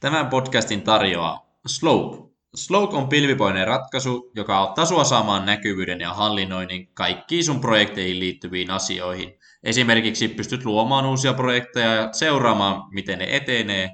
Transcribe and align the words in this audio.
Tämän 0.00 0.26
podcastin 0.26 0.82
tarjoaa 0.82 1.46
Slope. 1.66 2.30
Slope 2.54 2.96
on 2.96 3.08
pilvipoinen 3.08 3.66
ratkaisu, 3.66 4.30
joka 4.34 4.56
auttaa 4.56 4.84
sinua 4.84 5.04
saamaan 5.04 5.46
näkyvyyden 5.46 6.00
ja 6.00 6.14
hallinnoinnin 6.14 6.88
kaikkiin 6.94 7.44
sun 7.44 7.60
projekteihin 7.60 8.20
liittyviin 8.20 8.70
asioihin. 8.70 9.38
Esimerkiksi 9.62 10.28
pystyt 10.28 10.64
luomaan 10.64 11.06
uusia 11.06 11.34
projekteja 11.34 11.94
ja 11.94 12.12
seuraamaan, 12.12 12.82
miten 12.94 13.18
ne 13.18 13.36
etenee. 13.36 13.90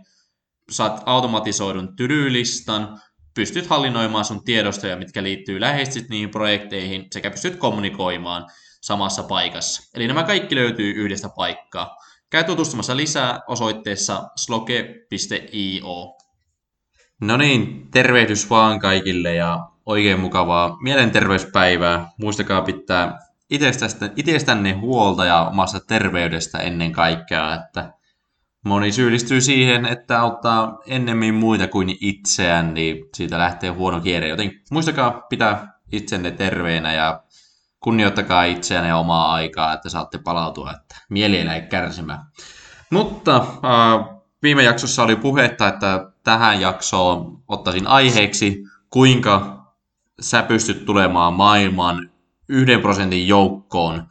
Saat 0.71 1.03
automatisoidun 1.07 1.97
tylylistan, 1.97 3.01
pystyt 3.35 3.67
hallinnoimaan 3.67 4.25
sun 4.25 4.45
tiedostoja, 4.45 4.97
mitkä 4.97 5.23
liittyy 5.23 5.61
läheisesti 5.61 6.07
niihin 6.11 6.31
projekteihin, 6.31 7.07
sekä 7.13 7.31
pystyt 7.31 7.57
kommunikoimaan 7.57 8.47
samassa 8.81 9.23
paikassa. 9.23 9.91
Eli 9.95 10.07
nämä 10.07 10.23
kaikki 10.23 10.55
löytyy 10.55 10.91
yhdestä 10.91 11.29
paikkaa. 11.37 11.97
Käy 12.31 12.45
tutustumassa 12.45 12.97
lisää 12.97 13.41
osoitteessa 13.47 14.29
sloke.io. 14.37 16.17
No 17.21 17.37
niin, 17.37 17.91
tervehdys 17.91 18.51
vaan 18.51 18.81
kaikille 18.81 19.35
ja 19.35 19.69
oikein 19.87 20.21
mukavaa 20.21 20.77
mielenterveyspäivää. 20.83 22.11
Muistakaa 22.19 22.63
pitää 22.63 23.19
itsestänne 24.17 24.73
huolta 24.73 25.25
ja 25.25 25.49
omasta 25.49 25.81
terveydestä 25.81 26.59
ennen 26.59 26.93
kaikkea, 26.93 27.55
että 27.55 27.93
moni 28.65 28.93
syyllistyy 28.93 29.41
siihen, 29.41 29.87
että 29.87 30.21
auttaa 30.21 30.79
ennemmin 30.87 31.35
muita 31.35 31.69
kuin 31.69 31.97
itseään, 32.01 32.75
niin 32.75 33.09
siitä 33.15 33.39
lähtee 33.39 33.71
huono 33.71 34.01
kierre. 34.01 34.29
Joten 34.29 34.53
muistakaa 34.71 35.11
pitää 35.11 35.79
itsenne 35.93 36.31
terveenä 36.31 36.95
ja 36.95 37.23
kunnioittakaa 37.81 38.45
itseänne 38.45 38.89
ja 38.89 38.97
omaa 38.97 39.33
aikaa, 39.33 39.73
että 39.73 39.89
saatte 39.89 40.19
palautua, 40.19 40.73
että 41.07 41.13
mieli 41.13 41.37
ei 41.37 41.63
kärsimään. 41.63 42.19
Mutta 42.91 43.37
äh, 43.37 44.17
viime 44.43 44.63
jaksossa 44.63 45.03
oli 45.03 45.17
puhetta, 45.17 45.69
että 45.69 46.11
tähän 46.25 46.61
jaksoon 46.61 47.43
ottaisin 47.49 47.87
aiheeksi, 47.87 48.63
kuinka 48.91 49.67
sä 50.21 50.43
pystyt 50.43 50.85
tulemaan 50.85 51.33
maailman 51.33 52.11
yhden 52.49 52.81
prosentin 52.81 53.29
joukkoon 53.29 54.07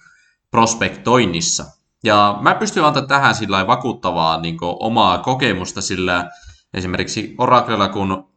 prospektoinnissa. 0.52 1.66
Ja 2.04 2.38
mä 2.42 2.56
pystyn 2.56 2.84
antaa 2.84 3.06
tähän 3.06 3.36
sillä 3.36 3.68
vakuuttavaa 3.68 4.42
niin 4.42 4.58
omaa 4.62 5.18
kokemusta, 5.18 5.82
sillä 5.82 6.30
esimerkiksi 6.74 7.36
Oraclella, 7.38 7.90
kun 7.90 8.28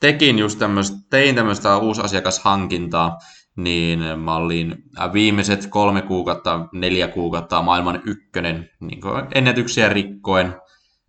tekin 0.00 0.38
just 0.38 0.58
tämmöistä, 0.58 0.96
tein 1.10 1.34
tämmöistä 1.34 1.76
uusasiakashankintaa, 1.76 3.18
niin 3.56 4.18
mä 4.18 4.36
olin 4.36 4.84
viimeiset 5.12 5.66
kolme 5.66 6.02
kuukautta, 6.02 6.68
neljä 6.72 7.08
kuukautta 7.08 7.62
maailman 7.62 8.02
ykkönen 8.06 8.70
niin 8.80 9.00
ennätyksiä 9.34 9.88
rikkoen 9.88 10.54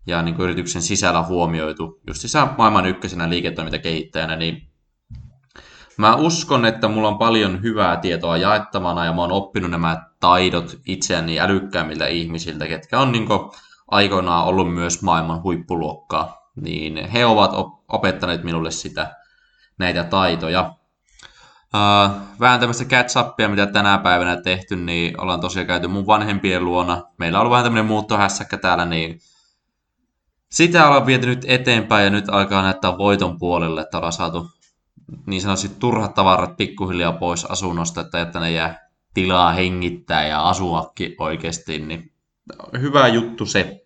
ja 0.06 0.22
niin 0.22 0.40
yrityksen 0.40 0.82
sisällä 0.82 1.22
huomioitu 1.22 2.00
just 2.06 2.20
sisä 2.20 2.46
maailman 2.58 2.86
ykkösenä 2.86 3.30
liiketoimintakehittäjänä, 3.30 4.36
niin 4.36 4.68
mä 5.96 6.14
uskon, 6.14 6.64
että 6.64 6.88
mulla 6.88 7.08
on 7.08 7.18
paljon 7.18 7.62
hyvää 7.62 7.96
tietoa 7.96 8.36
jaettavana 8.36 9.04
ja 9.04 9.12
mä 9.12 9.20
oon 9.20 9.32
oppinut 9.32 9.70
nämä 9.70 10.02
taidot 10.20 10.80
itseäni 10.86 11.40
älykkäämmiltä 11.40 12.06
ihmisiltä, 12.06 12.66
ketkä 12.66 13.00
on 13.00 13.12
niin 13.12 13.28
aikoinaan 13.88 14.46
ollut 14.46 14.74
myös 14.74 15.02
maailman 15.02 15.42
huippuluokkaa, 15.42 16.50
niin 16.56 17.10
he 17.10 17.26
ovat 17.26 17.50
opettaneet 17.88 18.44
minulle 18.44 18.70
sitä, 18.70 19.16
näitä 19.78 20.04
taitoja. 20.04 20.75
Uh, 21.74 22.16
vähän 22.40 22.60
tämmöistä 22.60 22.84
catch 22.84 23.18
upia, 23.18 23.48
mitä 23.48 23.66
tänä 23.66 23.98
päivänä 23.98 24.36
tehty, 24.42 24.76
niin 24.76 25.20
ollaan 25.20 25.40
tosiaan 25.40 25.66
käyty 25.66 25.88
mun 25.88 26.06
vanhempien 26.06 26.64
luona. 26.64 27.02
Meillä 27.18 27.38
on 27.38 27.40
ollut 27.40 27.50
vähän 27.50 27.64
tämmöinen 27.64 27.86
muuttohässäkkä 27.86 28.56
täällä, 28.56 28.84
niin 28.84 29.20
sitä 30.50 30.86
ollaan 30.86 31.06
viety 31.06 31.26
nyt 31.26 31.44
eteenpäin 31.48 32.04
ja 32.04 32.10
nyt 32.10 32.28
alkaa 32.28 32.62
näyttää 32.62 32.98
voiton 32.98 33.38
puolelle, 33.38 33.80
että 33.80 33.96
ollaan 33.96 34.12
saatu 34.12 34.50
niin 35.26 35.42
sanotusti 35.42 35.76
turhat 35.78 36.14
tavarat 36.14 36.56
pikkuhiljaa 36.56 37.12
pois 37.12 37.44
asunnosta, 37.44 38.00
että, 38.00 38.20
että 38.20 38.40
ne 38.40 38.50
jää 38.50 38.88
tilaa 39.14 39.52
hengittää 39.52 40.26
ja 40.26 40.48
asuakin 40.48 41.14
oikeasti, 41.18 41.78
niin 41.78 42.12
hyvä 42.80 43.08
juttu 43.08 43.46
se. 43.46 43.84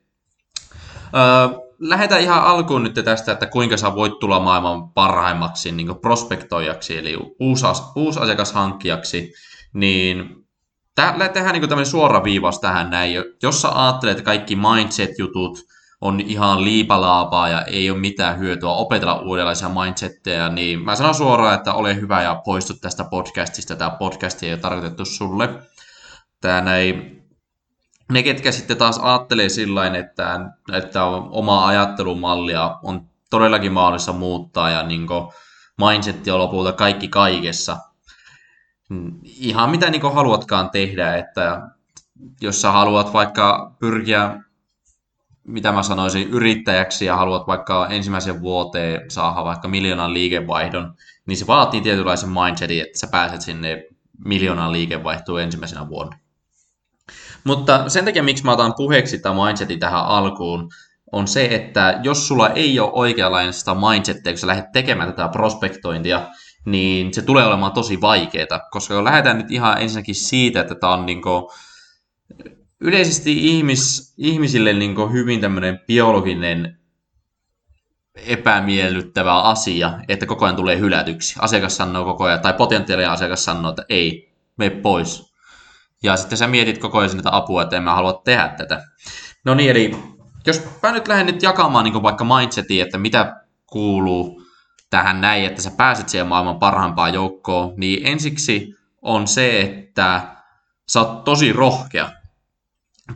Öö, 1.15 1.70
lähdetään 1.81 2.21
ihan 2.21 2.43
alkuun 2.43 2.83
nyt 2.83 2.95
tästä, 3.05 3.33
että 3.33 3.47
kuinka 3.47 3.77
sä 3.77 3.95
voit 3.95 4.19
tulla 4.19 4.41
maailman 4.41 4.91
parhaimmaksi 4.91 5.73
niin 5.73 5.99
prospektoijaksi, 6.01 6.99
eli 6.99 7.17
uusi, 7.41 7.67
uusi 7.97 8.21
asiakashankkijaksi, 8.21 9.33
niin 9.75 10.47
tehdään 10.95 11.53
niin 11.53 11.69
tämmöinen 11.69 11.91
suora 11.91 12.25
viivaus 12.25 12.59
tähän 12.61 12.91
näin. 12.91 13.15
Jos 13.43 13.63
sä 13.63 13.69
ajattelet, 13.75 14.13
että 14.13 14.25
kaikki 14.25 14.57
mindset-jutut 14.57 15.59
on 16.01 16.21
ihan 16.21 16.65
liipalaapaa 16.65 17.49
ja 17.49 17.63
ei 17.63 17.91
ole 17.91 17.99
mitään 17.99 18.39
hyötyä 18.39 18.69
opetella 18.69 19.21
uudenlaisia 19.21 19.69
mindsetteja, 19.69 20.49
niin 20.49 20.85
mä 20.85 20.97
sanon 20.97 21.15
suoraan, 21.15 21.55
että 21.55 21.75
ole 21.75 21.97
hyvä 21.97 22.23
ja 22.23 22.43
poistu 22.45 22.75
tästä 22.81 23.05
podcastista. 23.05 23.77
Tämä 23.77 23.91
podcast 23.91 24.43
ei 24.43 24.53
ole 24.53 24.61
tarkoitettu 24.61 25.05
sulle. 25.05 25.49
Tämä 26.41 26.77
ei 26.77 27.20
ne, 28.11 28.23
ketkä 28.23 28.53
sitten 28.53 28.77
taas 28.77 28.99
ajattelee 28.99 29.49
sillä 29.49 29.87
että, 29.87 30.41
että 30.73 31.05
oma 31.05 31.67
ajattelumallia 31.67 32.79
on 32.83 33.11
todellakin 33.31 33.73
mahdollista 33.73 34.13
muuttaa 34.13 34.71
ja 34.71 34.83
niin 34.83 35.07
mindsetti 35.79 36.31
on 36.31 36.39
lopulta 36.39 36.73
kaikki 36.73 37.09
kaikessa. 37.09 37.77
Ihan 39.23 39.71
mitä 39.71 39.91
niin 39.91 40.15
haluatkaan 40.15 40.71
tehdä, 40.71 41.17
että 41.17 41.63
jos 42.41 42.63
sä 42.63 42.73
haluat 42.73 43.13
vaikka 43.13 43.75
pyrkiä, 43.79 44.41
mitä 45.45 45.73
mä 45.73 45.83
sanoisin, 45.83 46.29
yrittäjäksi 46.31 47.05
ja 47.05 47.17
haluat 47.17 47.47
vaikka 47.47 47.87
ensimmäisen 47.87 48.41
vuoteen 48.41 49.11
saada 49.11 49.45
vaikka 49.45 49.69
miljoonan 49.69 50.15
liikevaihdon, 50.15 50.95
niin 51.27 51.37
se 51.37 51.47
vaatii 51.47 51.81
tietynlaisen 51.81 52.29
mindsetin, 52.29 52.83
että 52.83 52.99
sä 52.99 53.07
pääset 53.07 53.41
sinne 53.41 53.85
miljoonan 54.25 54.73
liikevaihtoon 54.73 55.43
ensimmäisenä 55.43 55.89
vuonna. 55.89 56.17
Mutta 57.45 57.89
sen 57.89 58.05
takia, 58.05 58.23
miksi 58.23 58.45
mä 58.45 58.53
otan 58.53 58.75
puheeksi 58.77 59.19
tämä 59.19 59.45
mindsetin 59.45 59.81
tähän 59.81 60.05
alkuun, 60.05 60.69
on 61.13 61.29
se, 61.29 61.49
että 61.51 62.01
jos 62.03 62.29
sulla 62.29 62.49
ei 62.49 62.81
ole 62.81 62.91
oikeanlaista 62.93 63.75
mindsettiä, 63.75 64.33
kun 64.33 64.39
sä 64.39 64.47
lähdet 64.47 64.73
tekemään 64.73 65.13
tätä 65.13 65.29
prospektointia, 65.29 66.29
niin 66.67 67.15
se 67.15 67.23
tulee 67.23 67.47
olemaan 67.47 67.73
tosi 67.73 68.01
vaikeaa, 68.01 68.61
koska 68.71 69.05
lähdetään 69.05 69.39
nyt 69.39 69.51
ihan 69.51 69.83
ensinnäkin 69.83 70.15
siitä, 70.15 70.61
että 70.61 70.75
tämä 70.75 70.93
on 70.93 71.07
niinku 71.07 71.53
yleisesti 72.81 73.57
ihmis, 73.57 74.15
ihmisille 74.19 74.73
niinku 74.73 75.07
hyvin 75.07 75.41
tämmöinen 75.41 75.81
biologinen 75.87 76.79
epämiellyttävä 78.15 79.43
asia, 79.43 79.99
että 80.09 80.27
koko 80.27 80.45
ajan 80.45 80.57
tulee 80.57 80.79
hylätyksi. 80.79 81.35
Asiakas 81.39 81.77
sanoo 81.77 82.05
koko 82.05 82.25
ajan, 82.25 82.41
tai 82.41 82.53
potentiaalinen 82.53 83.11
asiakas 83.11 83.45
sanoo, 83.45 83.71
että 83.71 83.85
ei, 83.89 84.33
me 84.57 84.71
pois. 84.71 85.30
Ja 86.03 86.17
sitten 86.17 86.39
sä 86.39 86.47
mietit 86.47 86.79
koko 86.79 86.99
ajan 86.99 87.11
sitä 87.11 87.37
apua, 87.37 87.63
että 87.63 87.77
en 87.77 87.83
mä 87.83 87.95
halua 87.95 88.21
tehdä 88.25 88.49
tätä. 88.49 88.83
No 89.45 89.55
niin, 89.55 89.71
eli 89.71 89.97
jos 90.47 90.63
mä 90.83 90.93
nyt 90.93 91.09
lähden 91.09 91.27
nyt 91.27 91.43
jakamaan 91.43 91.85
niin 91.85 92.03
vaikka 92.03 92.25
mindsetia, 92.25 92.85
että 92.85 92.99
mitä 92.99 93.37
kuuluu 93.67 94.43
tähän 94.91 95.21
näin, 95.21 95.45
että 95.45 95.63
sä 95.63 95.71
pääset 95.71 96.09
siihen 96.09 96.27
maailman 96.27 96.59
parhaimpaan 96.59 97.15
joukkoon, 97.15 97.73
niin 97.77 98.07
ensiksi 98.07 98.75
on 99.03 99.27
se, 99.29 99.61
että 99.61 100.37
sä 100.89 101.01
oot 101.01 101.25
tosi 101.25 101.53
rohkea. 101.53 102.11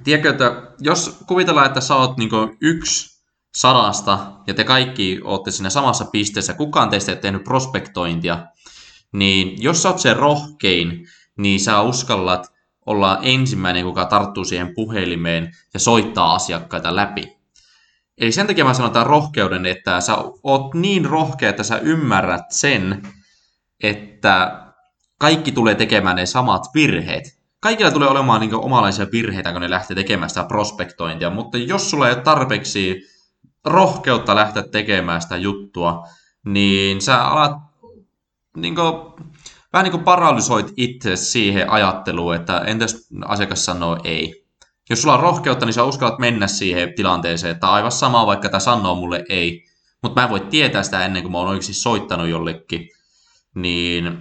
Tiedätkö, 0.04 0.30
että 0.30 0.62
jos 0.80 1.18
kuvitellaan, 1.26 1.66
että 1.66 1.80
sä 1.80 1.94
oot 1.94 2.16
niin 2.16 2.30
yksi 2.60 3.22
sadasta 3.56 4.18
ja 4.46 4.54
te 4.54 4.64
kaikki 4.64 5.20
olette 5.24 5.50
siinä 5.50 5.70
samassa 5.70 6.04
pisteessä, 6.04 6.54
kukaan 6.54 6.90
teistä 6.90 7.12
ei 7.12 7.18
tehnyt 7.18 7.44
prospektointia, 7.44 8.46
niin 9.12 9.62
jos 9.62 9.82
sä 9.82 9.88
oot 9.88 9.98
se 9.98 10.14
rohkein, 10.14 11.06
niin 11.38 11.60
sä 11.60 11.80
uskallat 11.80 12.53
olla 12.86 13.18
ensimmäinen, 13.22 13.84
kuka 13.84 14.04
tarttuu 14.04 14.44
siihen 14.44 14.74
puhelimeen 14.74 15.52
ja 15.74 15.80
soittaa 15.80 16.34
asiakkaita 16.34 16.96
läpi. 16.96 17.36
Eli 18.18 18.32
sen 18.32 18.46
takia 18.46 18.64
mä 18.64 18.74
sanon 18.74 18.92
tämän 18.92 19.06
rohkeuden, 19.06 19.66
että 19.66 20.00
sä 20.00 20.16
oot 20.42 20.74
niin 20.74 21.04
rohkea, 21.04 21.50
että 21.50 21.62
sä 21.62 21.78
ymmärrät 21.78 22.44
sen, 22.50 23.02
että 23.82 24.64
kaikki 25.18 25.52
tulee 25.52 25.74
tekemään 25.74 26.16
ne 26.16 26.26
samat 26.26 26.62
virheet. 26.74 27.38
Kaikilla 27.60 27.90
tulee 27.90 28.08
olemaan 28.08 28.40
niin 28.40 28.54
omalaisia 28.54 29.06
virheitä, 29.12 29.52
kun 29.52 29.60
ne 29.60 29.70
lähtee 29.70 29.94
tekemään 29.94 30.28
sitä 30.28 30.44
prospektointia, 30.44 31.30
mutta 31.30 31.58
jos 31.58 31.90
sulla 31.90 32.08
ei 32.08 32.14
ole 32.14 32.22
tarpeeksi 32.22 33.00
rohkeutta 33.64 34.34
lähteä 34.34 34.62
tekemään 34.62 35.22
sitä 35.22 35.36
juttua, 35.36 36.04
niin 36.44 37.00
sä 37.00 37.24
alat 37.24 37.52
niin 38.56 38.74
kuin, 38.74 39.28
vähän 39.74 39.84
niin 39.84 39.90
kuin 39.90 40.04
paralysoit 40.04 40.72
itse 40.76 41.16
siihen 41.16 41.70
ajatteluun, 41.70 42.34
että 42.34 42.58
entäs 42.58 43.08
asiakas 43.24 43.64
sanoo 43.64 43.98
ei. 44.04 44.44
Jos 44.90 45.02
sulla 45.02 45.14
on 45.14 45.20
rohkeutta, 45.20 45.66
niin 45.66 45.74
sä 45.74 45.84
uskallat 45.84 46.18
mennä 46.18 46.46
siihen 46.46 46.94
tilanteeseen, 46.94 47.50
että 47.50 47.70
aivan 47.70 47.92
sama, 47.92 48.26
vaikka 48.26 48.48
tämä 48.48 48.60
sanoo 48.60 48.94
mulle 48.94 49.24
ei, 49.28 49.64
mutta 50.02 50.20
mä 50.20 50.24
en 50.24 50.30
voi 50.30 50.40
tietää 50.40 50.82
sitä 50.82 51.04
ennen 51.04 51.22
kuin 51.22 51.32
mä 51.32 51.38
oon 51.38 51.48
oikeasti 51.48 51.74
soittanut 51.74 52.28
jollekin, 52.28 52.88
niin 53.54 54.18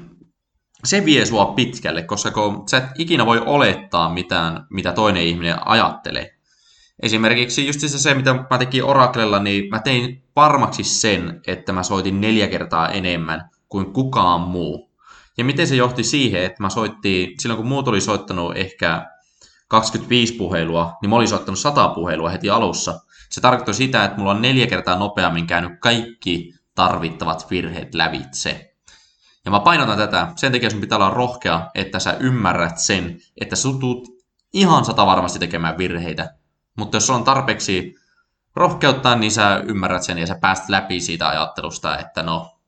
se 0.84 1.06
vie 1.06 1.26
sua 1.26 1.46
pitkälle, 1.46 2.04
koska 2.04 2.32
kun 2.32 2.64
sä 2.70 2.78
et 2.78 2.84
ikinä 2.98 3.26
voi 3.26 3.42
olettaa 3.46 4.14
mitään, 4.14 4.66
mitä 4.70 4.92
toinen 4.92 5.24
ihminen 5.24 5.68
ajattelee. 5.68 6.36
Esimerkiksi 7.02 7.68
just 7.68 7.80
se, 7.80 8.14
mitä 8.14 8.34
mä 8.50 8.58
tekin 8.58 8.84
Oraclella, 8.84 9.40
niin 9.40 9.70
mä 9.70 9.80
tein 9.80 10.24
varmaksi 10.36 10.84
sen, 10.84 11.42
että 11.48 11.74
mä 11.74 11.84
soitin 11.84 12.22
neljä 12.22 12.48
kertaa 12.48 12.90
enemmän 12.90 13.50
kuin 13.70 13.94
kukaan 13.94 14.42
muu. 14.42 14.93
Ja 15.38 15.44
miten 15.44 15.68
se 15.68 15.76
johti 15.76 16.04
siihen, 16.04 16.44
että 16.44 16.64
mä 16.64 16.70
soittiin, 16.70 17.40
silloin 17.40 17.58
kun 17.58 17.68
muut 17.68 17.88
oli 17.88 18.02
soittanut 18.02 18.58
ehkä 18.58 19.06
25 19.68 20.34
puhelua, 20.34 20.94
niin 21.02 21.10
mä 21.10 21.16
olin 21.16 21.28
soittanut 21.28 21.60
100 21.60 21.88
puhelua 21.88 22.30
heti 22.30 22.50
alussa. 22.50 23.00
Se 23.30 23.42
tarkoittoi 23.42 23.74
sitä, 23.74 24.04
että 24.04 24.18
mulla 24.18 24.32
on 24.32 24.42
neljä 24.42 24.68
kertaa 24.68 25.00
nopeammin 25.00 25.48
käynyt 25.48 25.72
kaikki 25.80 26.54
tarvittavat 26.76 27.52
virheet 27.52 27.96
lävitse. 27.96 28.76
Ja 29.46 29.52
mä 29.52 29.60
painotan 29.60 29.98
tätä, 29.98 30.28
sen 30.36 30.52
takia 30.52 30.70
sun 30.70 30.82
pitää 30.82 30.96
olla 30.96 31.10
rohkea, 31.10 31.70
että 31.76 32.00
sä 32.00 32.18
ymmärrät 32.20 32.78
sen, 32.78 33.20
että 33.42 33.56
sä 33.56 33.70
tulet 33.80 34.04
ihan 34.54 34.86
sata 34.86 35.06
varmasti 35.06 35.40
tekemään 35.40 35.78
virheitä. 35.78 36.36
Mutta 36.78 36.98
jos 36.98 37.10
on 37.10 37.24
tarpeeksi 37.24 37.96
rohkeutta, 38.56 39.16
niin 39.16 39.32
sä 39.32 39.62
ymmärrät 39.68 40.04
sen 40.04 40.18
ja 40.18 40.28
sä 40.28 40.36
pääst 40.42 40.70
läpi 40.70 41.00
siitä 41.00 41.28
ajattelusta, 41.28 41.98
että 41.98 42.24
no, 42.24 42.60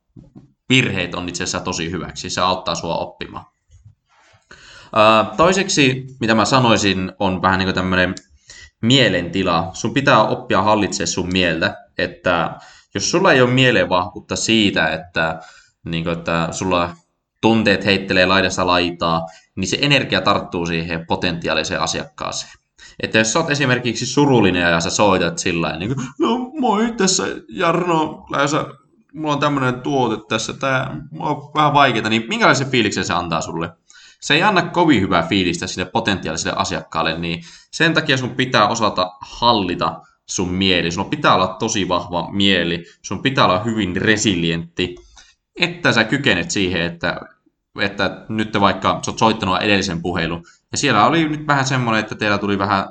virheet 0.69 1.15
on 1.15 1.29
itse 1.29 1.44
asiassa 1.44 1.59
tosi 1.59 1.91
hyväksi. 1.91 2.29
Se 2.29 2.41
auttaa 2.41 2.75
sua 2.75 2.95
oppimaan. 2.95 3.45
Toiseksi, 5.38 6.07
mitä 6.19 6.35
mä 6.35 6.45
sanoisin, 6.45 7.12
on 7.19 7.41
vähän 7.41 7.59
niin 7.59 7.67
kuin 7.67 7.75
tämmöinen 7.75 8.15
mielentila. 8.81 9.69
Sun 9.73 9.94
pitää 9.94 10.23
oppia 10.23 10.62
hallitsemaan 10.62 11.07
sun 11.07 11.31
mieltä, 11.31 11.77
että 11.97 12.59
jos 12.94 13.12
sulla 13.12 13.33
ei 13.33 13.41
ole 13.41 13.50
mielenvahvuutta 13.50 14.35
siitä, 14.35 14.88
että, 14.88 15.39
niin 15.85 16.03
kuin, 16.03 16.17
että 16.17 16.47
sulla 16.51 16.95
tunteet 17.41 17.85
heittelee 17.85 18.25
laidassa 18.25 18.67
laitaa, 18.67 19.25
niin 19.56 19.67
se 19.67 19.77
energia 19.81 20.21
tarttuu 20.21 20.65
siihen 20.65 21.06
potentiaaliseen 21.06 21.81
asiakkaaseen. 21.81 22.51
Että 23.03 23.17
jos 23.17 23.33
sä 23.33 23.39
oot 23.39 23.51
esimerkiksi 23.51 24.06
surullinen 24.06 24.62
ja 24.62 24.79
sä 24.79 24.89
soitat 24.89 25.39
sillä 25.39 25.77
niin 25.77 25.95
kuin, 25.95 26.07
no 26.19 26.38
moi, 26.59 26.94
tässä 26.97 27.23
Jarno, 27.50 28.25
läsä, 28.31 28.65
mulla 29.15 29.33
on 29.33 29.39
tämmöinen 29.39 29.81
tuote 29.81 30.23
tässä, 30.29 30.53
tää 30.53 30.97
on 31.19 31.51
vähän 31.56 31.73
vaikeaa, 31.73 32.09
niin 32.09 32.25
minkälaisen 32.27 32.69
fiiliksen 32.69 33.06
se 33.06 33.13
antaa 33.13 33.41
sulle? 33.41 33.69
Se 34.21 34.33
ei 34.33 34.44
anna 34.44 34.62
kovin 34.62 35.01
hyvää 35.01 35.23
fiilistä 35.23 35.67
sille 35.67 35.85
potentiaaliselle 35.85 36.57
asiakkaalle, 36.57 37.17
niin 37.17 37.44
sen 37.71 37.94
takia 37.94 38.17
sun 38.17 38.29
pitää 38.29 38.67
osata 38.67 39.12
hallita 39.21 40.01
sun 40.25 40.50
mieli. 40.50 40.91
Sun 40.91 41.09
pitää 41.09 41.35
olla 41.35 41.47
tosi 41.47 41.88
vahva 41.89 42.31
mieli, 42.31 42.85
sun 43.01 43.21
pitää 43.21 43.45
olla 43.45 43.63
hyvin 43.63 43.95
resilientti, 43.95 44.95
että 45.59 45.91
sä 45.91 46.03
kykenet 46.03 46.51
siihen, 46.51 46.81
että, 46.81 47.21
että 47.81 48.25
nyt 48.29 48.59
vaikka 48.59 49.00
sä 49.06 49.12
oot 49.12 49.19
soittanut 49.19 49.62
edellisen 49.62 50.01
puhelun, 50.01 50.44
ja 50.71 50.77
siellä 50.77 51.06
oli 51.06 51.29
nyt 51.29 51.47
vähän 51.47 51.65
semmoinen, 51.65 52.03
että 52.03 52.15
teillä 52.15 52.38
tuli 52.38 52.57
vähän 52.57 52.85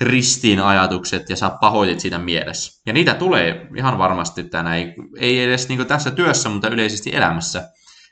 ristiin 0.00 0.60
ajatukset 0.60 1.30
ja 1.30 1.36
sä 1.36 1.50
pahoitit 1.60 2.00
siitä 2.00 2.18
mielessä. 2.18 2.82
Ja 2.86 2.92
niitä 2.92 3.14
tulee 3.14 3.66
ihan 3.76 3.98
varmasti 3.98 4.44
tänä, 4.44 4.76
ei, 4.76 4.94
ei 5.18 5.42
edes 5.42 5.68
niin 5.68 5.86
tässä 5.86 6.10
työssä, 6.10 6.48
mutta 6.48 6.68
yleisesti 6.68 7.10
elämässä. 7.14 7.68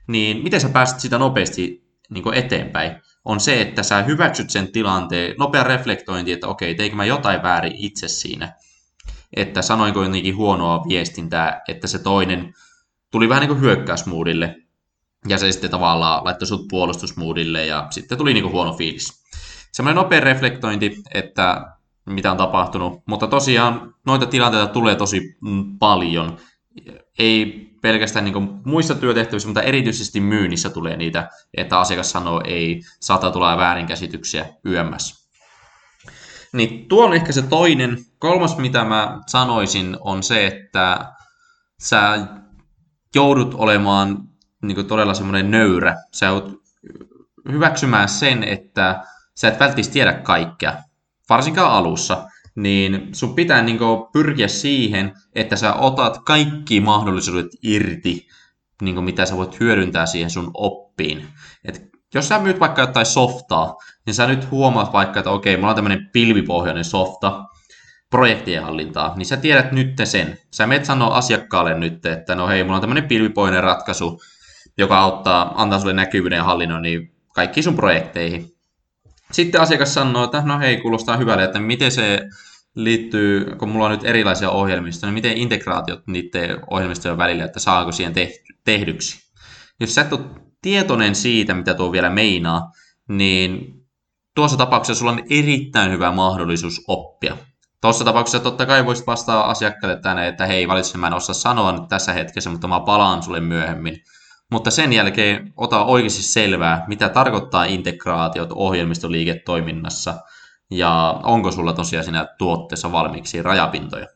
Niin 0.08 0.42
miten 0.42 0.60
sä 0.60 0.68
pääset 0.68 1.00
sitä 1.00 1.18
nopeasti 1.18 1.90
niin 2.10 2.34
eteenpäin? 2.34 2.92
On 3.24 3.40
se, 3.40 3.60
että 3.60 3.82
sä 3.82 4.02
hyväksyt 4.02 4.50
sen 4.50 4.72
tilanteen, 4.72 5.34
nopea 5.38 5.64
reflektointi, 5.64 6.32
että 6.32 6.48
okei, 6.48 6.74
teinkö 6.74 6.96
mä 6.96 7.04
jotain 7.04 7.42
väärin 7.42 7.76
itse 7.76 8.08
siinä? 8.08 8.52
Että 9.36 9.62
sanoinko 9.62 10.04
jotenkin 10.04 10.36
huonoa 10.36 10.84
viestintää, 10.88 11.60
että 11.68 11.86
se 11.86 11.98
toinen 11.98 12.54
tuli 13.10 13.28
vähän 13.28 13.40
niin 13.40 13.48
kuin 13.48 13.60
hyökkäysmuudille 13.60 14.56
ja 15.28 15.38
se 15.38 15.52
sitten 15.52 15.70
tavallaan 15.70 16.24
laittoi 16.24 16.48
sut 16.48 16.68
puolustusmuudille 16.68 17.66
ja 17.66 17.86
sitten 17.90 18.18
tuli 18.18 18.34
niinku 18.34 18.50
huono 18.50 18.72
fiilis. 18.72 19.24
Semmoinen 19.72 20.02
nopea 20.02 20.20
reflektointi, 20.20 21.02
että 21.14 21.66
mitä 22.06 22.30
on 22.30 22.36
tapahtunut, 22.36 23.02
mutta 23.06 23.26
tosiaan 23.26 23.94
noita 24.06 24.26
tilanteita 24.26 24.66
tulee 24.66 24.94
tosi 24.94 25.36
paljon. 25.78 26.36
Ei 27.18 27.70
pelkästään 27.82 28.24
niin 28.24 28.60
muissa 28.64 28.94
työtehtävissä, 28.94 29.48
mutta 29.48 29.62
erityisesti 29.62 30.20
myynnissä 30.20 30.70
tulee 30.70 30.96
niitä, 30.96 31.30
että 31.56 31.80
asiakas 31.80 32.10
sanoo 32.10 32.42
ei, 32.44 32.82
saattaa 33.00 33.30
tulla 33.30 33.56
väärinkäsityksiä 33.56 34.46
yömmässä. 34.66 35.20
Niin 36.52 36.88
tuo 36.88 37.06
on 37.06 37.14
ehkä 37.14 37.32
se 37.32 37.42
toinen. 37.42 37.98
Kolmas, 38.18 38.56
mitä 38.56 38.84
mä 38.84 39.18
sanoisin, 39.26 39.96
on 40.00 40.22
se, 40.22 40.46
että 40.46 41.12
sä 41.80 42.26
joudut 43.14 43.54
olemaan 43.54 44.18
niin 44.62 44.86
todella 44.86 45.14
semmoinen 45.14 45.50
nöyrä. 45.50 45.96
Sä 46.12 46.26
joudut 46.26 46.62
hyväksymään 47.52 48.08
sen, 48.08 48.44
että 48.44 49.02
sä 49.36 49.48
et 49.48 49.60
välttämättä 49.60 49.92
tiedä 49.92 50.12
kaikkea, 50.12 50.76
varsinkaan 51.28 51.72
alussa, 51.72 52.24
niin 52.54 53.08
sun 53.12 53.34
pitää 53.34 53.62
niin 53.62 53.78
pyrkiä 54.12 54.48
siihen, 54.48 55.12
että 55.34 55.56
sä 55.56 55.74
otat 55.74 56.18
kaikki 56.24 56.80
mahdollisuudet 56.80 57.46
irti, 57.62 58.28
niin 58.82 59.04
mitä 59.04 59.26
sä 59.26 59.36
voit 59.36 59.60
hyödyntää 59.60 60.06
siihen 60.06 60.30
sun 60.30 60.50
oppiin. 60.54 61.28
Et 61.64 61.90
jos 62.14 62.28
sä 62.28 62.38
myyt 62.38 62.60
vaikka 62.60 62.80
jotain 62.80 63.06
softaa, 63.06 63.76
niin 64.06 64.14
sä 64.14 64.26
nyt 64.26 64.50
huomaat 64.50 64.92
vaikka, 64.92 65.20
että 65.20 65.30
okei, 65.30 65.56
mulla 65.56 65.68
on 65.68 65.74
tämmöinen 65.74 66.10
pilvipohjainen 66.12 66.84
softa, 66.84 67.44
projektien 68.10 68.62
hallintaa, 68.62 69.16
niin 69.16 69.26
sä 69.26 69.36
tiedät 69.36 69.72
nyt 69.72 69.94
sen. 70.04 70.38
Sä 70.52 70.66
menet 70.66 70.84
sanoa 70.84 71.16
asiakkaalle 71.16 71.78
nyt, 71.78 72.06
että 72.06 72.34
no 72.34 72.48
hei, 72.48 72.64
mulla 72.64 72.76
on 72.76 72.80
tämmöinen 72.80 73.08
pilvipohjainen 73.08 73.62
ratkaisu, 73.62 74.20
joka 74.78 74.98
auttaa, 74.98 75.62
antaa 75.62 75.78
sulle 75.78 75.92
näkyvyyden 75.92 76.36
ja 76.36 76.44
hallinnoinnin 76.44 77.14
kaikkiin 77.34 77.64
sun 77.64 77.76
projekteihin. 77.76 78.59
Sitten 79.30 79.60
asiakas 79.60 79.94
sanoo, 79.94 80.24
että 80.24 80.42
no 80.44 80.58
hei, 80.58 80.76
kuulostaa 80.76 81.16
hyvälle, 81.16 81.44
että 81.44 81.60
miten 81.60 81.92
se 81.92 82.28
liittyy, 82.74 83.44
kun 83.58 83.68
mulla 83.68 83.84
on 83.84 83.90
nyt 83.90 84.04
erilaisia 84.04 84.50
ohjelmistoja, 84.50 85.08
niin 85.08 85.14
miten 85.14 85.36
integraatiot 85.36 86.06
niiden 86.06 86.58
ohjelmistojen 86.70 87.18
välillä, 87.18 87.44
että 87.44 87.60
saako 87.60 87.92
siihen 87.92 88.14
tehdyksi. 88.64 89.30
Jos 89.80 89.94
sä 89.94 90.00
et 90.00 90.12
ole 90.12 90.20
tietoinen 90.62 91.14
siitä, 91.14 91.54
mitä 91.54 91.74
tuo 91.74 91.92
vielä 91.92 92.10
meinaa, 92.10 92.72
niin 93.08 93.80
tuossa 94.34 94.56
tapauksessa 94.56 94.98
sulla 94.98 95.12
on 95.12 95.22
erittäin 95.30 95.92
hyvä 95.92 96.12
mahdollisuus 96.12 96.84
oppia. 96.88 97.36
Tuossa 97.80 98.04
tapauksessa 98.04 98.40
totta 98.40 98.66
kai 98.66 98.86
voisit 98.86 99.06
vastaa 99.06 99.50
asiakkaalle 99.50 100.00
tänne, 100.00 100.28
että 100.28 100.46
hei, 100.46 100.68
valitse, 100.68 100.98
mä 100.98 101.06
en 101.06 101.14
osaa 101.14 101.34
sanoa 101.34 101.72
nyt 101.72 101.88
tässä 101.88 102.12
hetkessä, 102.12 102.50
mutta 102.50 102.68
mä 102.68 102.80
palaan 102.80 103.22
sulle 103.22 103.40
myöhemmin. 103.40 103.96
Mutta 104.50 104.70
sen 104.70 104.92
jälkeen 104.92 105.52
ota 105.56 105.84
oikeasti 105.84 106.22
selvää, 106.22 106.84
mitä 106.88 107.08
tarkoittaa 107.08 107.64
integraatiot 107.64 108.52
ohjelmistoliiketoiminnassa 108.52 110.14
ja 110.70 111.20
onko 111.22 111.50
sulla 111.52 111.72
tosiaan 111.72 112.04
siinä 112.04 112.28
tuotteessa 112.38 112.92
valmiiksi 112.92 113.42
rajapintoja. 113.42 114.06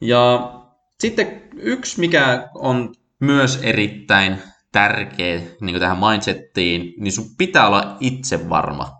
Ja 0.00 0.52
sitten 1.00 1.42
yksi, 1.56 2.00
mikä 2.00 2.48
on 2.54 2.94
myös 3.20 3.60
erittäin 3.62 4.42
tärkeä 4.72 5.40
niin 5.60 5.80
tähän 5.80 5.98
mindsettiin, 5.98 6.94
niin 6.98 7.12
sun 7.12 7.36
pitää 7.38 7.66
olla 7.66 7.96
itse 8.00 8.48
varma. 8.48 8.90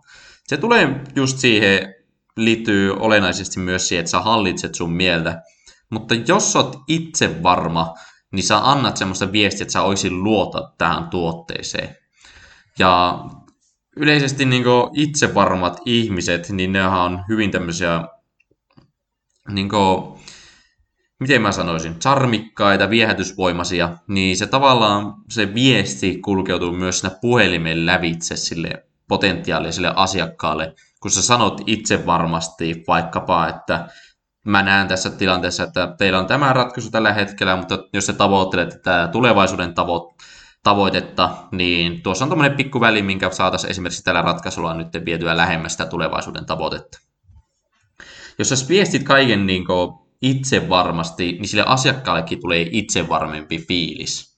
Se 0.47 0.57
tulee 0.57 1.01
just 1.17 1.39
siihen, 1.39 1.95
liittyy 2.37 2.97
olennaisesti 2.97 3.61
myös 3.61 3.89
siihen, 3.89 4.01
että 4.01 4.11
sä 4.11 4.21
hallitset 4.21 4.75
sun 4.75 4.93
mieltä. 4.93 5.43
Mutta 5.91 6.15
jos 6.15 6.53
sä 6.53 6.59
oot 6.59 6.77
itse 6.89 7.43
varma, 7.43 7.95
niin 8.33 8.45
sä 8.45 8.71
annat 8.71 8.97
semmoista 8.97 9.33
viestiä, 9.33 9.63
että 9.63 9.73
sä 9.73 9.83
olisit 9.83 10.13
luota 10.13 10.73
tähän 10.79 11.09
tuotteeseen. 11.09 11.97
Ja 12.79 13.25
yleisesti 13.97 14.45
niin 14.45 14.65
itsevarmat 14.95 15.81
ihmiset, 15.87 16.49
niin 16.49 16.73
ne 16.73 16.87
on 16.87 17.25
hyvin 17.29 17.51
tämmöisiä, 17.51 18.05
niin 19.49 19.69
kuin, 19.69 20.21
miten 21.21 21.43
mä 21.43 21.53
sanoisin, 21.53 21.99
charmikkaita, 21.99 22.91
viehätysvoimaisia, 22.91 23.97
niin 24.09 24.37
se 24.37 24.47
tavallaan 24.47 25.15
se 25.31 25.55
viesti 25.55 26.19
kulkeutuu 26.19 26.73
myös 26.73 27.01
siinä 27.01 27.17
puhelimen 27.21 27.87
lävitse 27.87 28.37
sille 28.37 28.87
potentiaaliselle 29.09 29.93
asiakkaalle, 29.97 30.75
kun 31.01 31.11
sä 31.11 31.23
sanot 31.23 31.61
itse 31.67 32.07
varmasti 32.07 32.85
vaikkapa, 32.89 33.49
että 33.49 33.89
mä 34.45 34.63
näen 34.63 34.89
tässä 34.89 35.11
tilanteessa, 35.11 35.63
että 35.63 35.95
teillä 35.99 36.19
on 36.19 36.27
tämä 36.27 36.53
ratkaisu 36.53 36.91
tällä 36.91 37.13
hetkellä, 37.13 37.57
mutta 37.57 37.79
jos 37.93 38.07
te 38.07 38.13
tavoittelette 38.13 38.79
tätä 38.79 39.09
tulevaisuuden 39.13 39.71
tavo- 39.71 40.15
tavoitetta, 40.63 41.31
niin 41.53 42.03
tuossa 42.03 42.25
on 42.25 42.29
tämmöinen 42.29 42.57
pikku 42.57 42.81
väli, 42.81 43.03
minkä 43.03 43.31
saataisiin 43.31 43.71
esimerkiksi 43.71 44.05
tällä 44.05 44.23
ratkaisulla 44.23 44.75
nyt 44.75 44.89
vietyä 45.05 45.37
lähemmäs 45.37 45.73
sitä 45.73 45.87
tulevaisuuden 45.87 46.47
tavoitetta. 46.47 46.99
Jos 48.39 48.49
sä 48.49 48.69
viestit 48.69 49.03
kaiken 49.03 49.47
niin 49.47 49.65
itse 50.23 50.69
varmasti, 50.69 51.33
niin 51.33 51.49
sille 51.49 51.65
asiakkaallekin 51.67 52.41
tulee 52.41 52.69
itse 52.71 53.09
varmempi 53.09 53.59
fiilis. 53.59 54.37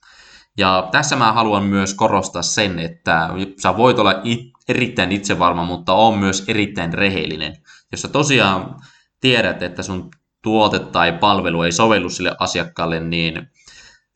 Ja 0.57 0.87
tässä 0.91 1.15
mä 1.15 1.33
haluan 1.33 1.63
myös 1.63 1.93
korostaa 1.93 2.41
sen, 2.41 2.79
että 2.79 3.29
sä 3.61 3.77
voit 3.77 3.99
olla 3.99 4.21
it- 4.23 4.51
erittäin 4.67 5.11
itsevarma, 5.11 5.63
mutta 5.63 5.93
on 5.93 6.17
myös 6.17 6.43
erittäin 6.47 6.93
rehellinen. 6.93 7.57
Jos 7.91 8.01
sä 8.01 8.07
tosiaan 8.07 8.75
tiedät, 9.25 9.63
että 9.63 9.83
sun 9.83 10.09
tuote 10.43 10.79
tai 10.79 11.11
palvelu 11.11 11.63
ei 11.63 11.71
sovellu 11.71 12.09
sille 12.09 12.35
asiakkaalle, 12.39 12.99
niin 12.99 13.47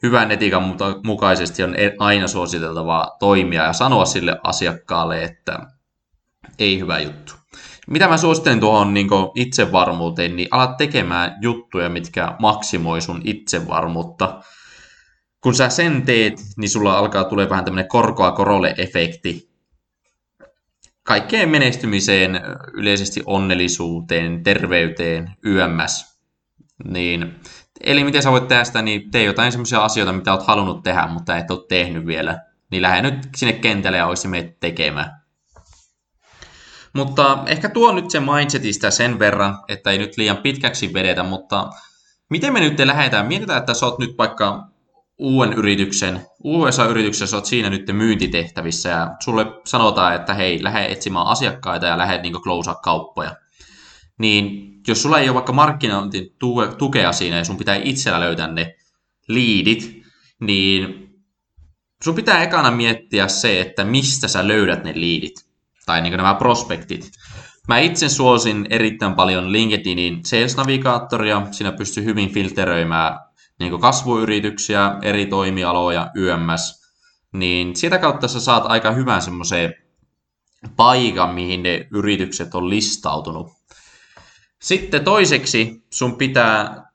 hyvän 0.03 0.31
etiikan 0.31 0.75
mukaisesti 1.03 1.63
on 1.63 1.75
e- 1.75 1.95
aina 1.99 2.27
suositeltavaa 2.27 3.15
toimia 3.19 3.63
ja 3.63 3.73
sanoa 3.73 4.05
sille 4.05 4.39
asiakkaalle, 4.43 5.23
että 5.23 5.59
ei 6.59 6.79
hyvä 6.79 6.99
juttu. 6.99 7.33
Mitä 7.87 8.07
mä 8.07 8.17
suosittelen 8.17 8.59
tuohon 8.59 8.93
niin 8.93 9.07
itsevarmuuteen, 9.35 10.35
niin 10.35 10.47
alat 10.51 10.77
tekemään 10.77 11.37
juttuja, 11.41 11.89
mitkä 11.89 12.35
maksimoi 12.39 13.01
sun 13.01 13.21
itsevarmuutta. 13.23 14.41
Kun 15.43 15.55
sä 15.55 15.69
sen 15.69 16.01
teet, 16.01 16.33
niin 16.57 16.69
sulla 16.69 16.97
alkaa 16.97 17.23
tulee 17.23 17.49
vähän 17.49 17.65
tämmöinen 17.65 17.89
korkoa 17.89 18.31
korolle 18.31 18.75
efekti. 18.77 19.48
Kaikkeen 21.09 21.49
menestymiseen, 21.49 22.41
yleisesti 22.73 23.23
onnellisuuteen, 23.25 24.43
terveyteen, 24.43 25.31
YMS. 25.43 26.19
Niin, 26.83 27.35
eli 27.81 28.03
miten 28.03 28.23
sä 28.23 28.31
voit 28.31 28.47
tehdä 28.47 28.63
sitä, 28.63 28.81
niin 28.81 29.11
tee 29.11 29.23
jotain 29.23 29.51
semmoisia 29.51 29.83
asioita, 29.83 30.13
mitä 30.13 30.31
oot 30.31 30.47
halunnut 30.47 30.83
tehdä, 30.83 31.07
mutta 31.07 31.37
et 31.37 31.51
ole 31.51 31.65
tehnyt 31.69 32.05
vielä. 32.05 32.39
Niin 32.71 32.81
lähde 32.81 33.01
nyt 33.01 33.29
sinne 33.35 33.53
kentälle 33.53 33.97
ja 33.97 34.07
olisi 34.07 34.27
tekemään. 34.59 35.21
Mutta 36.93 37.43
ehkä 37.45 37.69
tuo 37.69 37.91
nyt 37.91 38.11
se 38.11 38.19
mindsetistä 38.19 38.91
sen 38.91 39.19
verran, 39.19 39.57
että 39.67 39.91
ei 39.91 39.97
nyt 39.97 40.17
liian 40.17 40.37
pitkäksi 40.37 40.93
vedetä, 40.93 41.23
mutta 41.23 41.69
miten 42.29 42.53
me 42.53 42.59
nyt 42.59 42.79
lähdetään? 42.79 43.27
Mietitään, 43.27 43.59
että 43.59 43.73
sä 43.73 43.85
oot 43.85 43.99
nyt 43.99 44.17
vaikka 44.17 44.68
uuden 45.19 45.53
yrityksen, 45.53 46.21
USA-yrityksessä 46.43 47.37
oot 47.37 47.45
siinä 47.45 47.69
nyt 47.69 47.87
myyntitehtävissä 47.91 48.89
ja 48.89 49.15
sulle 49.19 49.45
sanotaan, 49.65 50.15
että 50.15 50.33
hei, 50.33 50.63
lähde 50.63 50.85
etsimään 50.85 51.27
asiakkaita 51.27 51.85
ja 51.85 51.97
lähde 51.97 52.21
niin 52.21 52.33
closea 52.33 52.75
kauppoja. 52.75 53.35
Niin 54.17 54.69
jos 54.87 55.01
sulla 55.01 55.19
ei 55.19 55.29
ole 55.29 55.35
vaikka 55.35 55.53
markkinointin 55.53 56.35
tukea 56.77 57.11
siinä 57.11 57.37
ja 57.37 57.43
sun 57.43 57.57
pitää 57.57 57.75
itsellä 57.75 58.19
löytää 58.19 58.47
ne 58.47 58.75
liidit, 59.27 60.03
niin 60.39 61.09
sun 62.03 62.15
pitää 62.15 62.43
ekana 62.43 62.71
miettiä 62.71 63.27
se, 63.27 63.61
että 63.61 63.83
mistä 63.83 64.27
sä 64.27 64.47
löydät 64.47 64.83
ne 64.83 64.93
liidit 64.95 65.45
tai 65.85 66.01
niin 66.01 66.17
nämä 66.17 66.35
prospektit. 66.35 67.11
Mä 67.67 67.79
itse 67.79 68.09
suosin 68.09 68.67
erittäin 68.69 69.13
paljon 69.13 69.51
LinkedInin 69.51 70.21
Sales-navigaattoria. 70.25 71.47
Siinä 71.51 71.71
pystyy 71.71 72.03
hyvin 72.03 72.33
filteröimään 72.33 73.28
niin 73.59 73.79
kasvuyrityksiä, 73.79 74.95
eri 75.01 75.25
toimialoja, 75.25 76.11
YMS. 76.15 76.79
Niin 77.33 77.75
sitä 77.75 77.97
kautta 77.97 78.27
sä 78.27 78.39
saat 78.39 78.63
aika 78.67 78.91
hyvän 78.91 79.21
semmoiseen 79.21 79.73
paikan, 80.75 81.33
mihin 81.33 81.63
ne 81.63 81.87
yritykset 81.91 82.55
on 82.55 82.69
listautunut. 82.69 83.47
Sitten 84.61 85.03
toiseksi 85.03 85.83
sun 85.93 86.15
pitää 86.15 86.89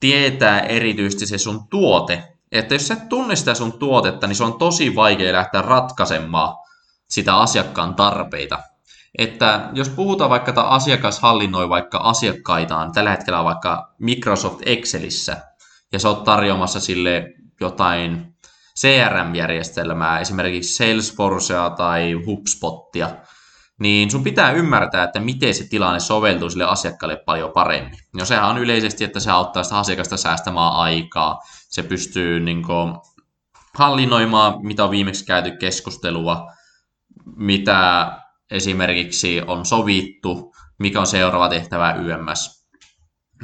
tietää 0.00 0.60
erityisesti 0.60 1.26
se 1.26 1.38
sun 1.38 1.68
tuote. 1.68 2.24
Että 2.52 2.74
jos 2.74 2.88
sä 2.88 2.94
et 2.94 3.08
tunne 3.08 3.36
sitä 3.36 3.54
sun 3.54 3.78
tuotetta, 3.78 4.26
niin 4.26 4.36
se 4.36 4.44
on 4.44 4.58
tosi 4.58 4.94
vaikea 4.94 5.32
lähteä 5.32 5.62
ratkaisemaan 5.62 6.56
sitä 7.08 7.36
asiakkaan 7.36 7.94
tarpeita. 7.94 8.58
Että 9.18 9.70
jos 9.74 9.88
puhutaan 9.88 10.30
vaikka, 10.30 10.50
että 10.50 10.62
asiakas 10.62 11.20
hallinnoi 11.20 11.68
vaikka 11.68 11.98
asiakkaitaan, 11.98 12.92
tällä 12.92 13.10
hetkellä 13.10 13.44
vaikka 13.44 13.94
Microsoft 13.98 14.60
Excelissä, 14.66 15.36
ja 15.92 15.98
sä 15.98 16.08
oot 16.08 16.24
tarjoamassa 16.24 16.80
sille 16.80 17.24
jotain 17.60 18.34
CRM-järjestelmää, 18.80 20.20
esimerkiksi 20.20 20.76
Salesforcea 20.76 21.70
tai 21.70 22.12
HubSpottia, 22.12 23.10
niin 23.80 24.10
sun 24.10 24.24
pitää 24.24 24.52
ymmärtää, 24.52 25.04
että 25.04 25.20
miten 25.20 25.54
se 25.54 25.68
tilanne 25.68 26.00
soveltuu 26.00 26.50
sille 26.50 26.64
asiakkaalle 26.64 27.16
paljon 27.16 27.52
paremmin. 27.52 27.98
No 28.18 28.24
sehän 28.24 28.50
on 28.50 28.58
yleisesti, 28.58 29.04
että 29.04 29.20
se 29.20 29.30
auttaa 29.30 29.62
sitä 29.62 29.78
asiakasta 29.78 30.16
säästämään 30.16 30.72
aikaa, 30.72 31.38
se 31.68 31.82
pystyy 31.82 32.40
niin 32.40 32.62
kuin, 32.62 32.94
hallinnoimaan, 33.74 34.66
mitä 34.66 34.84
on 34.84 34.90
viimeksi 34.90 35.24
käyty 35.24 35.50
keskustelua, 35.50 36.52
mitä 37.36 38.12
esimerkiksi 38.50 39.42
on 39.46 39.66
sovittu, 39.66 40.54
mikä 40.78 41.00
on 41.00 41.06
seuraava 41.06 41.48
tehtävä 41.48 41.92
YMS. 41.92 42.61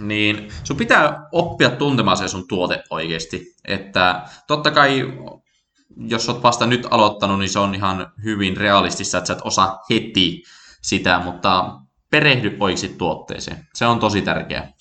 Niin 0.00 0.48
sun 0.64 0.76
pitää 0.76 1.28
oppia 1.32 1.70
tuntemaan 1.70 2.16
se 2.16 2.28
sun 2.28 2.48
tuote 2.48 2.82
oikeasti. 2.90 3.54
Että 3.64 4.22
totta 4.46 4.70
kai, 4.70 5.12
jos 5.96 6.28
oot 6.28 6.42
vasta 6.42 6.66
nyt 6.66 6.86
aloittanut, 6.90 7.38
niin 7.38 7.50
se 7.50 7.58
on 7.58 7.74
ihan 7.74 8.12
hyvin 8.24 8.56
realistista, 8.56 9.18
että 9.18 9.28
sä 9.28 9.32
et 9.32 9.40
osaa 9.44 9.78
heti 9.90 10.42
sitä, 10.82 11.20
mutta 11.24 11.78
perehdy 12.10 12.56
oikeasti 12.60 12.88
tuotteeseen. 12.88 13.66
Se 13.74 13.86
on 13.86 13.98
tosi 13.98 14.22
tärkeää. 14.22 14.72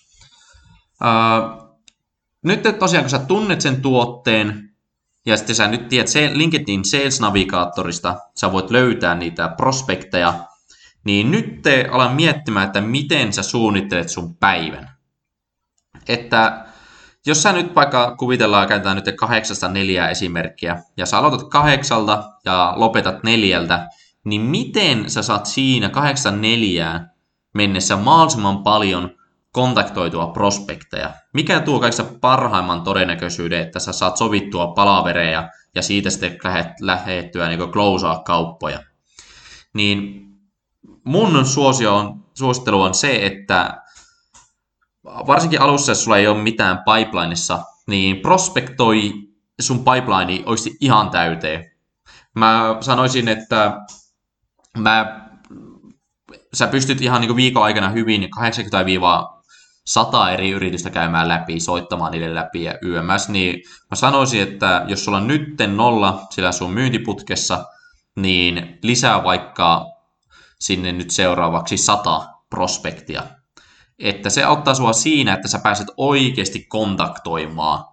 Uh, 1.03 1.67
nyt 2.43 2.63
tosiaan, 2.79 3.03
kun 3.03 3.09
sä 3.09 3.19
tunnet 3.19 3.61
sen 3.61 3.81
tuotteen, 3.81 4.69
ja 5.25 5.37
sitten 5.37 5.55
sä 5.55 5.67
nyt 5.67 5.89
tiedät 5.89 6.07
se 6.07 6.31
LinkedIn 6.33 6.85
Sales 6.85 7.19
Navigaattorista, 7.19 8.15
sä 8.35 8.51
voit 8.51 8.71
löytää 8.71 9.15
niitä 9.15 9.53
prospekteja, 9.57 10.33
niin 11.03 11.31
nyt 11.31 11.61
te 11.61 11.87
alan 11.91 12.15
miettimään, 12.15 12.67
että 12.67 12.81
miten 12.81 13.33
sä 13.33 13.43
suunnittelet 13.43 14.09
sun 14.09 14.37
päivän. 14.37 14.96
Että 16.07 16.65
jos 17.25 17.43
sä 17.43 17.51
nyt 17.51 17.75
vaikka 17.75 18.15
kuvitellaan, 18.15 18.67
käytetään 18.67 18.95
nyt 18.95 19.15
kahdeksasta 19.17 19.67
neljää 19.67 20.09
esimerkkiä, 20.09 20.83
ja 20.97 21.05
sä 21.05 21.17
aloitat 21.17 21.49
kahdeksalta 21.49 22.23
ja 22.45 22.73
lopetat 22.75 23.23
neljältä, 23.23 23.87
niin 24.23 24.41
miten 24.41 25.09
sä 25.09 25.21
saat 25.21 25.45
siinä 25.45 25.89
kahdeksan 25.89 26.41
neljää 26.41 27.13
mennessä 27.53 27.95
mahdollisimman 27.95 28.63
paljon 28.63 29.17
kontaktoitua 29.51 30.27
prospekteja. 30.27 31.13
Mikä 31.33 31.59
tuo 31.59 31.79
kaikista 31.79 32.05
parhaimman 32.21 32.81
todennäköisyyden, 32.81 33.61
että 33.61 33.79
sä 33.79 33.93
saat 33.93 34.17
sovittua 34.17 34.67
palavereja 34.67 35.49
ja 35.75 35.81
siitä 35.81 36.09
sitten 36.09 36.37
lähettyä 36.81 37.47
niin 37.47 37.71
closea 37.71 38.21
kauppoja. 38.25 38.79
Niin 39.73 40.27
mun 41.03 41.45
suosio 41.45 41.95
on, 41.95 42.25
suosittelu 42.33 42.81
on 42.81 42.93
se, 42.93 43.25
että 43.25 43.81
varsinkin 45.27 45.61
alussa, 45.61 45.91
jos 45.91 46.03
sulla 46.03 46.17
ei 46.17 46.27
ole 46.27 46.41
mitään 46.41 46.79
pipelineissa, 46.83 47.63
niin 47.87 48.19
prospektoi 48.19 49.13
sun 49.61 49.77
pipeline 49.79 50.43
olisi 50.45 50.77
ihan 50.81 51.09
täyteen. 51.09 51.71
Mä 52.35 52.77
sanoisin, 52.81 53.27
että 53.27 53.73
mä, 54.77 55.27
sä 56.53 56.67
pystyt 56.67 57.01
ihan 57.01 57.21
niin 57.21 57.35
viikon 57.35 57.63
aikana 57.63 57.89
hyvin 57.89 58.29
80 58.31 59.37
sata 59.87 60.31
eri 60.31 60.51
yritystä 60.51 60.89
käymään 60.89 61.27
läpi, 61.27 61.59
soittamaan 61.59 62.11
niille 62.11 62.35
läpi 62.35 62.63
ja 62.63 62.73
YMS, 62.81 63.29
niin 63.29 63.63
mä 63.91 63.95
sanoisin, 63.95 64.41
että 64.41 64.85
jos 64.87 65.05
sulla 65.05 65.17
on 65.17 65.27
nytten 65.27 65.77
nolla 65.77 66.25
sillä 66.29 66.51
sun 66.51 66.71
myyntiputkessa, 66.71 67.65
niin 68.15 68.79
lisää 68.83 69.23
vaikka 69.23 69.85
sinne 70.59 70.91
nyt 70.91 71.09
seuraavaksi 71.09 71.77
sata 71.77 72.27
prospektia. 72.49 73.23
Että 73.99 74.29
se 74.29 74.43
auttaa 74.43 74.73
sua 74.73 74.93
siinä, 74.93 75.33
että 75.33 75.47
sä 75.47 75.59
pääset 75.59 75.87
oikeasti 75.97 76.65
kontaktoimaan 76.69 77.83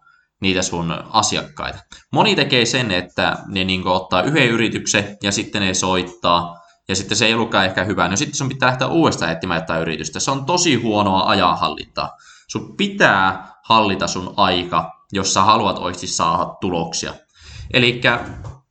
niitä 0.41 0.63
sun 0.63 0.95
asiakkaita. 1.11 1.79
Moni 2.13 2.37
tekee 2.37 2.67
sen, 2.67 2.91
että 2.91 3.39
ne 3.47 3.65
niin 3.65 3.87
ottaa 3.87 4.23
yhden 4.23 4.49
yrityksen 4.49 5.17
ja 5.23 5.33
sitten 5.33 5.63
ne 5.63 5.75
soittaa 5.75 6.55
ja 6.89 6.97
sitten 6.97 7.17
se 7.17 7.27
ei 7.27 7.35
ollutkaan 7.35 7.65
ehkä 7.65 7.85
hyvä, 7.85 8.09
no 8.09 8.17
sitten 8.17 8.37
sun 8.37 8.49
pitää 8.49 8.69
lähteä 8.69 8.87
uudestaan 8.87 9.33
etsimään 9.33 9.61
jotain 9.61 9.83
yritystä. 9.83 10.21
Se 10.21 10.31
on 10.31 10.45
tosi 10.45 10.75
huonoa 10.75 11.29
ajanhallintaa. 11.29 12.17
Sun 12.49 12.77
pitää 12.77 13.55
hallita 13.65 14.07
sun 14.07 14.35
aika, 14.37 14.91
jos 15.13 15.35
sä 15.35 15.43
haluat 15.43 15.79
oikeasti 15.79 16.07
saada 16.07 16.55
tuloksia. 16.61 17.15
Eli 17.73 18.01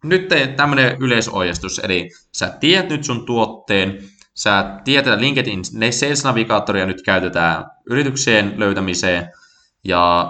nyt 0.04 0.30
tämmöinen 0.56 0.98
yleisohjeistus, 1.00 1.80
eli 1.80 2.10
sä 2.34 2.50
tiedät 2.60 2.90
nyt 2.90 3.04
sun 3.04 3.25
tuotteen, 3.25 3.98
sä 4.34 4.80
tiedät, 4.84 5.08
että 5.08 5.22
LinkedIn 5.22 5.66
Sales 5.92 6.24
Navigaattoria 6.24 6.86
nyt 6.86 7.02
käytetään 7.02 7.66
yritykseen 7.90 8.54
löytämiseen, 8.58 9.32
ja 9.84 10.30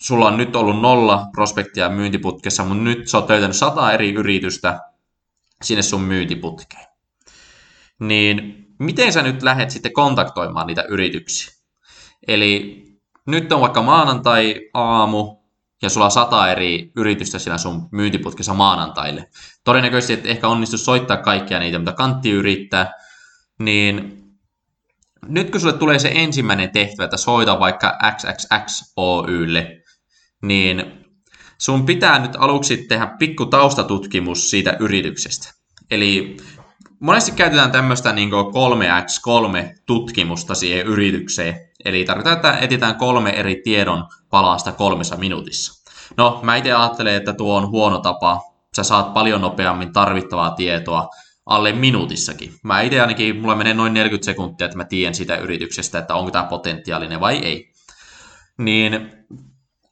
sulla 0.00 0.26
on 0.26 0.36
nyt 0.36 0.56
ollut 0.56 0.80
nolla 0.80 1.26
prospektia 1.32 1.88
myyntiputkessa, 1.88 2.64
mutta 2.64 2.84
nyt 2.84 3.08
sä 3.08 3.18
oot 3.18 3.28
löytänyt 3.28 3.56
sata 3.56 3.92
eri 3.92 4.14
yritystä 4.14 4.80
sinne 5.62 5.82
sun 5.82 6.00
myyntiputkeen 6.00 6.88
niin 7.98 8.66
miten 8.78 9.12
sä 9.12 9.22
nyt 9.22 9.42
lähdet 9.42 9.70
sitten 9.70 9.92
kontaktoimaan 9.92 10.66
niitä 10.66 10.82
yrityksiä? 10.82 11.54
Eli 12.28 12.82
nyt 13.26 13.52
on 13.52 13.60
vaikka 13.60 13.82
maanantai-aamu, 13.82 15.38
ja 15.82 15.90
sulla 15.90 16.04
on 16.04 16.10
sata 16.10 16.50
eri 16.50 16.92
yritystä 16.96 17.38
siinä 17.38 17.58
sun 17.58 17.88
myyntiputkessa 17.92 18.54
maanantaille. 18.54 19.28
Todennäköisesti 19.64 20.12
et 20.12 20.26
ehkä 20.26 20.48
onnistu 20.48 20.78
soittaa 20.78 21.16
kaikkia 21.16 21.58
niitä, 21.58 21.78
mitä 21.78 21.92
kantti 21.92 22.30
yrittää, 22.30 22.92
niin 23.58 24.18
nyt 25.26 25.50
kun 25.50 25.60
sulle 25.60 25.72
tulee 25.72 25.98
se 25.98 26.10
ensimmäinen 26.14 26.70
tehtävä, 26.70 27.04
että 27.04 27.16
soita 27.16 27.60
vaikka 27.60 27.98
XXX 28.16 28.92
Oylle, 28.96 29.82
niin 30.42 31.04
sun 31.58 31.86
pitää 31.86 32.18
nyt 32.18 32.36
aluksi 32.38 32.76
tehdä 32.76 33.06
pikku 33.18 33.46
taustatutkimus 33.46 34.50
siitä 34.50 34.76
yrityksestä. 34.80 35.54
Eli 35.90 36.36
monesti 37.00 37.32
käytetään 37.32 37.72
tämmöistä 37.72 38.12
niin 38.12 38.30
3x3-tutkimusta 38.30 40.54
siihen 40.54 40.86
yritykseen. 40.86 41.60
Eli 41.84 42.04
tarkoittaa, 42.04 42.32
että 42.32 42.58
etsitään 42.58 42.94
kolme 42.94 43.30
eri 43.30 43.60
tiedon 43.64 44.04
palasta 44.30 44.72
kolmessa 44.72 45.16
minuutissa. 45.16 45.92
No, 46.16 46.40
mä 46.42 46.56
itse 46.56 46.72
ajattelen, 46.72 47.14
että 47.14 47.32
tuo 47.32 47.56
on 47.56 47.68
huono 47.68 47.98
tapa. 47.98 48.40
Sä 48.76 48.82
saat 48.82 49.14
paljon 49.14 49.40
nopeammin 49.40 49.92
tarvittavaa 49.92 50.50
tietoa 50.50 51.08
alle 51.48 51.72
minuutissakin. 51.72 52.54
Mä 52.62 52.80
itse 52.80 53.00
ainakin, 53.00 53.36
mulla 53.36 53.56
menee 53.56 53.74
noin 53.74 53.94
40 53.94 54.24
sekuntia, 54.24 54.64
että 54.64 54.76
mä 54.76 54.84
tiedän 54.84 55.14
sitä 55.14 55.36
yrityksestä, 55.36 55.98
että 55.98 56.14
onko 56.14 56.30
tämä 56.30 56.44
potentiaalinen 56.44 57.20
vai 57.20 57.38
ei. 57.38 57.72
Niin 58.58 59.10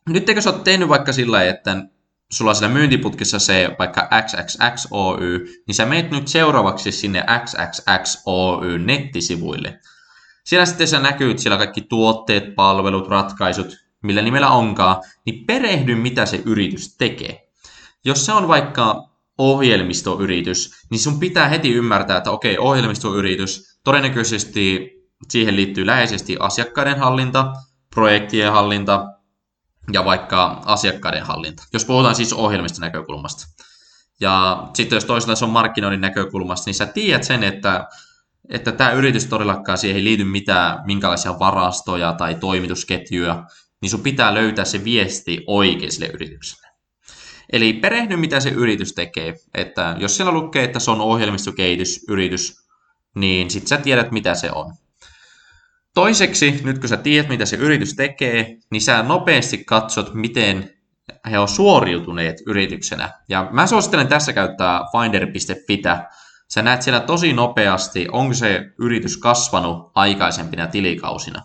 nyt 0.09 0.29
eikö 0.29 0.41
sä 0.41 0.51
oot 0.51 0.65
tehnyt 0.65 0.89
vaikka 0.89 1.13
sillä 1.13 1.45
että 1.45 1.77
sulla 2.33 2.51
on 2.51 2.55
siellä 2.57 2.75
myyntiputkissa 2.75 3.39
se 3.39 3.77
vaikka 3.79 4.09
XXX 4.23 4.87
Oy, 4.91 5.47
niin 5.67 5.75
sä 5.75 5.87
meet 5.87 6.11
nyt 6.11 6.29
seuraavaksi 6.29 6.93
sinne 6.93 7.25
XXX 7.45 8.23
Oy 8.27 8.79
nettisivuille. 8.79 9.81
Siellä 10.45 10.67
sitten 10.67 10.89
sä 10.89 10.99
näkyy 11.01 11.39
siellä 11.39 11.57
kaikki 11.59 11.81
tuotteet, 11.81 12.55
palvelut, 12.55 13.09
ratkaisut, 13.09 13.77
millä 14.03 14.23
nimellä 14.23 14.51
onkaan, 14.51 15.03
niin 15.27 15.47
perehdy 15.47 15.95
mitä 15.95 16.27
se 16.27 16.43
yritys 16.45 16.97
tekee. 16.97 17.49
Jos 18.05 18.27
se 18.27 18.33
on 18.33 18.49
vaikka 18.49 19.16
ohjelmistoyritys, 19.39 20.71
niin 20.91 20.99
sun 20.99 21.21
pitää 21.21 21.49
heti 21.49 21.73
ymmärtää, 21.73 22.17
että 22.17 22.31
okei, 22.31 22.59
ohjelmistoyritys, 22.59 23.81
todennäköisesti 23.85 24.91
siihen 25.29 25.57
liittyy 25.57 25.87
läheisesti 25.87 26.37
asiakkaiden 26.41 26.99
hallinta, 26.99 27.53
projektien 27.95 28.53
hallinta 28.53 29.07
ja 29.93 30.05
vaikka 30.05 30.63
asiakkaiden 30.65 31.23
hallinta, 31.23 31.63
jos 31.73 31.85
puhutaan 31.85 32.15
siis 32.15 32.33
ohjelmiston 32.33 32.81
näkökulmasta. 32.81 33.47
Ja 34.21 34.67
sitten 34.75 34.97
jos 34.97 35.05
toisaalta 35.05 35.39
se 35.39 35.45
on 35.45 35.51
markkinoinnin 35.51 36.01
näkökulmasta, 36.01 36.69
niin 36.69 36.75
sä 36.75 36.87
tiedät 36.87 37.25
sen, 37.25 37.43
että, 37.43 37.89
että 38.49 38.73
tämä 38.73 38.93
yritys 38.93 39.27
todellakaan 39.27 39.79
siihen 39.79 39.97
ei 39.97 40.05
liity 40.05 40.25
mitään, 40.25 40.83
minkälaisia 40.87 41.39
varastoja 41.39 42.13
tai 42.13 42.35
toimitusketjuja, 42.35 43.45
niin 43.83 43.91
sun 43.91 44.01
pitää 44.01 44.35
löytää 44.35 44.65
se 44.65 44.85
viesti 44.85 45.45
oikein 45.47 45.93
sille 45.93 46.07
yritykselle. 46.07 46.66
Eli 47.53 47.73
perehdy, 47.73 48.17
mitä 48.17 48.41
se 48.41 48.49
yritys 48.49 48.93
tekee. 48.93 49.35
Että 49.55 49.97
jos 49.99 50.17
siellä 50.17 50.33
lukee, 50.33 50.65
että 50.65 50.79
se 50.79 50.91
on 50.91 51.01
ohjelmistokehitysyritys, 51.01 52.67
niin 53.15 53.51
sit 53.51 53.67
sä 53.67 53.77
tiedät, 53.77 54.11
mitä 54.11 54.35
se 54.35 54.51
on. 54.53 54.75
Toiseksi, 55.95 56.61
nyt 56.65 56.79
kun 56.79 56.89
sä 56.89 56.97
tiedät, 56.97 57.29
mitä 57.29 57.47
se 57.47 57.57
yritys 57.57 57.95
tekee, 57.95 58.59
niin 58.71 58.81
sä 58.83 59.03
nopeasti 59.03 59.65
katsot, 59.65 60.15
miten 60.15 60.71
he 61.31 61.39
on 61.39 61.49
suoriutuneet 61.49 62.37
yrityksenä. 62.47 63.11
Ja 63.29 63.49
mä 63.53 63.67
suosittelen 63.67 64.09
tässä 64.09 64.33
käyttää 64.33 64.81
finder.fitä. 64.93 66.11
Sä 66.49 66.63
näet 66.63 66.83
siellä 66.83 67.01
tosi 67.01 67.33
nopeasti, 67.33 68.07
onko 68.13 68.35
se 68.35 68.71
yritys 68.79 69.17
kasvanut 69.17 69.93
aikaisempina 69.95 70.67
tilikausina. 70.67 71.43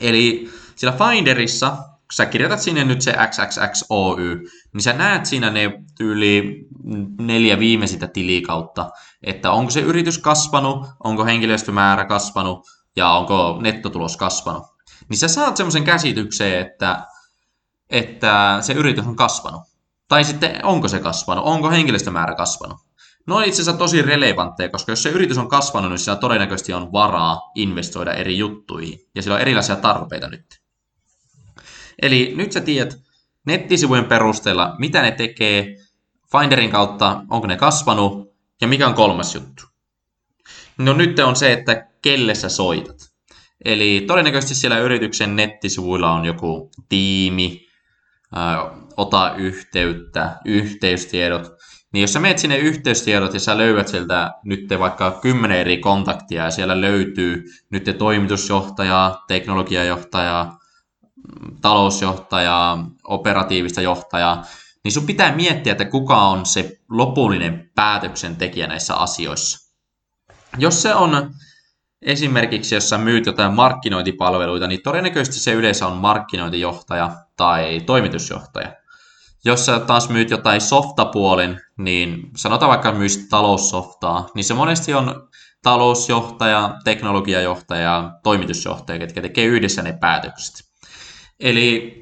Eli 0.00 0.50
siellä 0.76 0.98
Finderissa, 0.98 1.76
kun 2.08 2.14
sä 2.14 2.26
kirjoitat 2.26 2.60
sinne 2.60 2.84
nyt 2.84 3.02
se 3.02 3.12
XXXOY, 3.12 4.40
niin 4.72 4.82
sä 4.82 4.92
näet 4.92 5.26
siinä 5.26 5.50
ne 5.50 5.72
yli 6.00 6.66
neljä 7.20 7.58
viimeisintä 7.58 8.06
tilikautta, 8.06 8.90
että 9.22 9.50
onko 9.50 9.70
se 9.70 9.80
yritys 9.80 10.18
kasvanut, 10.18 10.86
onko 11.04 11.24
henkilöstömäärä 11.24 12.04
kasvanut 12.04 12.66
ja 12.96 13.10
onko 13.10 13.58
nettotulos 13.62 14.16
kasvanut. 14.16 14.62
Niin 15.08 15.18
sä 15.18 15.28
saat 15.28 15.56
semmoisen 15.56 15.84
käsityksen, 15.84 16.58
että, 16.58 17.06
että 17.90 18.58
se 18.60 18.72
yritys 18.72 19.06
on 19.06 19.16
kasvanut. 19.16 19.62
Tai 20.08 20.24
sitten 20.24 20.64
onko 20.64 20.88
se 20.88 20.98
kasvanut, 20.98 21.44
onko 21.44 21.70
henkilöstömäärä 21.70 22.34
kasvanut. 22.34 22.78
No 23.26 23.36
on 23.36 23.44
itse 23.44 23.62
asiassa 23.62 23.78
tosi 23.78 24.02
relevantteja, 24.02 24.68
koska 24.68 24.92
jos 24.92 25.02
se 25.02 25.08
yritys 25.10 25.38
on 25.38 25.48
kasvanut, 25.48 25.90
niin 25.90 25.98
sillä 25.98 26.16
todennäköisesti 26.16 26.72
on 26.72 26.92
varaa 26.92 27.40
investoida 27.54 28.12
eri 28.12 28.38
juttuihin. 28.38 28.98
Ja 29.14 29.22
sillä 29.22 29.34
on 29.34 29.40
erilaisia 29.40 29.76
tarpeita 29.76 30.28
nyt. 30.28 30.67
Eli 32.02 32.32
nyt 32.36 32.52
sä 32.52 32.60
tiedät 32.60 32.98
nettisivujen 33.46 34.04
perusteella, 34.04 34.74
mitä 34.78 35.02
ne 35.02 35.10
tekee, 35.10 35.76
Finderin 36.32 36.70
kautta, 36.70 37.22
onko 37.30 37.46
ne 37.46 37.56
kasvanut, 37.56 38.34
ja 38.60 38.68
mikä 38.68 38.86
on 38.86 38.94
kolmas 38.94 39.34
juttu. 39.34 39.62
No 40.78 40.92
nyt 40.92 41.18
on 41.18 41.36
se, 41.36 41.52
että 41.52 41.86
kelle 42.02 42.34
sä 42.34 42.48
soitat. 42.48 42.96
Eli 43.64 44.04
todennäköisesti 44.06 44.54
siellä 44.54 44.78
yrityksen 44.78 45.36
nettisivuilla 45.36 46.12
on 46.12 46.24
joku 46.24 46.70
tiimi, 46.88 47.66
ota 48.96 49.34
yhteyttä, 49.36 50.36
yhteystiedot. 50.44 51.52
Niin 51.92 52.00
jos 52.00 52.12
sä 52.12 52.20
menet 52.20 52.38
sinne 52.38 52.56
yhteystiedot 52.56 53.34
ja 53.34 53.40
sä 53.40 53.58
löydät 53.58 53.88
sieltä 53.88 54.30
nyt 54.44 54.68
vaikka 54.78 55.18
kymmenen 55.22 55.58
eri 55.58 55.78
kontaktia 55.78 56.44
ja 56.44 56.50
siellä 56.50 56.80
löytyy 56.80 57.44
nyt 57.70 57.84
toimitusjohtajaa, 57.98 59.24
teknologiajohtajaa, 59.28 60.57
talousjohtajaa, 61.60 62.86
operatiivista 63.04 63.80
johtajaa, 63.80 64.44
niin 64.84 64.92
sun 64.92 65.06
pitää 65.06 65.36
miettiä, 65.36 65.72
että 65.72 65.84
kuka 65.84 66.22
on 66.22 66.46
se 66.46 66.80
lopullinen 66.90 67.70
päätöksentekijä 67.74 68.66
näissä 68.66 68.94
asioissa. 68.94 69.74
Jos 70.58 70.82
se 70.82 70.94
on 70.94 71.34
esimerkiksi, 72.02 72.74
jos 72.74 72.88
sä 72.88 72.98
myyt 72.98 73.26
jotain 73.26 73.54
markkinointipalveluita, 73.54 74.66
niin 74.66 74.82
todennäköisesti 74.82 75.40
se 75.40 75.52
yleensä 75.52 75.86
on 75.86 75.96
markkinointijohtaja 75.96 77.10
tai 77.36 77.80
toimitusjohtaja. 77.86 78.72
Jos 79.44 79.66
sä 79.66 79.80
taas 79.80 80.08
myyt 80.08 80.30
jotain 80.30 80.60
softapuolen, 80.60 81.60
niin 81.78 82.30
sanotaan 82.36 82.70
vaikka 82.70 82.92
myyt 82.92 83.26
taloussoftaa, 83.30 84.26
niin 84.34 84.44
se 84.44 84.54
monesti 84.54 84.94
on 84.94 85.28
talousjohtaja, 85.62 86.74
teknologiajohtaja, 86.84 88.10
toimitusjohtaja, 88.22 88.98
ketkä 88.98 89.22
tekee 89.22 89.44
yhdessä 89.44 89.82
ne 89.82 89.92
päätökset. 89.92 90.67
Eli 91.40 91.98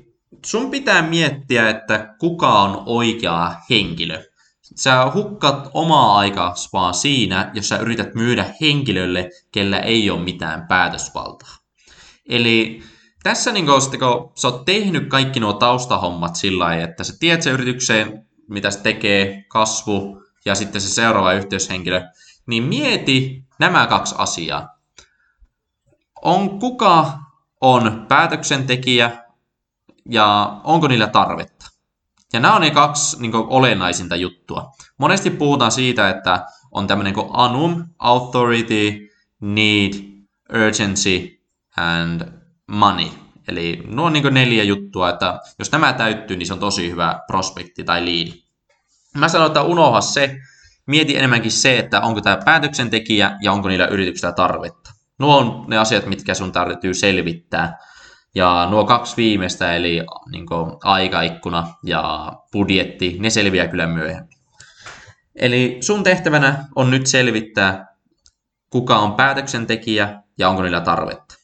sun 0.46 0.70
pitää 0.70 1.02
miettiä, 1.02 1.68
että 1.68 2.14
kuka 2.18 2.62
on 2.62 2.82
oikea 2.86 3.54
henkilö. 3.70 4.22
Sä 4.62 5.10
hukkat 5.14 5.70
omaa 5.74 6.18
aikaa 6.18 6.54
vaan 6.72 6.94
siinä, 6.94 7.50
jos 7.54 7.68
sä 7.68 7.78
yrität 7.78 8.14
myydä 8.14 8.54
henkilölle, 8.60 9.30
kellä 9.52 9.78
ei 9.78 10.10
ole 10.10 10.20
mitään 10.22 10.66
päätösvaltaa. 10.66 11.56
Eli 12.28 12.82
tässä 13.22 13.52
niin 13.52 13.66
kun, 13.66 13.98
kun 13.98 14.32
sä 14.34 14.48
oot 14.48 14.64
tehnyt 14.64 15.08
kaikki 15.08 15.40
nuo 15.40 15.52
taustahommat 15.52 16.36
sillä 16.36 16.64
lailla, 16.64 16.84
että 16.84 17.04
sä 17.04 17.14
tiedät 17.20 17.42
se 17.42 17.50
yritykseen, 17.50 18.26
mitä 18.48 18.70
se 18.70 18.80
tekee, 18.80 19.44
kasvu 19.48 20.22
ja 20.44 20.54
sitten 20.54 20.80
se 20.80 20.88
seuraava 20.88 21.32
yhteyshenkilö, 21.32 22.02
niin 22.46 22.62
mieti 22.62 23.44
nämä 23.58 23.86
kaksi 23.86 24.14
asiaa. 24.18 24.68
On 26.22 26.58
kuka 26.58 27.18
on 27.60 28.06
päätöksentekijä 28.08 29.25
ja 30.10 30.56
onko 30.64 30.88
niillä 30.88 31.06
tarvetta. 31.06 31.66
Ja 32.32 32.40
nämä 32.40 32.54
on 32.54 32.60
ne 32.60 32.70
kaksi 32.70 33.20
niin 33.20 33.32
kuin, 33.32 33.44
olennaisinta 33.48 34.16
juttua. 34.16 34.70
Monesti 34.98 35.30
puhutaan 35.30 35.72
siitä, 35.72 36.08
että 36.10 36.46
on 36.72 36.86
tämmöinen 36.86 37.14
kuin 37.14 37.28
ANUM, 37.32 37.84
Authority, 37.98 39.08
Need, 39.40 39.92
Urgency 40.64 41.40
and 41.76 42.20
Money. 42.66 43.08
Eli 43.48 43.82
nuo 43.86 44.06
on 44.06 44.12
niin 44.12 44.34
neljä 44.34 44.62
juttua, 44.62 45.08
että 45.08 45.40
jos 45.58 45.72
nämä 45.72 45.92
täyttyy, 45.92 46.36
niin 46.36 46.46
se 46.46 46.52
on 46.52 46.58
tosi 46.58 46.90
hyvä 46.90 47.20
prospekti 47.26 47.84
tai 47.84 48.04
liidi. 48.04 48.32
Mä 49.14 49.28
sanon, 49.28 49.46
että 49.46 49.62
unoha 49.62 50.00
se, 50.00 50.36
mieti 50.86 51.16
enemmänkin 51.16 51.52
se, 51.52 51.78
että 51.78 52.00
onko 52.00 52.20
tämä 52.20 52.38
päätöksentekijä 52.44 53.38
ja 53.40 53.52
onko 53.52 53.68
niillä 53.68 53.86
yrityksillä 53.86 54.32
tarvetta. 54.32 54.90
Nuo 55.18 55.38
on 55.38 55.64
ne 55.68 55.78
asiat, 55.78 56.06
mitkä 56.06 56.34
sun 56.34 56.52
täytyy 56.52 56.94
selvittää 56.94 57.78
ja 58.36 58.66
nuo 58.70 58.84
kaksi 58.84 59.16
viimeistä, 59.16 59.76
eli 59.76 60.02
niin 60.30 60.46
aikaikkuna 60.84 61.66
ja 61.82 62.32
budjetti, 62.52 63.16
ne 63.20 63.30
selviää 63.30 63.68
kyllä 63.68 63.86
myöhemmin. 63.86 64.38
Eli 65.34 65.78
sun 65.80 66.02
tehtävänä 66.02 66.64
on 66.74 66.90
nyt 66.90 67.06
selvittää, 67.06 67.96
kuka 68.70 68.98
on 68.98 69.14
päätöksentekijä 69.14 70.22
ja 70.38 70.48
onko 70.48 70.62
niillä 70.62 70.80
tarvetta. 70.80 71.34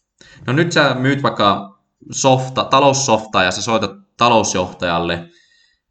No 0.46 0.52
nyt 0.52 0.72
sä 0.72 0.94
myyt 0.94 1.22
vaikka 1.22 1.78
softa, 2.10 2.64
taloussoftaa 2.64 3.44
ja 3.44 3.50
sä 3.50 3.62
soitat 3.62 3.90
talousjohtajalle, 4.16 5.28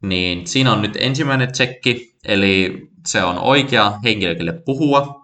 niin 0.02 0.46
siinä 0.46 0.72
on 0.72 0.82
nyt 0.82 0.96
ensimmäinen 1.00 1.52
tsekki, 1.52 2.16
eli 2.28 2.82
se 3.06 3.24
on 3.24 3.38
oikea 3.38 3.92
henkilö, 4.04 4.62
puhua, 4.64 5.21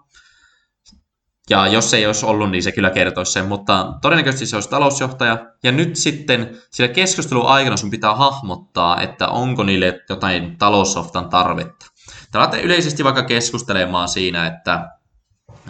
ja 1.49 1.67
jos 1.67 1.91
se 1.91 1.97
ei 1.97 2.05
olisi 2.05 2.25
ollut, 2.25 2.51
niin 2.51 2.63
se 2.63 2.71
kyllä 2.71 2.89
kertoisi 2.89 3.31
sen, 3.31 3.45
mutta 3.45 3.93
todennäköisesti 4.01 4.45
se 4.45 4.55
olisi 4.57 4.69
talousjohtaja. 4.69 5.37
Ja 5.63 5.71
nyt 5.71 5.95
sitten 5.95 6.57
sillä 6.71 6.87
keskustelun 6.87 7.47
aikana 7.47 7.77
sun 7.77 7.89
pitää 7.89 8.15
hahmottaa, 8.15 9.01
että 9.01 9.27
onko 9.27 9.63
niille 9.63 10.01
jotain 10.09 10.57
taloussoftan 10.57 11.29
tarvetta. 11.29 11.85
Täällä 12.31 12.57
yleisesti 12.57 13.03
vaikka 13.03 13.23
keskustelemaan 13.23 14.09
siinä, 14.09 14.47
että 14.47 14.89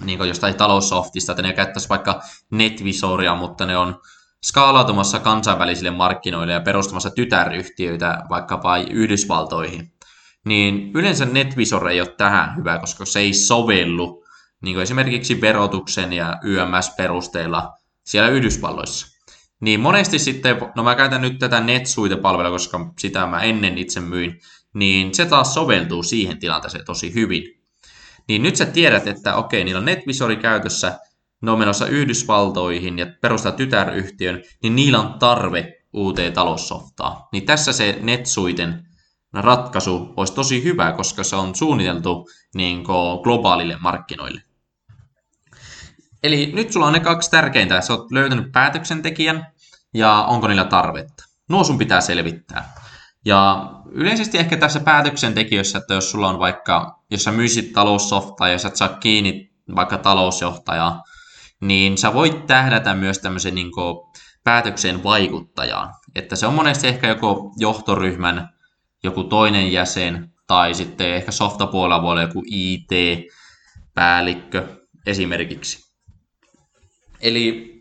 niin 0.05 0.27
jostain 0.27 0.55
taloussoftista, 0.55 1.31
että 1.31 1.41
ne 1.41 1.53
käyttäisi 1.53 1.89
vaikka 1.89 2.21
NetVisoria, 2.51 3.35
mutta 3.35 3.65
ne 3.65 3.77
on 3.77 4.01
skaalautumassa 4.43 5.19
kansainvälisille 5.19 5.91
markkinoille 5.91 6.53
ja 6.53 6.61
perustamassa 6.61 7.09
tytäryhtiöitä 7.09 8.23
vaikkapa 8.29 8.77
Yhdysvaltoihin. 8.77 9.93
Niin 10.45 10.91
yleensä 10.95 11.25
NetVisor 11.25 11.89
ei 11.89 12.01
ole 12.01 12.15
tähän 12.17 12.55
hyvä, 12.57 12.79
koska 12.79 13.05
se 13.05 13.19
ei 13.19 13.33
sovellu 13.33 14.18
niin 14.63 14.75
kuin 14.75 14.83
esimerkiksi 14.83 15.41
verotuksen 15.41 16.13
ja 16.13 16.37
YMS-perusteella 16.43 17.73
siellä 18.05 18.29
Yhdysvalloissa. 18.29 19.07
Niin 19.61 19.79
monesti 19.79 20.19
sitten, 20.19 20.57
no 20.75 20.83
mä 20.83 20.95
käytän 20.95 21.21
nyt 21.21 21.39
tätä 21.39 21.59
NetSuite-palvelua, 21.59 22.51
koska 22.51 22.93
sitä 22.99 23.25
mä 23.25 23.41
ennen 23.41 23.77
itse 23.77 23.99
myin, 23.99 24.39
niin 24.73 25.15
se 25.15 25.25
taas 25.25 25.53
soveltuu 25.53 26.03
siihen 26.03 26.39
tilanteeseen 26.39 26.85
tosi 26.85 27.13
hyvin. 27.13 27.43
niin 28.27 28.43
nyt 28.43 28.55
sä 28.55 28.65
tiedät, 28.65 29.07
että 29.07 29.35
okei, 29.35 29.63
niillä 29.63 29.79
on 29.79 29.85
NetVisori 29.85 30.35
käytössä, 30.35 30.99
ne 31.41 31.51
on 31.51 31.59
menossa 31.59 31.87
Yhdysvaltoihin 31.87 32.99
ja 32.99 33.07
perustaa 33.21 33.51
tytäryhtiön, 33.51 34.43
niin 34.63 34.75
niillä 34.75 34.99
on 34.99 35.19
tarve 35.19 35.73
uuteen 35.93 36.33
taloussoftaa. 36.33 37.27
Niin 37.31 37.45
tässä 37.45 37.73
se 37.73 37.97
NetSuiten 38.01 38.83
ratkaisu 39.33 40.13
olisi 40.17 40.33
tosi 40.33 40.63
hyvä, 40.63 40.91
koska 40.91 41.23
se 41.23 41.35
on 41.35 41.55
suunniteltu 41.55 42.29
niin 42.55 42.83
globaalille 43.23 43.77
markkinoille. 43.79 44.48
Eli 46.23 46.51
nyt 46.55 46.71
sulla 46.71 46.85
on 46.87 46.93
ne 46.93 46.99
kaksi 46.99 47.31
tärkeintä. 47.31 47.81
Sä 47.81 47.93
oot 47.93 48.11
löytänyt 48.11 48.51
päätöksentekijän 48.51 49.47
ja 49.93 50.13
onko 50.13 50.47
niillä 50.47 50.65
tarvetta. 50.65 51.23
Nuo 51.49 51.63
sun 51.63 51.77
pitää 51.77 52.01
selvittää. 52.01 52.73
Ja 53.25 53.69
yleisesti 53.91 54.37
ehkä 54.37 54.57
tässä 54.57 54.79
päätöksentekijöissä, 54.79 55.77
että 55.77 55.93
jos 55.93 56.11
sulla 56.11 56.29
on 56.29 56.39
vaikka, 56.39 57.01
jos 57.11 57.23
sä 57.23 57.31
myisit 57.31 57.73
taloussoftaa 57.73 58.49
ja 58.49 58.57
sä 58.57 58.67
et 58.67 58.75
saa 58.75 58.89
kiinni 58.89 59.51
vaikka 59.75 59.97
talousjohtajaa, 59.97 61.03
niin 61.61 61.97
sä 61.97 62.13
voit 62.13 62.45
tähdätä 62.47 62.93
myös 62.93 63.19
tämmöisen 63.19 63.55
niin 63.55 63.71
päätökseen 64.43 65.03
vaikuttajaan. 65.03 65.93
Että 66.15 66.35
se 66.35 66.47
on 66.47 66.53
monesti 66.53 66.87
ehkä 66.87 67.07
joko 67.07 67.53
johtoryhmän 67.57 68.49
joku 69.03 69.23
toinen 69.23 69.71
jäsen 69.71 70.33
tai 70.47 70.73
sitten 70.73 71.13
ehkä 71.13 71.31
softapuolella 71.31 72.01
voi 72.01 72.11
olla 72.11 72.21
joku 72.21 72.43
IT-päällikkö 72.51 73.27
esimerkiksi. 75.05 75.88
Eli 77.21 77.75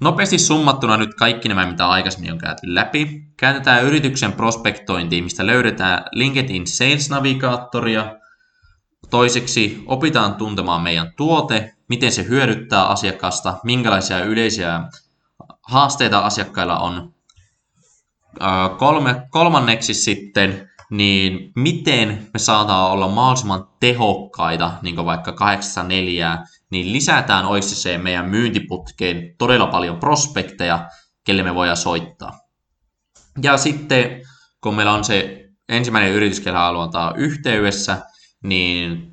nopeasti 0.00 0.38
summattuna 0.38 0.96
nyt 0.96 1.14
kaikki 1.14 1.48
nämä, 1.48 1.66
mitä 1.66 1.88
aikaisemmin 1.88 2.32
on 2.32 2.38
käyty 2.38 2.74
läpi. 2.74 3.22
Käytetään 3.36 3.84
yrityksen 3.84 4.32
prospektointiin, 4.32 5.24
mistä 5.24 5.46
löydetään 5.46 6.04
LinkedIn 6.12 6.66
Sales 6.66 7.10
Navigaattoria. 7.10 8.16
Toiseksi 9.10 9.84
opitaan 9.86 10.34
tuntemaan 10.34 10.82
meidän 10.82 11.12
tuote, 11.16 11.74
miten 11.88 12.12
se 12.12 12.24
hyödyttää 12.24 12.86
asiakasta, 12.86 13.58
minkälaisia 13.64 14.24
yleisiä 14.24 14.80
haasteita 15.62 16.18
asiakkailla 16.18 16.78
on. 16.78 17.14
Kolme, 18.78 19.22
kolmanneksi 19.30 19.94
sitten, 19.94 20.70
niin 20.90 21.52
miten 21.56 22.28
me 22.32 22.38
saadaan 22.38 22.90
olla 22.90 23.08
mahdollisimman 23.08 23.68
tehokkaita, 23.80 24.72
niin 24.82 24.94
kuin 24.94 25.06
vaikka 25.06 25.32
84, 25.32 26.38
niin 26.70 26.92
lisätään 26.92 27.46
oikeasti 27.46 27.98
meidän 27.98 28.28
myyntiputkeen 28.28 29.34
todella 29.38 29.66
paljon 29.66 30.00
prospekteja, 30.00 30.88
kelle 31.24 31.42
me 31.42 31.54
voidaan 31.54 31.76
soittaa. 31.76 32.40
Ja 33.42 33.56
sitten, 33.56 34.22
kun 34.60 34.74
meillä 34.74 34.92
on 34.92 35.04
se 35.04 35.48
ensimmäinen 35.68 36.12
yritys, 36.12 36.40
kellä 36.40 36.58
halutaan 36.58 37.16
yhteydessä, 37.16 38.02
niin 38.42 39.10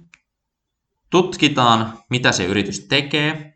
tutkitaan, 1.09 1.99
mitä 2.09 2.31
se 2.31 2.45
yritys 2.45 2.79
tekee. 2.79 3.53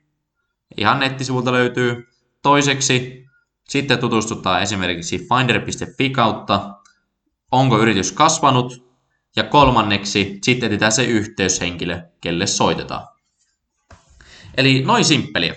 Ihan 0.78 1.00
nettisivulta 1.00 1.52
löytyy. 1.52 2.08
Toiseksi 2.42 3.26
sitten 3.70 4.00
tutustutaan 4.00 4.62
esimerkiksi 4.62 5.18
finder.fi 5.18 6.10
kautta, 6.10 6.74
onko 7.52 7.80
yritys 7.80 8.12
kasvanut. 8.12 8.92
Ja 9.36 9.44
kolmanneksi 9.44 10.40
sitten 10.44 10.68
etsitään 10.68 10.92
se 10.92 11.04
yhteyshenkilö, 11.04 12.02
kelle 12.22 12.48
soitetaan. 12.48 13.08
Eli 14.58 14.84
noin 14.86 15.06
simppeliä. 15.06 15.56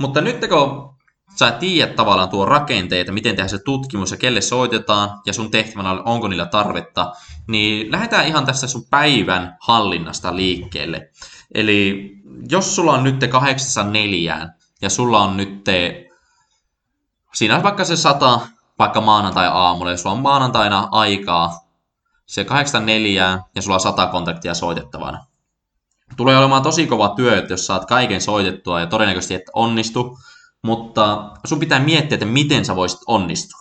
Mutta 0.00 0.20
nyt 0.20 0.36
kun 0.48 0.96
sä 1.38 1.50
tiedät 1.50 1.96
tavallaan 1.96 2.28
tuo 2.28 2.44
rakenteita, 2.44 3.12
miten 3.12 3.32
tehdään 3.32 3.48
se 3.48 3.58
tutkimus 3.58 4.10
ja 4.10 4.16
kelle 4.16 4.40
soitetaan 4.40 5.20
ja 5.26 5.32
sun 5.32 5.50
tehtävänä 5.50 5.90
on, 5.90 6.02
onko 6.04 6.28
niillä 6.28 6.46
tarvetta, 6.46 7.12
niin 7.48 7.92
lähdetään 7.92 8.26
ihan 8.26 8.46
tästä 8.46 8.66
sun 8.66 8.86
päivän 8.90 9.56
hallinnasta 9.60 10.36
liikkeelle. 10.36 11.10
Eli 11.54 12.10
jos 12.50 12.76
sulla 12.76 12.92
on 12.92 13.04
nyt 13.04 13.16
804 13.30 14.48
ja 14.82 14.90
sulla 14.90 15.22
on 15.22 15.36
nyt 15.36 15.64
siinä 17.34 17.56
on 17.56 17.62
vaikka 17.62 17.84
se 17.84 17.96
sata 17.96 18.40
vaikka 18.78 19.00
maanantai-aamulla, 19.00 19.90
ja 19.90 19.96
sulla 19.96 20.16
on 20.16 20.22
maanantaina 20.22 20.88
aikaa 20.90 21.60
se 22.26 22.44
84 22.44 23.38
ja 23.54 23.62
sulla 23.62 23.76
on 23.76 23.80
100 23.80 24.06
kontaktia 24.06 24.54
soitettavana. 24.54 25.26
Tulee 26.16 26.38
olemaan 26.38 26.62
tosi 26.62 26.86
kova 26.86 27.08
työ, 27.08 27.38
että 27.38 27.52
jos 27.52 27.66
saat 27.66 27.84
kaiken 27.84 28.20
soitettua 28.20 28.80
ja 28.80 28.86
todennäköisesti 28.86 29.34
et 29.34 29.50
onnistu, 29.52 30.18
mutta 30.62 31.30
sun 31.44 31.60
pitää 31.60 31.78
miettiä, 31.78 32.14
että 32.14 32.26
miten 32.26 32.64
sä 32.64 32.76
voisit 32.76 33.00
onnistua. 33.06 33.60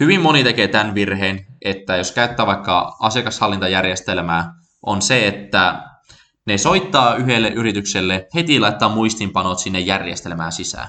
Hyvin 0.00 0.20
moni 0.20 0.44
tekee 0.44 0.68
tämän 0.68 0.94
virheen, 0.94 1.46
että 1.64 1.96
jos 1.96 2.12
käyttää 2.12 2.46
vaikka 2.46 2.96
asiakashallintajärjestelmää, 3.00 4.54
on 4.82 5.02
se, 5.02 5.28
että 5.28 5.82
ne 6.46 6.58
soittaa 6.58 7.14
yhdelle 7.14 7.48
yritykselle, 7.48 8.28
heti 8.34 8.60
laittaa 8.60 8.88
muistinpanot 8.88 9.58
sinne 9.58 9.80
järjestelmään 9.80 10.52
sisään. 10.52 10.88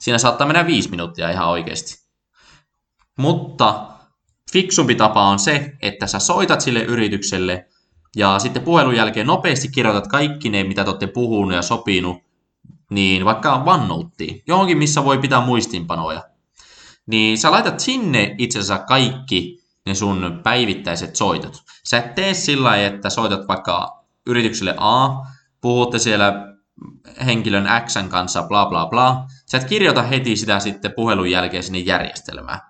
Siinä 0.00 0.18
saattaa 0.18 0.46
mennä 0.46 0.66
viisi 0.66 0.90
minuuttia 0.90 1.30
ihan 1.30 1.48
oikeasti. 1.48 2.04
Mutta 3.18 3.86
fiksumpi 4.52 4.94
tapa 4.94 5.28
on 5.28 5.38
se, 5.38 5.72
että 5.82 6.06
sä 6.06 6.18
soitat 6.18 6.60
sille 6.60 6.82
yritykselle 6.82 7.68
ja 8.16 8.38
sitten 8.38 8.62
puhelun 8.62 8.96
jälkeen 8.96 9.26
nopeasti 9.26 9.68
kirjoitat 9.68 10.06
kaikki 10.06 10.48
ne, 10.48 10.64
mitä 10.64 10.84
te 10.84 10.90
olette 10.90 11.06
puhunut 11.06 11.54
ja 11.54 11.62
sopinut, 11.62 12.16
niin 12.90 13.24
vaikka 13.24 13.54
OneNoteen, 13.54 14.40
johonkin 14.46 14.78
missä 14.78 15.04
voi 15.04 15.18
pitää 15.18 15.46
muistinpanoja. 15.46 16.22
Niin 17.06 17.38
sä 17.38 17.50
laitat 17.50 17.80
sinne 17.80 18.34
itse 18.38 18.58
asiassa 18.58 18.84
kaikki 18.84 19.64
ne 19.86 19.94
sun 19.94 20.40
päivittäiset 20.42 21.16
soitot. 21.16 21.62
Sä 21.84 21.98
et 21.98 22.14
tee 22.14 22.34
sillä 22.34 22.68
lailla, 22.68 22.86
että 22.86 23.10
soitat 23.10 23.48
vaikka 23.48 24.04
yritykselle 24.26 24.74
A, 24.78 25.08
puhutte 25.60 25.98
siellä 25.98 26.54
henkilön 27.24 27.68
X 27.86 27.94
kanssa, 28.08 28.42
bla 28.42 28.66
bla 28.66 28.86
bla. 28.86 29.26
Sä 29.46 29.58
et 29.58 29.64
kirjoita 29.64 30.02
heti 30.02 30.36
sitä 30.36 30.60
sitten 30.60 30.92
puhelun 30.96 31.30
jälkeen 31.30 31.62
sinne 31.62 31.78
järjestelmään. 31.78 32.60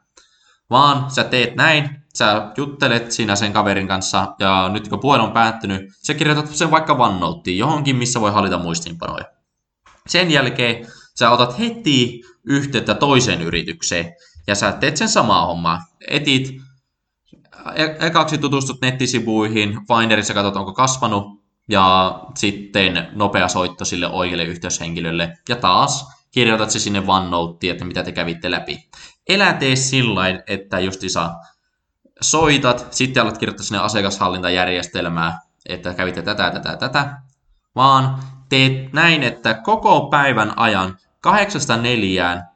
Vaan 0.70 1.10
sä 1.10 1.24
teet 1.24 1.56
näin, 1.56 1.90
sä 2.14 2.52
juttelet 2.56 3.12
siinä 3.12 3.36
sen 3.36 3.52
kaverin 3.52 3.88
kanssa, 3.88 4.34
ja 4.38 4.70
nyt 4.72 4.88
kun 4.88 5.00
puhelu 5.00 5.24
on 5.24 5.32
päättynyt, 5.32 5.82
sä 6.06 6.14
kirjoitat 6.14 6.48
sen 6.48 6.70
vaikka 6.70 6.92
OneNoteen, 6.92 7.58
johonkin, 7.58 7.96
missä 7.96 8.20
voi 8.20 8.32
hallita 8.32 8.58
muistiinpanoja. 8.58 9.24
Sen 10.06 10.30
jälkeen 10.30 10.86
sä 11.18 11.30
otat 11.30 11.58
heti 11.58 12.22
yhteyttä 12.44 12.94
toiseen 12.94 13.42
yritykseen, 13.42 14.12
ja 14.46 14.54
sä 14.54 14.72
teet 14.72 14.96
sen 14.96 15.08
samaa 15.08 15.46
hommaa. 15.46 15.80
Etit, 16.08 16.60
e- 17.74 18.06
ekaksi 18.06 18.38
tutustut 18.38 18.80
nettisivuihin, 18.82 19.78
Finderissa 19.88 20.34
katsot, 20.34 20.56
onko 20.56 20.72
kasvanut, 20.72 21.44
ja 21.68 22.18
sitten 22.34 23.08
nopea 23.12 23.48
soitto 23.48 23.84
sille 23.84 24.08
oikealle 24.08 24.44
yhteyshenkilölle, 24.44 25.32
ja 25.48 25.56
taas 25.56 26.06
kirjoitat 26.30 26.70
se 26.70 26.78
sinne 26.78 27.02
OneNoteen, 27.06 27.72
että 27.72 27.84
mitä 27.84 28.02
te 28.02 28.12
kävitte 28.12 28.50
läpi. 28.50 28.88
Elä 29.28 29.52
tee 29.52 29.76
sillä 29.76 30.22
että 30.46 30.80
justisa 30.80 31.34
soitat, 32.20 32.86
sitten 32.90 33.22
alat 33.22 33.38
kirjoittaa 33.38 33.64
sinne 33.64 33.78
asiakashallintajärjestelmää, 33.78 35.38
että 35.66 35.94
kävitte 35.94 36.22
tätä, 36.22 36.50
tätä, 36.50 36.76
tätä, 36.76 37.16
vaan 37.76 38.18
teet 38.48 38.92
näin, 38.92 39.22
että 39.22 39.54
koko 39.54 40.08
päivän 40.10 40.58
ajan 40.58 40.98
kahdeksasta 41.20 41.76
neljään, 41.76 42.48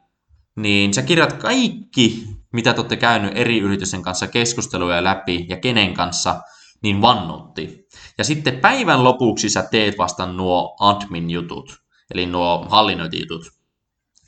niin 0.57 0.95
sä 0.95 1.03
kirjoit 1.03 1.33
kaikki, 1.33 2.27
mitä 2.53 2.75
te 2.75 2.81
olette 2.81 2.97
käynyt 2.97 3.33
eri 3.35 3.59
yritysten 3.59 4.03
kanssa 4.03 4.27
keskusteluja 4.27 5.05
läpi 5.05 5.47
ja 5.49 5.57
kenen 5.57 5.95
kanssa, 5.95 6.41
niin 6.83 7.03
vannutti. 7.03 7.87
Ja 8.19 8.25
sitten 8.25 8.59
päivän 8.59 9.05
lopuksi 9.05 9.51
sä 9.51 9.63
teet 9.71 9.99
vasta 9.99 10.27
nuo 10.27 10.77
admin-jutut, 10.81 11.83
eli 12.15 12.27
nuo 12.27 12.67
hallinnointijutut. 12.71 13.58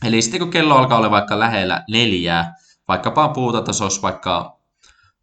Eli 0.04 0.22
sitten 0.22 0.40
kun 0.40 0.50
kello 0.50 0.76
alkaa 0.76 0.98
olla 0.98 1.10
vaikka 1.10 1.38
lähellä 1.38 1.84
neljää, 1.90 2.54
vaikkapa 2.88 3.32
olisi 3.82 4.02
vaikka 4.02 4.60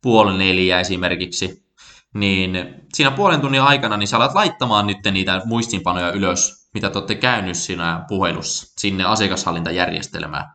puoli 0.01 0.37
neljä 0.37 0.79
esimerkiksi, 0.79 1.65
niin 2.13 2.75
siinä 2.93 3.11
puolen 3.11 3.41
tunnin 3.41 3.61
aikana 3.61 3.97
niin 3.97 4.07
sä 4.07 4.17
alat 4.17 4.33
laittamaan 4.33 4.87
nyt 4.87 4.97
niitä 5.11 5.41
muistinpanoja 5.45 6.11
ylös, 6.11 6.69
mitä 6.73 6.89
te 6.89 6.97
olette 6.97 7.15
käynyt 7.15 7.57
siinä 7.57 8.05
puhelussa, 8.07 8.73
sinne 8.77 9.03
asiakashallintajärjestelmään. 9.03 10.45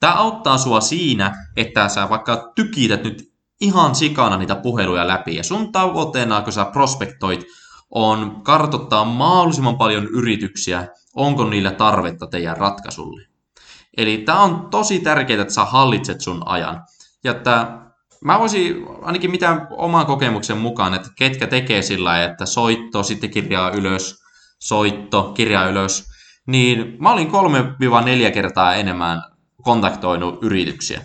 Tämä 0.00 0.14
auttaa 0.14 0.58
sua 0.58 0.80
siinä, 0.80 1.46
että 1.56 1.88
sä 1.88 2.10
vaikka 2.10 2.52
tykität 2.54 3.04
nyt 3.04 3.32
ihan 3.60 3.94
sikana 3.94 4.36
niitä 4.36 4.54
puheluja 4.54 5.08
läpi, 5.08 5.36
ja 5.36 5.44
sun 5.44 5.72
tavoitteena, 5.72 6.42
kun 6.42 6.52
sä 6.52 6.64
prospektoit, 6.64 7.44
on 7.90 8.42
kartoittaa 8.42 9.04
mahdollisimman 9.04 9.78
paljon 9.78 10.06
yrityksiä, 10.06 10.88
onko 11.14 11.44
niillä 11.44 11.70
tarvetta 11.70 12.26
teidän 12.26 12.56
ratkaisulle. 12.56 13.31
Eli 13.96 14.18
tämä 14.18 14.40
on 14.40 14.68
tosi 14.70 15.00
tärkeää, 15.00 15.42
että 15.42 15.54
sä 15.54 15.64
hallitset 15.64 16.20
sun 16.20 16.42
ajan. 16.48 16.82
Ja 17.24 17.30
että 17.30 17.78
mä 18.24 18.38
voisin 18.38 18.86
ainakin 19.02 19.30
mitään 19.30 19.66
oman 19.70 20.06
kokemuksen 20.06 20.58
mukaan, 20.58 20.94
että 20.94 21.08
ketkä 21.18 21.46
tekee 21.46 21.82
sillä 21.82 22.24
että 22.24 22.46
soitto, 22.46 23.02
sitten 23.02 23.30
kirjaa 23.30 23.70
ylös, 23.70 24.22
soitto, 24.58 25.22
kirjaa 25.22 25.66
ylös, 25.66 26.08
niin 26.46 26.96
mä 26.98 27.12
olin 27.12 27.30
3-4 28.28 28.32
kertaa 28.32 28.74
enemmän 28.74 29.22
kontaktoinut 29.62 30.38
yrityksiä. 30.42 31.02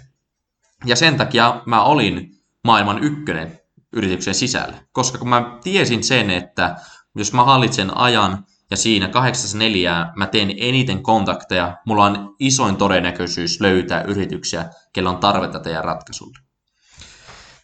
Ja 0.86 0.95
sen 0.95 1.17
takia 1.17 1.62
mä 1.65 1.84
olin 1.84 2.32
maailman 2.63 3.04
ykkönen 3.04 3.60
yrityksen 3.93 4.36
sisällä. 4.36 4.78
Koska 4.91 5.17
kun 5.17 5.30
mä 5.30 5.58
tiesin 5.63 6.04
sen, 6.04 6.30
että 6.30 6.76
jos 7.15 7.34
mä 7.34 7.43
hallitsen 7.43 7.97
ajan 7.97 8.45
ja 8.71 8.77
siinä 8.77 9.08
kahdeksas 9.08 9.56
neljää 9.56 10.13
mä 10.15 10.27
teen 10.27 10.53
eniten 10.58 11.03
kontakteja, 11.03 11.77
mulla 11.86 12.06
on 12.06 12.36
isoin 12.39 12.75
todennäköisyys 12.75 13.62
löytää 13.62 14.01
yrityksiä, 14.01 14.69
kello 14.93 15.10
on 15.10 15.17
tarvetta 15.17 15.60
teidän 15.60 15.84
ratkaisulle. 15.84 16.39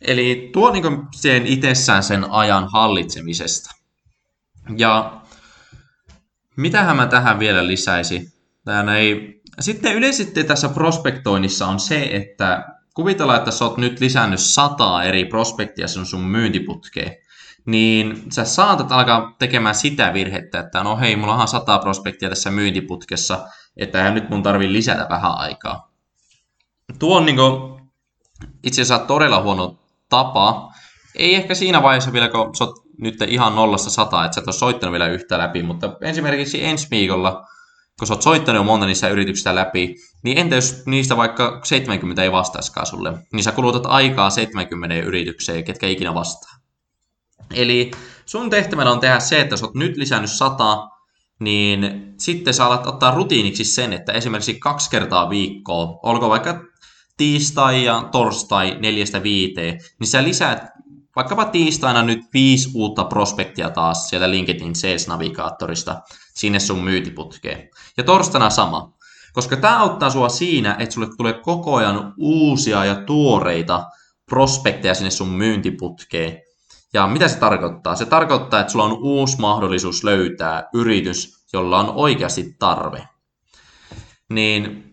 Eli 0.01 0.49
tuo 0.53 0.71
niin 0.71 0.83
sen 1.15 1.47
itsessään 1.47 2.03
sen 2.03 2.31
ajan 2.31 2.67
hallitsemisesta. 2.73 3.71
Ja 4.77 5.21
mitähän 6.55 6.95
mä 6.95 7.07
tähän 7.07 7.39
vielä 7.39 7.67
lisäisin? 7.67 8.33
Tää 8.65 8.97
ei... 8.97 9.41
Sitten 9.59 9.95
yleisesti 9.95 10.43
tässä 10.43 10.69
prospektoinnissa 10.69 11.67
on 11.67 11.79
se, 11.79 12.09
että 12.11 12.65
kuvitellaan, 12.93 13.39
että 13.39 13.51
sä 13.51 13.65
oot 13.65 13.77
nyt 13.77 13.99
lisännyt 13.99 14.39
sataa 14.39 15.03
eri 15.03 15.25
prospektia 15.25 15.87
sun, 15.87 16.05
sun 16.05 16.23
myyntiputkeen, 16.23 17.15
niin 17.65 18.23
sä 18.31 18.45
saatat 18.45 18.91
alkaa 18.91 19.35
tekemään 19.39 19.75
sitä 19.75 20.13
virhettä, 20.13 20.59
että 20.59 20.83
no 20.83 20.97
hei, 20.97 21.15
mulla 21.15 21.35
on 21.35 21.47
sata 21.47 21.79
prospektia 21.79 22.29
tässä 22.29 22.51
myyntiputkessa, 22.51 23.47
että 23.77 24.11
nyt 24.11 24.29
mun 24.29 24.43
tarvii 24.43 24.73
lisätä 24.73 25.07
vähän 25.09 25.37
aikaa. 25.37 25.91
Tuo 26.99 27.17
on 27.17 27.25
niin 27.25 27.35
kuin, 27.35 27.81
itse 28.63 28.81
asiassa 28.81 29.05
todella 29.05 29.41
huono 29.41 29.79
tapa. 30.09 30.71
Ei 31.15 31.35
ehkä 31.35 31.55
siinä 31.55 31.83
vaiheessa 31.83 32.13
vielä, 32.13 32.29
kun 32.29 32.55
sä 32.55 32.63
oot 32.63 32.75
nyt 32.97 33.15
ihan 33.27 33.55
nollasta 33.55 33.89
sataa, 33.89 34.25
että 34.25 34.35
sä 34.35 34.41
et 34.41 34.47
ole 34.47 34.53
soittanut 34.53 34.91
vielä 34.91 35.07
yhtä 35.07 35.37
läpi, 35.37 35.63
mutta 35.63 35.97
esimerkiksi 36.01 36.65
ensi 36.65 36.87
viikolla, 36.91 37.47
kun 37.99 38.07
sä 38.07 38.13
oot 38.13 38.21
soittanut 38.21 38.59
jo 38.59 38.63
monta 38.63 38.85
niistä 38.85 39.09
yrityksistä 39.09 39.55
läpi, 39.55 39.95
niin 40.23 40.37
entä 40.37 40.55
jos 40.55 40.83
niistä 40.85 41.17
vaikka 41.17 41.59
70 41.63 42.23
ei 42.23 42.31
vastaiskaan 42.31 42.85
sulle, 42.85 43.13
niin 43.33 43.43
sä 43.43 43.51
kulutat 43.51 43.85
aikaa 43.85 44.29
70 44.29 44.95
yritykseen, 44.95 45.63
ketkä 45.63 45.87
ikinä 45.87 46.13
vastaa. 46.13 46.62
Eli 47.53 47.91
sun 48.25 48.49
tehtävänä 48.49 48.91
on 48.91 48.99
tehdä 48.99 49.19
se, 49.19 49.41
että 49.41 49.57
sä 49.57 49.65
oot 49.65 49.75
nyt 49.75 49.97
lisännyt 49.97 50.31
100, 50.31 50.87
niin 51.39 52.13
sitten 52.19 52.53
sä 52.53 52.65
alat 52.65 52.87
ottaa 52.87 53.15
rutiiniksi 53.15 53.63
sen, 53.65 53.93
että 53.93 54.11
esimerkiksi 54.11 54.59
kaksi 54.59 54.89
kertaa 54.89 55.29
viikkoa, 55.29 55.99
olko 56.03 56.29
vaikka 56.29 56.63
tiistai 57.17 57.85
ja 57.85 58.09
torstai 58.11 58.77
neljästä 58.79 59.23
viiteen, 59.23 59.79
niin 59.99 60.07
sä 60.07 60.23
lisäät 60.23 60.73
vaikkapa 61.15 61.45
tiistaina 61.45 62.03
nyt 62.03 62.21
viisi 62.33 62.69
uutta 62.73 63.03
prospektia 63.03 63.69
taas 63.69 64.09
sieltä 64.09 64.31
LinkedIn 64.31 64.75
Sales-navigaattorista 64.75 66.01
sinne 66.33 66.59
sun 66.59 66.83
myyntiputkeen. 66.83 67.69
Ja 67.97 68.03
torstaina 68.03 68.49
sama. 68.49 68.93
Koska 69.33 69.57
tämä 69.57 69.79
auttaa 69.79 70.09
sua 70.09 70.29
siinä, 70.29 70.75
että 70.79 70.93
sulle 70.93 71.07
tulee 71.17 71.33
koko 71.33 71.75
ajan 71.75 72.13
uusia 72.17 72.85
ja 72.85 72.95
tuoreita 72.95 73.85
prospekteja 74.25 74.93
sinne 74.93 75.11
sun 75.11 75.29
myyntiputkeen. 75.29 76.41
Ja 76.93 77.07
mitä 77.07 77.27
se 77.27 77.37
tarkoittaa? 77.37 77.95
Se 77.95 78.05
tarkoittaa, 78.05 78.59
että 78.59 78.71
sulla 78.71 78.85
on 78.85 78.97
uusi 79.01 79.41
mahdollisuus 79.41 80.03
löytää 80.03 80.69
yritys, 80.73 81.45
jolla 81.53 81.79
on 81.79 81.89
oikeasti 81.95 82.55
tarve. 82.59 83.07
Niin 84.29 84.83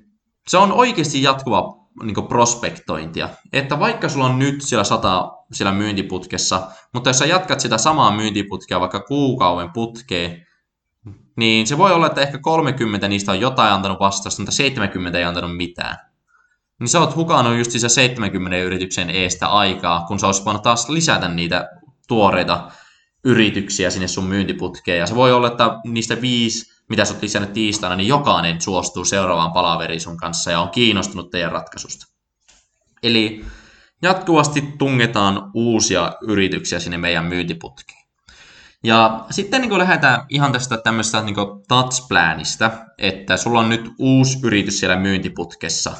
se 0.49 0.59
on 0.59 0.73
oikeasti 0.73 1.23
jatkuva 1.23 1.81
niin 2.03 2.29
prospektointia. 2.29 3.29
Että 3.53 3.81
vaikka 3.81 4.09
sulla 4.09 4.27
on 4.27 4.39
nyt 4.39 4.63
siellä 4.63 4.85
sata 4.85 5.33
siellä 5.53 5.73
myyntiputkessa, 5.73 6.71
mutta 6.95 7.11
jos 7.11 7.19
sä 7.19 7.27
jatkat 7.27 7.61
sitä 7.61 7.79
samaa 7.79 8.17
myyntiputkea 8.17 8.81
vaikka 8.81 9.01
kuukauden 9.01 9.73
putkeen, 9.73 10.47
niin 11.37 11.67
se 11.67 11.79
voi 11.79 11.93
olla, 11.93 12.07
että 12.07 12.21
ehkä 12.21 12.39
30 12.39 13.09
niistä 13.09 13.33
on 13.33 13.41
jotain 13.41 13.73
antanut 13.73 14.01
vastausta, 14.01 14.43
mutta 14.43 14.53
70 14.53 15.19
ei 15.19 15.25
antanut 15.25 15.57
mitään. 15.57 15.97
Niin 16.81 16.89
sä 16.89 17.01
oot 17.01 17.17
hukannut 17.17 17.59
just 17.59 17.71
se 17.71 17.89
70 17.89 18.59
yrityksen 18.59 19.11
eestä 19.11 19.49
aikaa, 19.49 20.05
kun 20.09 20.19
sä 20.19 20.27
olisit 20.27 20.45
voinut 20.45 20.63
taas 20.63 20.89
lisätä 20.89 21.29
niitä 21.29 21.69
tuoreita 22.11 22.71
yrityksiä 23.25 23.91
sinne 23.91 24.09
sun 24.09 24.25
myyntiputkeen. 24.25 24.99
Ja 24.99 25.07
se 25.07 25.15
voi 25.15 25.33
olla, 25.33 25.47
että 25.47 25.81
niistä 25.85 26.21
viisi 26.21 26.71
mitä 26.91 27.05
sä 27.05 27.15
oot 27.15 27.23
lisännyt 27.23 27.53
tiistaina, 27.53 27.97
niin 27.97 28.09
jokainen 28.09 28.61
suostuu 28.61 29.05
seuraavaan 29.05 29.53
palaveriin 29.53 30.01
sun 30.01 30.17
kanssa 30.17 30.51
ja 30.51 30.61
on 30.61 30.71
kiinnostunut 30.71 31.31
teidän 31.31 31.53
ratkaisusta. 31.53 32.07
Eli 33.03 33.45
jatkuvasti 34.03 34.75
tungetaan 34.79 35.51
uusia 35.55 36.13
yrityksiä 36.23 36.81
sinne 36.81 36.99
meidän 36.99 37.25
myyntiputkeen. 37.25 38.01
Ja 38.85 39.25
sitten 39.31 39.61
niin 39.61 39.79
lähdetään 39.79 40.27
ihan 40.29 40.53
tästä 40.53 40.79
tämmöistä 40.79 41.23
niin 41.23 41.37
touch-planista, 41.69 42.71
että 42.99 43.37
sulla 43.37 43.61
on 43.61 43.69
nyt 43.69 43.91
uusi 43.99 44.39
yritys 44.43 44.81
siellä 44.81 44.97
myyntiputkessa, 44.97 45.93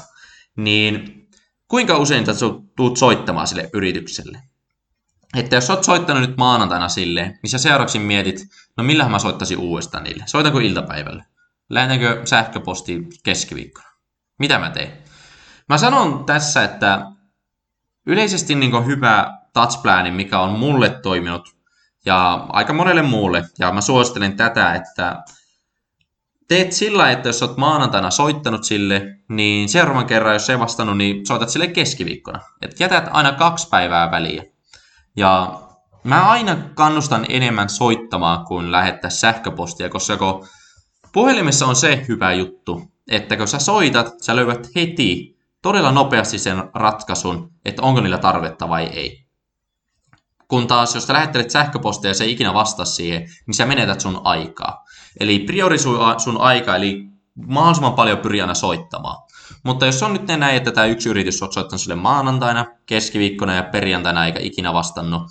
niin 0.55 1.27
kuinka 1.67 1.97
usein 1.97 2.25
sä 2.25 2.33
tuut 2.75 2.97
soittamaan 2.97 3.47
sille 3.47 3.69
yritykselle? 3.73 4.41
Että 5.35 5.55
jos 5.55 5.69
oot 5.69 5.83
soittanut 5.83 6.21
nyt 6.21 6.37
maanantaina 6.37 6.89
silleen, 6.89 7.39
niin 7.43 7.49
sä 7.49 7.57
seuraavaksi 7.57 7.99
mietit, 7.99 8.47
no 8.77 8.83
millähän 8.83 9.11
mä 9.11 9.19
soittaisin 9.19 9.57
uudestaan 9.57 10.03
niille. 10.03 10.23
Soitanko 10.27 10.59
iltapäivällä? 10.59 11.25
Lähetänkö 11.69 12.21
sähköposti 12.25 13.07
keskiviikkona? 13.23 13.87
Mitä 14.39 14.59
mä 14.59 14.69
teen? 14.69 14.91
Mä 15.69 15.77
sanon 15.77 16.25
tässä, 16.25 16.63
että 16.63 17.05
yleisesti 18.05 18.55
niin 18.55 18.85
hyvä 18.85 19.37
touchplani, 19.53 20.11
mikä 20.11 20.39
on 20.39 20.59
mulle 20.59 20.89
toiminut 20.89 21.55
ja 22.05 22.45
aika 22.49 22.73
monelle 22.73 23.01
muulle, 23.01 23.43
ja 23.59 23.71
mä 23.71 23.81
suosittelen 23.81 24.37
tätä, 24.37 24.73
että 24.73 25.23
teet 26.47 26.71
sillä, 26.71 27.11
että 27.11 27.29
jos 27.29 27.41
oot 27.41 27.57
maanantaina 27.57 28.11
soittanut 28.11 28.63
sille, 28.63 29.15
niin 29.29 29.69
seuraavan 29.69 30.05
kerran, 30.05 30.33
jos 30.33 30.49
ei 30.49 30.59
vastannut, 30.59 30.97
niin 30.97 31.25
soitat 31.25 31.49
sille 31.49 31.67
keskiviikkona. 31.67 32.39
Että 32.61 32.83
jätät 32.83 33.09
aina 33.11 33.31
kaksi 33.31 33.69
päivää 33.69 34.11
väliä. 34.11 34.43
Ja 35.15 35.61
mä 36.03 36.29
aina 36.29 36.57
kannustan 36.73 37.25
enemmän 37.29 37.69
soittamaan 37.69 38.45
kuin 38.45 38.71
lähettää 38.71 39.09
sähköpostia, 39.09 39.89
koska 39.89 40.17
kun 40.17 40.47
puhelimessa 41.13 41.65
on 41.65 41.75
se 41.75 42.05
hyvä 42.07 42.33
juttu, 42.33 42.91
että 43.11 43.37
kun 43.37 43.47
sä 43.47 43.59
soitat, 43.59 44.13
sä 44.21 44.35
löydät 44.35 44.67
heti 44.75 45.37
todella 45.61 45.91
nopeasti 45.91 46.39
sen 46.39 46.63
ratkaisun, 46.73 47.51
että 47.65 47.81
onko 47.81 48.01
niillä 48.01 48.17
tarvetta 48.17 48.69
vai 48.69 48.83
ei. 48.83 49.25
Kun 50.47 50.67
taas, 50.67 50.95
jos 50.95 51.07
sä 51.07 51.13
lähettelet 51.13 51.49
sähköpostia 51.49 52.09
ja 52.09 52.15
se 52.15 52.23
ei 52.23 52.31
ikinä 52.31 52.53
vastaa 52.53 52.85
siihen, 52.85 53.21
niin 53.21 53.55
sä 53.55 53.65
menetät 53.65 54.01
sun 54.01 54.21
aikaa. 54.23 54.83
Eli 55.19 55.39
priorisui 55.39 55.97
sun 56.17 56.41
aikaa, 56.41 56.75
eli 56.75 57.03
mahdollisimman 57.47 57.93
paljon 57.93 58.17
pyri 58.17 58.41
aina 58.41 58.53
soittamaan. 58.53 59.17
Mutta 59.63 59.85
jos 59.85 60.03
on 60.03 60.13
nyt 60.13 60.27
näin, 60.27 60.57
että 60.57 60.71
tämä 60.71 60.87
yksi 60.87 61.09
yritys 61.09 61.43
on 61.43 61.53
soittanut 61.53 61.81
sille 61.81 61.95
maanantaina, 61.95 62.65
keskiviikkona 62.85 63.55
ja 63.55 63.63
perjantaina 63.63 64.25
eikä 64.25 64.39
ikinä 64.39 64.73
vastannut, 64.73 65.23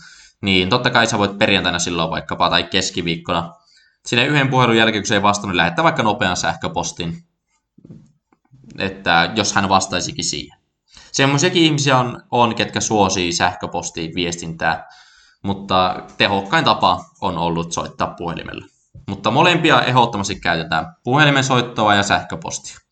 niin 0.43 0.69
totta 0.69 0.91
kai 0.91 1.07
sä 1.07 1.19
voit 1.19 1.39
perjantaina 1.39 1.79
silloin 1.79 2.11
vaikkapa 2.11 2.51
tai 2.51 2.63
keskiviikkona 2.63 3.53
sinne 4.07 4.27
yhden 4.27 4.49
puhelun 4.49 4.77
jälkeen, 4.77 5.03
kun 5.03 5.09
se 5.09 5.15
ei 5.15 5.23
vastannut, 5.23 5.57
lähettää 5.57 5.85
vaikka 5.85 6.03
nopean 6.03 6.37
sähköpostin, 6.37 7.23
että 8.79 9.33
jos 9.37 9.53
hän 9.53 9.69
vastaisikin 9.69 10.25
siihen. 10.25 10.59
Semmoisiakin 11.13 11.63
ihmisiä 11.63 11.99
on, 11.99 12.23
on, 12.31 12.55
ketkä 12.55 12.81
suosii 12.81 13.33
sähköpostiin 13.33 14.15
viestintää, 14.15 14.89
mutta 15.43 16.03
tehokkain 16.19 16.65
tapa 16.65 17.05
on 17.21 17.39
ollut 17.39 17.73
soittaa 17.73 18.15
puhelimella. 18.19 18.65
Mutta 19.09 19.31
molempia 19.31 19.83
ehdottomasti 19.83 20.41
käytetään 20.41 20.87
puhelimen 21.05 21.45
soittoa 21.45 21.95
ja 21.95 22.03
sähköpostia 22.03 22.90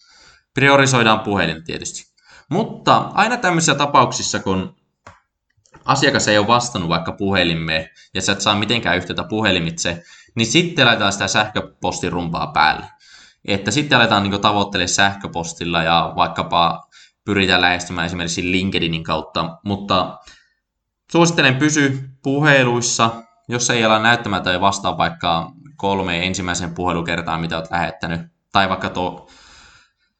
priorisoidaan 0.54 1.20
puhelin 1.20 1.64
tietysti. 1.64 2.08
Mutta 2.50 2.96
aina 2.96 3.36
tämmöisissä 3.36 3.74
tapauksissa, 3.74 4.38
kun 4.38 4.76
asiakas 5.84 6.28
ei 6.28 6.38
ole 6.38 6.46
vastannut 6.46 6.88
vaikka 6.88 7.12
puhelimeen 7.12 7.88
ja 8.14 8.22
sä 8.22 8.32
et 8.32 8.40
saa 8.40 8.54
mitenkään 8.54 8.96
yhteyttä 8.96 9.24
puhelimitse, 9.24 10.02
niin 10.34 10.46
sitten 10.46 10.86
laitetaan 10.86 11.12
sitä 11.12 11.28
sähköpostirumpaa 11.28 12.46
päälle. 12.46 12.86
Että 13.44 13.70
sitten 13.70 13.98
aletaan 13.98 14.22
niin 14.22 14.40
tavoittelemaan 14.40 14.88
sähköpostilla 14.88 15.82
ja 15.82 16.12
vaikkapa 16.16 16.88
pyritään 17.24 17.60
lähestymään 17.60 18.06
esimerkiksi 18.06 18.52
LinkedInin 18.52 19.04
kautta, 19.04 19.58
mutta 19.64 20.18
suosittelen 21.12 21.56
pysy 21.56 22.10
puheluissa, 22.22 23.10
jos 23.48 23.70
ei 23.70 23.84
ala 23.84 23.98
näyttämään 23.98 24.42
tai 24.42 24.60
vastaa 24.60 24.98
vaikka 24.98 25.52
kolme 25.76 26.26
ensimmäisen 26.26 26.74
puhelukertaa, 26.74 27.38
mitä 27.38 27.56
olet 27.56 27.70
lähettänyt, 27.70 28.20
tai 28.52 28.68
vaikka 28.68 28.90
tuo 28.90 29.28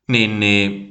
niin, 0.08 0.40
niin 0.40 0.88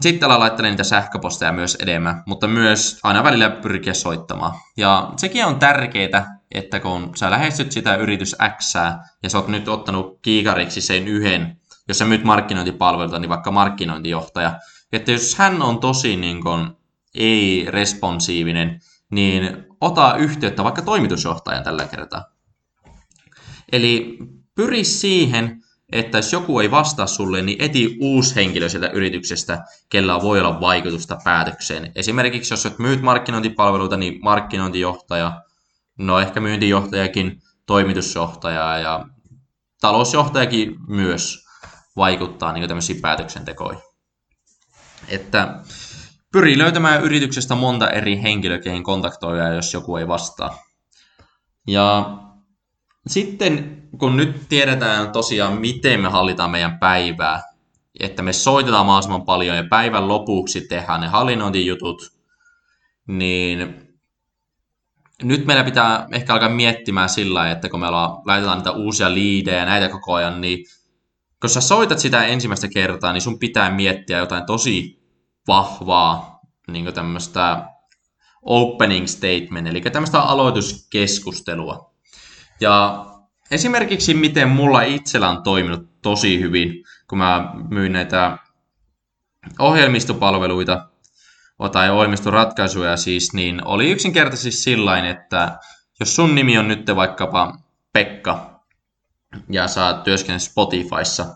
sitten 0.00 0.26
älä 0.26 0.38
laittele 0.38 0.70
niitä 0.70 0.84
sähköposteja 0.84 1.52
myös 1.52 1.76
enemmän, 1.80 2.22
mutta 2.26 2.46
myös 2.48 3.00
aina 3.02 3.24
välillä 3.24 3.50
pyrkiä 3.50 3.94
soittamaan. 3.94 4.52
Ja 4.76 5.12
sekin 5.16 5.44
on 5.44 5.58
tärkeää, 5.58 6.40
että 6.54 6.80
kun 6.80 7.10
sä 7.16 7.30
lähestyt 7.30 7.72
sitä 7.72 7.96
yritys 7.96 8.36
X 8.58 8.74
ja 9.22 9.30
sä 9.30 9.38
oot 9.38 9.48
nyt 9.48 9.68
ottanut 9.68 10.18
kiikariksi 10.22 10.80
sen 10.80 11.08
yhden, 11.08 11.60
jos 11.88 11.98
sä 11.98 12.04
myyt 12.04 12.24
markkinointipalveluita, 12.24 13.18
niin 13.18 13.28
vaikka 13.28 13.50
markkinointijohtaja, 13.50 14.58
että 14.92 15.12
jos 15.12 15.34
hän 15.34 15.62
on 15.62 15.80
tosi 15.80 16.16
niin 16.16 16.42
kun, 16.42 16.76
ei-responsiivinen, 17.14 18.80
niin 19.10 19.64
ota 19.80 20.16
yhteyttä 20.16 20.64
vaikka 20.64 20.82
toimitusjohtajan 20.82 21.64
tällä 21.64 21.86
kertaa. 21.86 22.24
Eli 23.72 24.18
pyri 24.54 24.84
siihen, 24.84 25.62
että 25.92 26.18
jos 26.18 26.32
joku 26.32 26.60
ei 26.60 26.70
vastaa 26.70 27.06
sulle, 27.06 27.42
niin 27.42 27.62
eti 27.62 27.96
uusi 28.00 28.34
henkilö 28.34 28.68
sieltä 28.68 28.88
yrityksestä, 28.88 29.64
kellä 29.88 30.22
voi 30.22 30.40
olla 30.40 30.60
vaikutusta 30.60 31.18
päätökseen. 31.24 31.92
Esimerkiksi 31.94 32.52
jos 32.52 32.78
myyt 32.78 33.02
markkinointipalveluita, 33.02 33.96
niin 33.96 34.18
markkinointijohtaja, 34.22 35.42
no 35.98 36.20
ehkä 36.20 36.40
myyntijohtajakin, 36.40 37.42
toimitusjohtajaa 37.66 38.78
ja 38.78 39.06
talousjohtajakin 39.80 40.76
myös 40.88 41.46
vaikuttaa 41.96 42.52
niin 42.52 42.68
tämmöisiin 42.68 43.00
päätöksentekoihin. 43.00 43.82
Että 45.08 45.60
pyri 46.32 46.58
löytämään 46.58 47.02
yrityksestä 47.02 47.54
monta 47.54 47.90
eri 47.90 48.22
henkilöä, 48.22 48.58
keihin 48.58 48.82
kontaktoida, 48.82 49.54
jos 49.54 49.74
joku 49.74 49.96
ei 49.96 50.08
vastaa. 50.08 50.58
Ja 51.66 52.18
sitten 53.06 53.82
kun 53.98 54.16
nyt 54.16 54.48
tiedetään 54.48 55.12
tosiaan, 55.12 55.60
miten 55.60 56.00
me 56.00 56.08
hallitaan 56.08 56.50
meidän 56.50 56.78
päivää, 56.78 57.42
että 58.00 58.22
me 58.22 58.32
soitetaan 58.32 58.86
mahdollisimman 58.86 59.24
paljon 59.24 59.56
ja 59.56 59.64
päivän 59.70 60.08
lopuksi 60.08 60.60
tehdään 60.60 61.00
ne 61.00 61.06
hallinnointijutut, 61.06 62.12
niin 63.06 63.86
nyt 65.22 65.46
meillä 65.46 65.64
pitää 65.64 66.08
ehkä 66.12 66.32
alkaa 66.32 66.48
miettimään 66.48 67.08
sillä 67.08 67.50
että 67.50 67.68
kun 67.68 67.80
me 67.80 67.90
laitetaan 68.24 68.58
niitä 68.58 68.70
uusia 68.70 69.14
liidejä 69.14 69.64
näitä 69.64 69.88
koko 69.88 70.14
ajan, 70.14 70.40
niin 70.40 70.64
kun 71.40 71.50
sä 71.50 71.60
soitat 71.60 71.98
sitä 71.98 72.24
ensimmäistä 72.24 72.68
kertaa, 72.68 73.12
niin 73.12 73.20
sun 73.20 73.38
pitää 73.38 73.70
miettiä 73.70 74.18
jotain 74.18 74.46
tosi 74.46 75.02
vahvaa 75.48 76.40
niin 76.70 76.94
tämmöistä 76.94 77.64
opening 78.42 79.06
statement, 79.06 79.66
eli 79.66 79.80
tämmöistä 79.80 80.20
aloituskeskustelua. 80.20 81.89
Ja 82.60 83.06
esimerkiksi 83.50 84.14
miten 84.14 84.48
mulla 84.48 84.82
itsellä 84.82 85.28
on 85.28 85.42
toiminut 85.42 86.02
tosi 86.02 86.40
hyvin, 86.40 86.84
kun 87.08 87.18
mä 87.18 87.54
myin 87.70 87.92
näitä 87.92 88.38
ohjelmistopalveluita 89.58 90.86
tai 91.72 91.90
ohjelmistoratkaisuja 91.90 92.96
siis, 92.96 93.32
niin 93.32 93.66
oli 93.66 93.90
yksinkertaisesti 93.90 94.62
sillain, 94.62 95.04
että 95.04 95.58
jos 96.00 96.16
sun 96.16 96.34
nimi 96.34 96.58
on 96.58 96.68
nyt 96.68 96.86
vaikkapa 96.96 97.58
Pekka 97.92 98.60
ja 99.50 99.68
sä 99.68 100.00
työskennät 100.04 100.42
Spotifyssa, 100.42 101.26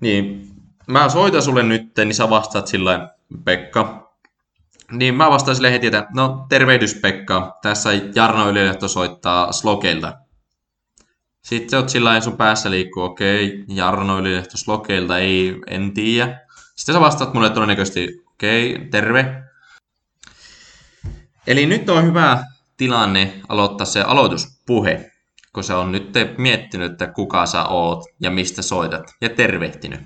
niin 0.00 0.48
mä 0.86 1.08
soitan 1.08 1.42
sulle 1.42 1.62
nyt, 1.62 1.96
niin 1.96 2.14
sä 2.14 2.30
vastaat 2.30 2.66
sillä 2.66 3.14
Pekka. 3.44 4.01
Niin 4.92 5.14
mä 5.14 5.30
vastaan 5.30 5.54
sille 5.54 5.72
heti, 5.72 5.86
että 5.86 6.06
no 6.14 6.46
tervehdys 6.48 6.94
Pekka, 6.94 7.58
tässä 7.62 7.90
Jarno 8.14 8.50
Ylilehto 8.50 8.88
soittaa 8.88 9.52
Slokeilta. 9.52 10.18
Sitten 11.42 11.78
oot 11.78 11.88
sillä 11.88 12.20
sun 12.20 12.36
päässä 12.36 12.70
liikkuu, 12.70 13.02
okei, 13.02 13.46
okay, 13.46 13.76
Jarno 13.76 14.18
Ylilehto 14.18 14.56
Slokeilta, 14.56 15.18
ei, 15.18 15.60
en 15.66 15.94
tiedä. 15.94 16.40
Sitten 16.76 16.92
sä 16.92 17.00
vastaat 17.00 17.34
mulle 17.34 17.50
todennäköisesti, 17.50 18.22
okei, 18.26 18.74
okay, 18.74 18.88
terve. 18.88 19.42
Eli 21.46 21.66
nyt 21.66 21.88
on 21.88 22.04
hyvä 22.04 22.44
tilanne 22.76 23.40
aloittaa 23.48 23.86
se 23.86 24.02
aloituspuhe, 24.02 25.10
kun 25.52 25.64
se 25.64 25.74
on 25.74 25.92
nyt 25.92 26.12
miettinyt, 26.38 26.92
että 26.92 27.06
kuka 27.06 27.46
sä 27.46 27.64
oot 27.64 28.04
ja 28.20 28.30
mistä 28.30 28.62
soitat 28.62 29.02
ja 29.20 29.28
tervehtinyt. 29.28 30.00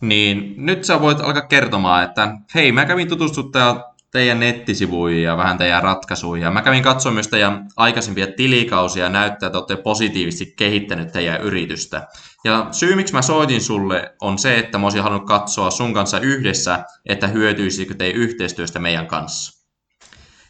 Niin 0.00 0.54
nyt 0.56 0.84
sä 0.84 1.00
voit 1.00 1.20
alkaa 1.20 1.46
kertomaan, 1.46 2.04
että 2.04 2.36
hei, 2.54 2.72
mä 2.72 2.84
kävin 2.84 3.08
tutustuttaa 3.08 3.94
teidän 4.10 4.40
nettisivuihin 4.40 5.22
ja 5.22 5.36
vähän 5.36 5.58
teidän 5.58 5.82
ratkaisuihin. 5.82 6.44
Ja 6.44 6.50
mä 6.50 6.62
kävin 6.62 6.82
katsoa 6.82 7.12
myös 7.12 7.28
teidän 7.28 7.68
aikaisempia 7.76 8.26
tilikausia 8.26 9.04
ja 9.04 9.10
näyttää, 9.10 9.46
että 9.46 9.58
olette 9.58 9.76
positiivisesti 9.76 10.54
kehittänyt 10.56 11.12
teidän 11.12 11.40
yritystä. 11.40 12.06
Ja 12.44 12.68
syy, 12.70 12.94
miksi 12.94 13.14
mä 13.14 13.22
soitin 13.22 13.60
sulle, 13.60 14.14
on 14.20 14.38
se, 14.38 14.58
että 14.58 14.78
mä 14.78 14.86
olisin 14.86 15.02
halunnut 15.02 15.28
katsoa 15.28 15.70
sun 15.70 15.94
kanssa 15.94 16.20
yhdessä, 16.20 16.84
että 17.06 17.26
hyötyisikö 17.26 17.94
teidän 17.94 18.20
yhteistyöstä 18.20 18.78
meidän 18.78 19.06
kanssa. 19.06 19.64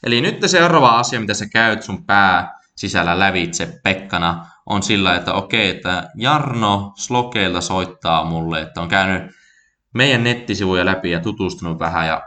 Eli 0.03 0.21
nyt 0.21 0.39
seuraava 0.47 0.99
asia, 0.99 1.21
mitä 1.21 1.35
sä 1.35 1.47
käyt 1.53 1.83
sun 1.83 2.07
pää 2.07 2.61
sisällä 2.77 3.19
lävitse 3.19 3.81
Pekkana, 3.83 4.47
on 4.67 4.83
sillä, 4.83 5.15
että 5.15 5.33
okei, 5.33 5.69
että 5.69 6.11
Jarno 6.15 6.93
Slokeilta 6.97 7.61
soittaa 7.61 8.25
mulle, 8.25 8.61
että 8.61 8.81
on 8.81 8.89
käynyt 8.89 9.31
meidän 9.95 10.25
nettisivuja 10.25 10.85
läpi 10.85 11.11
ja 11.11 11.21
tutustunut 11.21 11.79
vähän 11.79 12.07
ja 12.07 12.23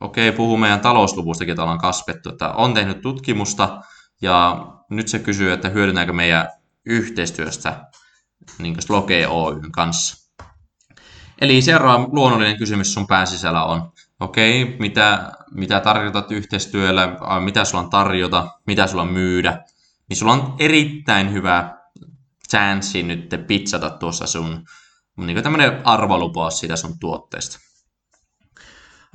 okei, 0.00 0.32
puhuu 0.32 0.56
meidän 0.56 0.80
talousluvustakin, 0.80 1.52
että 1.52 1.62
ollaan 1.62 1.78
kasvettu, 1.78 2.28
että 2.28 2.48
on 2.48 2.74
tehnyt 2.74 3.00
tutkimusta 3.00 3.80
ja 4.22 4.66
nyt 4.90 5.08
se 5.08 5.18
kysyy, 5.18 5.52
että 5.52 5.68
hyödynnäänkö 5.68 6.12
meidän 6.12 6.48
yhteistyöstä 6.86 7.86
niin 8.58 8.82
Sloke 8.82 9.28
Oyn 9.28 9.72
kanssa. 9.72 10.28
Eli 11.40 11.62
seuraava 11.62 12.08
luonnollinen 12.12 12.58
kysymys 12.58 12.94
sun 12.94 13.06
pääsisällä 13.06 13.64
on, 13.64 13.92
okei, 14.20 14.62
okay, 14.62 14.76
mitä, 14.78 15.32
mitä 15.50 15.80
tarjotat 15.80 16.32
yhteistyöllä, 16.32 17.16
mitä 17.40 17.64
sulla 17.64 17.84
on 17.84 17.90
tarjota, 17.90 18.48
mitä 18.66 18.86
sulla 18.86 19.02
on 19.02 19.12
myydä, 19.12 19.64
niin 20.08 20.16
sulla 20.16 20.32
on 20.32 20.54
erittäin 20.58 21.32
hyvä 21.32 21.78
chanssi 22.50 23.02
nyt 23.02 23.34
pitsata 23.46 23.90
tuossa 23.90 24.26
sun 24.26 24.64
niin 25.16 25.42
tämmöinen 25.42 25.86
arvolupaus 25.86 26.60
siitä 26.60 26.76
sun 26.76 26.98
tuotteesta. 26.98 27.58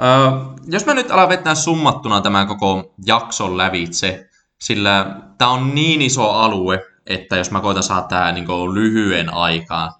Öö, 0.01 0.31
jos 0.67 0.85
mä 0.85 0.93
nyt 0.93 1.11
alan 1.11 1.29
vetää 1.29 1.55
summattuna 1.55 2.21
tämän 2.21 2.47
koko 2.47 2.93
jakson 3.05 3.57
lävitse, 3.57 4.29
sillä 4.61 5.21
tämä 5.37 5.51
on 5.51 5.75
niin 5.75 6.01
iso 6.01 6.31
alue, 6.31 6.79
että 7.05 7.37
jos 7.37 7.51
mä 7.51 7.61
koitan 7.61 7.83
saada 7.83 8.07
tämä 8.07 8.31
niin 8.31 8.47
lyhyen 8.73 9.33
aikaan, 9.33 9.91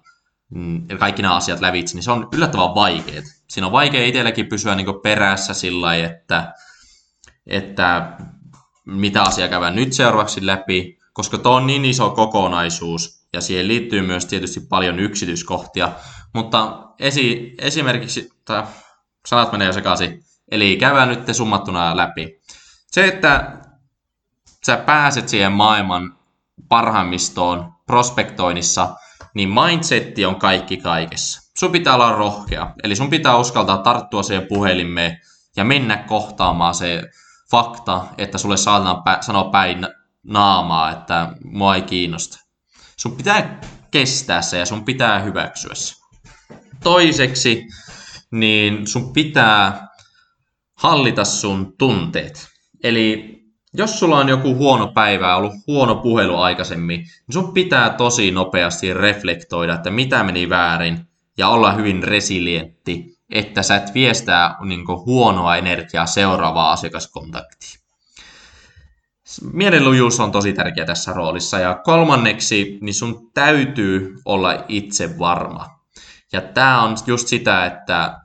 mm, 0.50 0.86
kaikki 0.98 1.22
nämä 1.22 1.36
asiat 1.36 1.60
lävitse, 1.60 1.94
niin 1.94 2.02
se 2.02 2.10
on 2.10 2.28
yllättävän 2.32 2.74
vaikeaa. 2.74 3.22
Siinä 3.48 3.66
on 3.66 3.72
vaikea 3.72 4.06
itselläkin 4.06 4.46
pysyä 4.46 4.74
niin 4.74 5.00
perässä 5.02 5.54
sillä 5.54 5.86
lailla, 5.86 6.06
että, 6.06 6.52
että 7.46 8.12
mitä 8.86 9.22
asiaa 9.22 9.48
käydään 9.48 9.74
nyt 9.74 9.92
seuraavaksi 9.92 10.46
läpi, 10.46 10.98
koska 11.12 11.38
tuo 11.38 11.52
on 11.52 11.66
niin 11.66 11.84
iso 11.84 12.10
kokonaisuus 12.10 13.26
ja 13.32 13.40
siihen 13.40 13.68
liittyy 13.68 14.02
myös 14.02 14.26
tietysti 14.26 14.60
paljon 14.60 14.98
yksityiskohtia, 14.98 15.92
mutta 16.34 16.88
esi, 16.98 17.54
esimerkiksi, 17.58 18.32
tai 18.44 18.62
sanat 19.26 19.52
menee 19.52 19.66
jo 19.66 19.72
sekaisin, 19.72 20.24
eli 20.50 20.76
käydään 20.76 21.08
nyt 21.08 21.34
summattuna 21.34 21.96
läpi. 21.96 22.40
Se, 22.86 23.04
että 23.04 23.58
sä 24.66 24.76
pääset 24.76 25.28
siihen 25.28 25.52
maailman 25.52 26.18
parhaimmistoon 26.68 27.72
prospektoinnissa, 27.86 28.94
niin 29.34 29.48
mindsetti 29.48 30.24
on 30.24 30.36
kaikki 30.36 30.76
kaikessa. 30.76 31.52
Sun 31.58 31.72
pitää 31.72 31.94
olla 31.94 32.12
rohkea, 32.12 32.74
eli 32.82 32.96
sun 32.96 33.10
pitää 33.10 33.36
uskaltaa 33.36 33.78
tarttua 33.78 34.22
siihen 34.22 34.46
puhelimeen 34.46 35.20
ja 35.56 35.64
mennä 35.64 35.96
kohtaamaan 35.96 36.74
se 36.74 37.02
fakta, 37.54 38.04
että 38.18 38.38
sulle 38.38 38.56
saadaan 38.56 38.96
pä- 38.96 39.22
sanoa 39.22 39.44
päin 39.44 39.86
naamaa, 40.22 40.90
että 40.90 41.32
mua 41.44 41.74
ei 41.74 41.82
kiinnosta. 41.82 42.38
Sun 42.96 43.16
pitää 43.16 43.60
kestää 43.90 44.42
se 44.42 44.58
ja 44.58 44.66
sun 44.66 44.84
pitää 44.84 45.20
hyväksyä 45.20 45.74
se. 45.74 45.94
Toiseksi, 46.82 47.66
niin 48.30 48.86
sun 48.86 49.12
pitää 49.12 49.88
hallita 50.74 51.24
sun 51.24 51.74
tunteet. 51.78 52.48
Eli 52.82 53.38
jos 53.74 53.98
sulla 53.98 54.18
on 54.18 54.28
joku 54.28 54.54
huono 54.54 54.88
päivä, 54.88 55.36
ollut 55.36 55.52
huono 55.66 55.94
puhelu 55.94 56.36
aikaisemmin, 56.36 57.00
niin 57.00 57.32
sun 57.32 57.52
pitää 57.52 57.90
tosi 57.90 58.30
nopeasti 58.30 58.94
reflektoida, 58.94 59.74
että 59.74 59.90
mitä 59.90 60.24
meni 60.24 60.48
väärin 60.48 61.00
ja 61.38 61.48
olla 61.48 61.72
hyvin 61.72 62.02
resilientti, 62.02 63.04
että 63.34 63.62
sä 63.62 63.76
et 63.76 63.94
viestää 63.94 64.56
niin 64.64 64.86
huonoa 64.88 65.56
energiaa 65.56 66.06
seuraavaa 66.06 66.72
asiakaskontaktiin. 66.72 67.80
Mielenlujuus 69.52 70.20
on 70.20 70.32
tosi 70.32 70.52
tärkeä 70.52 70.84
tässä 70.84 71.12
roolissa. 71.12 71.58
Ja 71.58 71.74
kolmanneksi, 71.84 72.78
niin 72.80 72.94
sun 72.94 73.30
täytyy 73.34 74.16
olla 74.24 74.64
itse 74.68 75.18
varma. 75.18 75.66
Ja 76.32 76.40
tämä 76.40 76.82
on 76.82 76.96
just 77.06 77.28
sitä, 77.28 77.66
että 77.66 78.20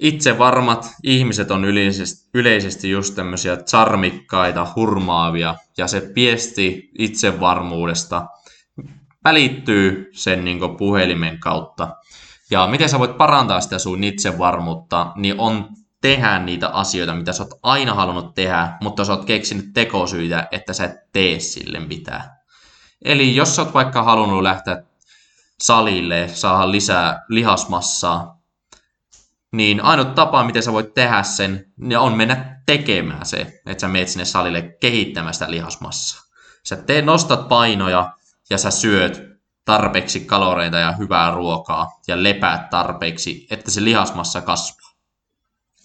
itse 0.00 0.38
varmat 0.38 0.90
ihmiset 1.02 1.50
on 1.50 1.64
yleisesti, 1.64 2.30
yleisesti 2.34 2.90
just 2.90 3.14
tämmöisiä 3.14 3.56
charmikkaita, 3.56 4.66
hurmaavia, 4.76 5.54
ja 5.78 5.86
se 5.86 6.10
viesti 6.14 6.90
itsevarmuudesta 6.98 8.26
välittyy 9.24 10.10
sen 10.12 10.44
niin 10.44 10.76
puhelimen 10.78 11.40
kautta. 11.40 11.96
Ja 12.50 12.66
miten 12.66 12.88
sä 12.88 12.98
voit 12.98 13.18
parantaa 13.18 13.60
sitä 13.60 13.78
sun 13.78 14.04
itsevarmuutta, 14.04 15.12
niin 15.16 15.34
on 15.38 15.68
tehdä 16.00 16.38
niitä 16.38 16.68
asioita, 16.68 17.14
mitä 17.14 17.32
sä 17.32 17.42
oot 17.42 17.58
aina 17.62 17.94
halunnut 17.94 18.34
tehdä, 18.34 18.72
mutta 18.80 19.04
sä 19.04 19.12
oot 19.12 19.24
keksinyt 19.24 19.66
tekosyitä, 19.74 20.48
että 20.50 20.72
sä 20.72 20.84
et 20.84 21.12
tee 21.12 21.40
sille 21.40 21.80
mitään. 21.80 22.30
Eli 23.04 23.36
jos 23.36 23.56
sä 23.56 23.62
oot 23.62 23.74
vaikka 23.74 24.02
halunnut 24.02 24.42
lähteä 24.42 24.82
salille, 25.60 26.28
saada 26.28 26.70
lisää 26.70 27.24
lihasmassaa, 27.28 28.40
niin 29.52 29.80
ainut 29.80 30.14
tapa, 30.14 30.44
miten 30.44 30.62
sä 30.62 30.72
voit 30.72 30.94
tehdä 30.94 31.22
sen, 31.22 31.72
niin 31.76 31.98
on 31.98 32.16
mennä 32.16 32.62
tekemään 32.66 33.26
se, 33.26 33.60
että 33.66 33.80
sä 33.80 33.88
meet 33.88 34.08
sinne 34.08 34.24
salille 34.24 34.62
kehittämään 34.80 35.34
sitä 35.34 35.50
lihasmassaa. 35.50 36.20
Sä 36.64 36.76
te 36.76 37.02
nostat 37.02 37.48
painoja 37.48 38.12
ja 38.50 38.58
sä 38.58 38.70
syöt 38.70 39.35
tarpeeksi 39.66 40.20
kaloreita 40.20 40.78
ja 40.78 40.92
hyvää 40.92 41.30
ruokaa 41.30 42.00
ja 42.08 42.22
lepäät 42.22 42.70
tarpeeksi, 42.70 43.46
että 43.50 43.70
se 43.70 43.84
lihasmassa 43.84 44.40
kasvaa. 44.40 44.90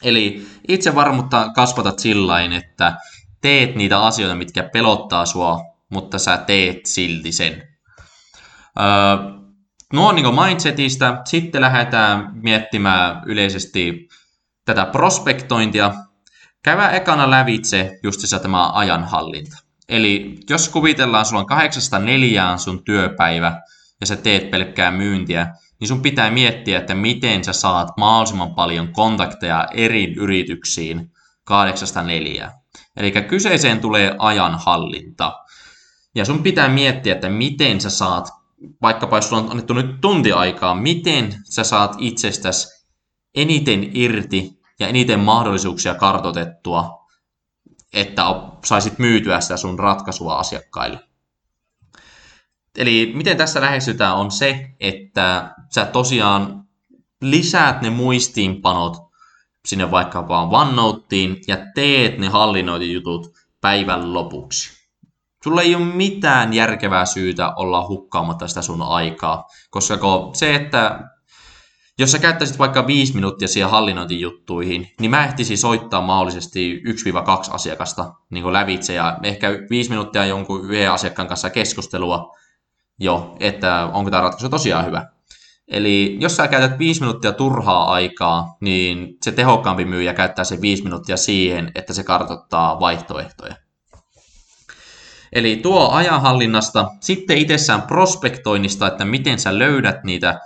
Eli 0.03 0.47
itse 0.67 0.95
varmuutta 0.95 1.49
kasvatat 1.55 1.99
sillain, 1.99 2.53
että 2.53 2.97
teet 3.41 3.75
niitä 3.75 4.03
asioita, 4.03 4.35
mitkä 4.35 4.63
pelottaa 4.63 5.25
sua 5.25 5.71
mutta 5.91 6.19
sä 6.19 6.37
teet 6.37 6.85
silti 6.85 7.31
sen. 7.31 7.67
Öö, 8.79 8.85
nuo 9.93 10.09
on 10.09 10.15
niin 10.15 10.35
mindsetistä. 10.45 11.21
Sitten 11.25 11.61
lähdetään 11.61 12.31
miettimään 12.33 13.21
yleisesti 13.25 14.09
tätä 14.65 14.85
prospektointia. 14.85 15.93
Käydä 16.63 16.89
ekana 16.89 17.29
lävitse 17.29 17.99
justissa 18.03 18.39
tämä 18.39 18.71
ajanhallinta. 18.71 19.57
Eli 19.91 20.37
jos 20.49 20.69
kuvitellaan, 20.69 21.25
sulla 21.25 21.39
on 21.39 21.45
kahdeksasta 21.45 21.99
neljään 21.99 22.59
sun 22.59 22.83
työpäivä 22.83 23.61
ja 24.01 24.07
sä 24.07 24.15
teet 24.15 24.51
pelkkää 24.51 24.91
myyntiä, 24.91 25.47
niin 25.79 25.87
sun 25.87 26.01
pitää 26.01 26.31
miettiä, 26.31 26.79
että 26.79 26.95
miten 26.95 27.43
sä 27.43 27.53
saat 27.53 27.87
mahdollisimman 27.97 28.55
paljon 28.55 28.93
kontakteja 28.93 29.67
eri 29.73 30.13
yrityksiin 30.13 31.11
kahdeksasta 31.43 32.03
neljään. 32.03 32.51
Eli 32.97 33.11
kyseeseen 33.11 33.79
tulee 33.79 34.15
ajanhallinta. 34.19 35.39
Ja 36.15 36.25
sun 36.25 36.43
pitää 36.43 36.69
miettiä, 36.69 37.13
että 37.13 37.29
miten 37.29 37.81
sä 37.81 37.89
saat, 37.89 38.29
vaikkapa 38.81 39.17
jos 39.17 39.29
sulla 39.29 39.41
on 39.41 39.49
annettu 39.49 39.73
nyt 39.73 40.01
tunti 40.01 40.31
aikaa, 40.31 40.75
miten 40.75 41.35
sä 41.43 41.63
saat 41.63 41.95
itsestäsi 41.97 42.85
eniten 43.35 43.89
irti 43.93 44.59
ja 44.79 44.87
eniten 44.87 45.19
mahdollisuuksia 45.19 45.95
kartotettua, 45.95 47.00
että 47.93 48.23
saisit 48.65 48.99
myytyä 48.99 49.41
sitä 49.41 49.57
sun 49.57 49.79
ratkaisua 49.79 50.35
asiakkaille. 50.35 50.99
Eli 52.77 53.11
miten 53.15 53.37
tässä 53.37 53.61
lähestytään 53.61 54.15
on 54.15 54.31
se, 54.31 54.69
että 54.79 55.55
sä 55.69 55.85
tosiaan 55.85 56.63
lisäät 57.21 57.81
ne 57.81 57.89
muistiinpanot 57.89 58.97
sinne 59.65 59.91
vaikkapa 59.91 60.41
OneNoteen 60.41 61.37
ja 61.47 61.57
teet 61.75 62.17
ne 62.17 62.27
hallinnointijutut 62.27 63.33
päivän 63.61 64.13
lopuksi. 64.13 64.81
Sulla 65.43 65.61
ei 65.61 65.75
ole 65.75 65.85
mitään 65.85 66.53
järkevää 66.53 67.05
syytä 67.05 67.53
olla 67.55 67.87
hukkaamatta 67.87 68.47
sitä 68.47 68.61
sun 68.61 68.81
aikaa, 68.81 69.45
koska 69.69 69.97
se, 70.33 70.55
että 70.55 70.99
jos 72.01 72.11
sä 72.11 72.19
käyttäisit 72.19 72.59
vaikka 72.59 72.87
viisi 72.87 73.15
minuuttia 73.15 73.47
siihen 73.47 73.69
hallinnointijuttuihin, 73.69 74.91
niin 74.99 75.11
mä 75.11 75.25
ehtisin 75.25 75.57
soittaa 75.57 76.01
mahdollisesti 76.01 76.81
1-2 77.49 77.55
asiakasta 77.55 78.13
niin 78.29 78.53
lävitse 78.53 78.93
ja 78.93 79.17
ehkä 79.23 79.49
viisi 79.69 79.89
minuuttia 79.89 80.25
jonkun 80.25 80.65
yhden 80.65 80.91
asiakkaan 80.91 81.27
kanssa 81.27 81.49
keskustelua 81.49 82.37
jo, 82.99 83.35
että 83.39 83.89
onko 83.93 84.11
tämä 84.11 84.21
ratkaisu 84.21 84.49
tosiaan 84.49 84.85
hyvä. 84.85 85.05
Eli 85.67 86.17
jos 86.19 86.35
sä 86.35 86.47
käytät 86.47 86.79
viisi 86.79 87.01
minuuttia 87.01 87.31
turhaa 87.31 87.93
aikaa, 87.93 88.57
niin 88.61 89.17
se 89.23 89.31
tehokkaampi 89.31 89.85
myyjä 89.85 90.13
käyttää 90.13 90.45
se 90.45 90.61
viisi 90.61 90.83
minuuttia 90.83 91.17
siihen, 91.17 91.71
että 91.75 91.93
se 91.93 92.03
kartoittaa 92.03 92.79
vaihtoehtoja. 92.79 93.55
Eli 95.33 95.59
tuo 95.63 95.89
ajanhallinnasta, 95.89 96.87
sitten 96.99 97.37
itsessään 97.37 97.81
prospektoinnista, 97.81 98.87
että 98.87 99.05
miten 99.05 99.39
sä 99.39 99.59
löydät 99.59 100.03
niitä 100.03 100.39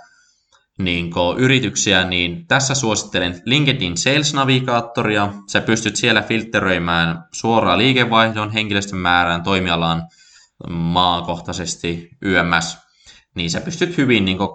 niin 0.78 1.10
yrityksiä, 1.36 2.04
niin 2.04 2.46
tässä 2.46 2.74
suosittelen 2.74 3.42
LinkedIn 3.44 3.96
Sales 3.96 4.34
Navigaattoria. 4.34 5.32
Sä 5.46 5.60
pystyt 5.60 5.96
siellä 5.96 6.22
filtteröimään 6.22 7.24
suoraan 7.32 7.78
liikevaihdon, 7.78 8.50
henkilöstön 8.50 8.98
määrään, 8.98 9.42
toimialaan, 9.42 10.08
maakohtaisesti, 10.68 12.10
YMS. 12.22 12.78
Niin 13.34 13.50
sä 13.50 13.60
pystyt 13.60 13.96
hyvin 13.96 14.24
niin 14.24 14.38
kuin, 14.38 14.48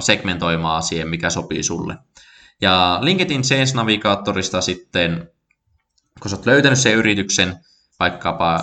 segmentoimaan 0.00 0.82
siihen, 0.82 1.08
mikä 1.08 1.30
sopii 1.30 1.62
sulle. 1.62 1.96
Ja 2.60 2.98
LinkedIn 3.02 3.44
Sales 3.44 3.74
Navigaattorista 3.74 4.60
sitten, 4.60 5.30
kun 6.20 6.30
sä 6.30 6.36
oot 6.36 6.46
löytänyt 6.46 6.78
sen 6.78 6.94
yrityksen, 6.94 7.56
vaikkapa 8.00 8.60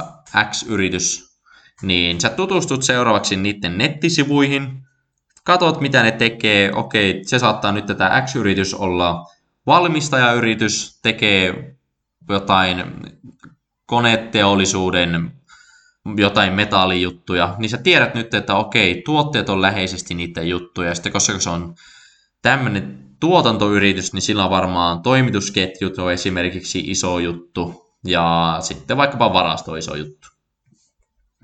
X-yritys, 0.50 1.40
niin 1.82 2.22
sä 2.22 2.30
tutustut 2.30 2.84
seuraavaksi 2.84 3.36
niiden 3.36 3.78
nettisivuihin, 3.78 4.85
katot 5.46 5.82
mitä 5.82 6.04
ne 6.04 6.12
tekee, 6.12 6.72
okei, 6.74 7.24
se 7.26 7.40
saattaa 7.40 7.72
nyt 7.72 7.86
tätä 7.86 8.24
X-yritys 8.26 8.74
olla 8.74 9.26
valmistajayritys, 9.66 11.00
tekee 11.02 11.76
jotain 12.30 12.84
koneteollisuuden 13.86 15.32
jotain 16.18 16.54
metallijuttuja, 16.54 17.56
niin 17.58 17.70
sä 17.70 17.78
tiedät 17.78 18.16
nyt, 18.16 18.34
että 18.34 18.56
okei, 18.56 19.02
tuotteet 19.06 19.50
on 19.50 19.62
läheisesti 19.62 20.14
niitä 20.14 20.42
juttuja, 20.42 20.90
ja 20.90 20.96
sitten 20.96 21.12
koska 21.12 21.40
se 21.40 21.50
on 21.50 21.76
tämmöinen 22.42 23.00
tuotantoyritys, 23.20 24.14
niin 24.14 24.22
sillä 24.22 24.44
on 24.44 24.50
varmaan 24.50 25.02
toimitusketjut 25.02 25.98
on 25.98 26.14
esimerkiksi 26.14 26.80
iso 26.80 27.20
juttu, 27.20 27.92
ja 28.06 28.58
sitten 28.60 28.98
vaikkapa 28.98 29.34
varasto 29.34 29.72
on 29.72 29.78
iso 29.78 29.96
juttu. 29.96 30.28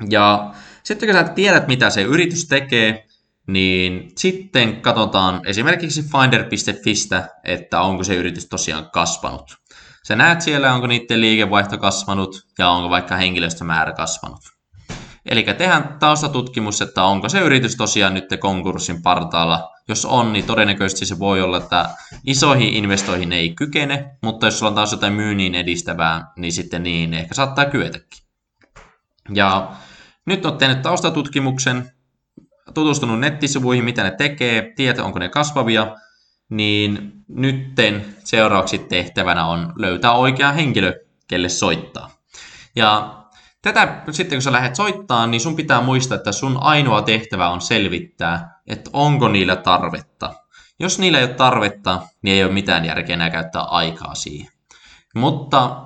Ja 0.09 0.53
sitten 0.83 1.09
kun 1.09 1.17
sä 1.17 1.23
tiedät, 1.23 1.67
mitä 1.67 1.89
se 1.89 2.01
yritys 2.01 2.47
tekee, 2.47 3.07
niin 3.53 4.11
sitten 4.17 4.81
katsotaan 4.81 5.41
esimerkiksi 5.45 6.01
finder.fistä, 6.01 7.29
että 7.43 7.81
onko 7.81 8.03
se 8.03 8.15
yritys 8.15 8.47
tosiaan 8.47 8.89
kasvanut. 8.93 9.57
Sä 10.07 10.15
näet 10.15 10.41
siellä, 10.41 10.73
onko 10.73 10.87
niiden 10.87 11.21
liikevaihto 11.21 11.77
kasvanut 11.77 12.47
ja 12.59 12.69
onko 12.69 12.89
vaikka 12.89 13.17
henkilöstömäärä 13.17 13.93
kasvanut. 13.93 14.39
Eli 15.25 15.43
tehdään 15.43 15.97
taustatutkimus, 15.99 16.81
että 16.81 17.03
onko 17.03 17.29
se 17.29 17.39
yritys 17.39 17.75
tosiaan 17.75 18.13
nyt 18.13 18.25
konkurssin 18.39 19.01
partaalla. 19.01 19.69
Jos 19.87 20.05
on, 20.05 20.33
niin 20.33 20.45
todennäköisesti 20.45 21.05
se 21.05 21.19
voi 21.19 21.41
olla, 21.41 21.57
että 21.57 21.89
isoihin 22.25 22.73
investoihin 22.73 23.33
ei 23.33 23.49
kykene, 23.49 24.17
mutta 24.23 24.47
jos 24.47 24.59
sulla 24.59 24.69
on 24.69 24.75
taas 24.75 24.91
jotain 24.91 25.13
myynnin 25.13 25.55
edistävää, 25.55 26.31
niin 26.37 26.53
sitten 26.53 26.83
niin 26.83 27.13
ehkä 27.13 27.35
saattaa 27.35 27.65
kyetäkin. 27.65 28.23
Ja 29.33 29.71
nyt 30.25 30.45
on 30.45 30.57
tehnyt 30.57 30.81
taustatutkimuksen, 30.81 31.91
tutustunut 32.73 33.19
nettisivuihin, 33.19 33.83
mitä 33.83 34.03
ne 34.03 34.11
tekee, 34.11 34.73
tietää 34.75 35.05
onko 35.05 35.19
ne 35.19 35.29
kasvavia, 35.29 35.95
niin 36.49 37.11
nytten 37.27 38.15
seuraavaksi 38.23 38.79
tehtävänä 38.79 39.45
on 39.45 39.73
löytää 39.75 40.11
oikea 40.11 40.51
henkilö, 40.51 40.93
kelle 41.27 41.49
soittaa. 41.49 42.11
Ja 42.75 43.17
tätä 43.61 44.03
sitten 44.11 44.35
kun 44.35 44.41
sä 44.41 44.51
lähdet 44.51 44.75
soittaa, 44.75 45.27
niin 45.27 45.41
sun 45.41 45.55
pitää 45.55 45.81
muistaa, 45.81 46.15
että 46.15 46.31
sun 46.31 46.57
ainoa 46.61 47.01
tehtävä 47.01 47.49
on 47.49 47.61
selvittää, 47.61 48.61
että 48.67 48.89
onko 48.93 49.27
niillä 49.27 49.55
tarvetta. 49.55 50.33
Jos 50.79 50.99
niillä 50.99 51.17
ei 51.17 51.25
ole 51.25 51.33
tarvetta, 51.33 52.01
niin 52.21 52.35
ei 52.35 52.43
ole 52.43 52.51
mitään 52.51 52.85
järkeä 52.85 53.13
enää 53.13 53.29
käyttää 53.29 53.61
aikaa 53.61 54.15
siihen. 54.15 54.51
Mutta 55.15 55.81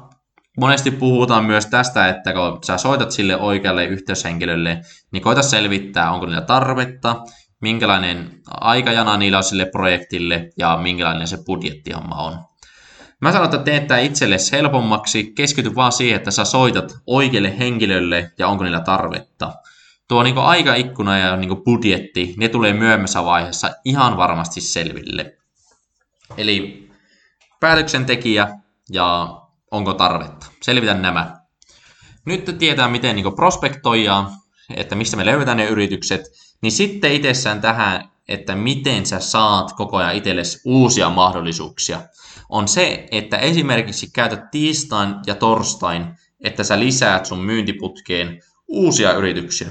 monesti 0.58 0.92
puhutaan 0.92 1.46
myös 1.46 1.66
tästä, 1.66 2.10
että 2.10 2.34
kun 2.34 2.60
sä 2.66 2.78
soitat 2.78 3.12
sille 3.12 3.38
oikealle 3.38 3.86
yhteyshenkilölle, 3.86 4.82
niin 5.12 5.24
koita 5.24 5.42
selvittää, 5.42 6.12
onko 6.12 6.26
niillä 6.26 6.42
tarvetta, 6.42 7.16
minkälainen 7.62 8.42
aikajana 8.48 9.18
niillä 9.18 9.38
on 9.38 9.44
sille 9.44 9.66
projektille 9.66 10.50
ja 10.58 10.78
minkälainen 10.82 11.28
se 11.28 11.38
budjettihomma 11.46 12.16
on. 12.16 12.40
Mä 13.22 13.32
sanon, 13.32 13.46
että 13.46 13.58
teet 13.58 13.88
tämä 13.88 14.00
itsellesi 14.00 14.52
helpommaksi, 14.52 15.34
keskity 15.36 15.76
vaan 15.76 15.92
siihen, 15.92 16.16
että 16.16 16.32
sä 16.32 16.46
soitat 16.46 16.98
oikealle 17.08 17.60
henkilölle 17.60 18.32
ja 18.40 18.48
onko 18.48 18.64
niillä 18.64 18.80
tarvetta. 18.80 19.54
Tuo 20.08 20.24
niin 20.24 20.38
aikaikkuna 20.38 21.18
ja 21.18 21.36
niin 21.36 21.64
budjetti, 21.66 22.34
ne 22.38 22.50
tulee 22.50 22.74
myöhemmässä 22.74 23.26
vaiheessa 23.26 23.70
ihan 23.86 24.18
varmasti 24.18 24.62
selville. 24.62 25.38
Eli 26.38 26.90
päätöksentekijä 27.60 28.48
ja 28.90 29.38
onko 29.72 29.94
tarvetta. 29.94 30.35
Selvitän 30.66 31.02
nämä. 31.02 31.38
Nyt 32.26 32.56
tietää, 32.60 32.88
miten 32.88 33.16
niin 33.16 33.36
prospektoidaan, 33.36 34.32
että 34.76 34.96
mistä 34.96 35.18
me 35.18 35.26
löydetään 35.26 35.58
ne 35.58 35.66
yritykset, 35.66 36.22
niin 36.62 36.72
sitten 36.72 37.12
itsessään 37.12 37.62
tähän, 37.62 38.10
että 38.28 38.56
miten 38.56 39.06
sä 39.06 39.20
saat 39.20 39.74
koko 39.74 39.98
ajan 39.98 40.16
itsellesi 40.16 40.62
uusia 40.66 41.10
mahdollisuuksia, 41.10 42.02
on 42.50 42.68
se, 42.68 43.08
että 43.12 43.38
esimerkiksi 43.38 44.10
käytät 44.14 44.52
tiistain 44.52 45.16
ja 45.28 45.36
torstain, 45.36 46.16
että 46.44 46.64
sä 46.64 46.80
lisäät 46.80 47.26
sun 47.26 47.40
myyntiputkeen 47.40 48.42
uusia 48.68 49.14
yrityksiä. 49.14 49.68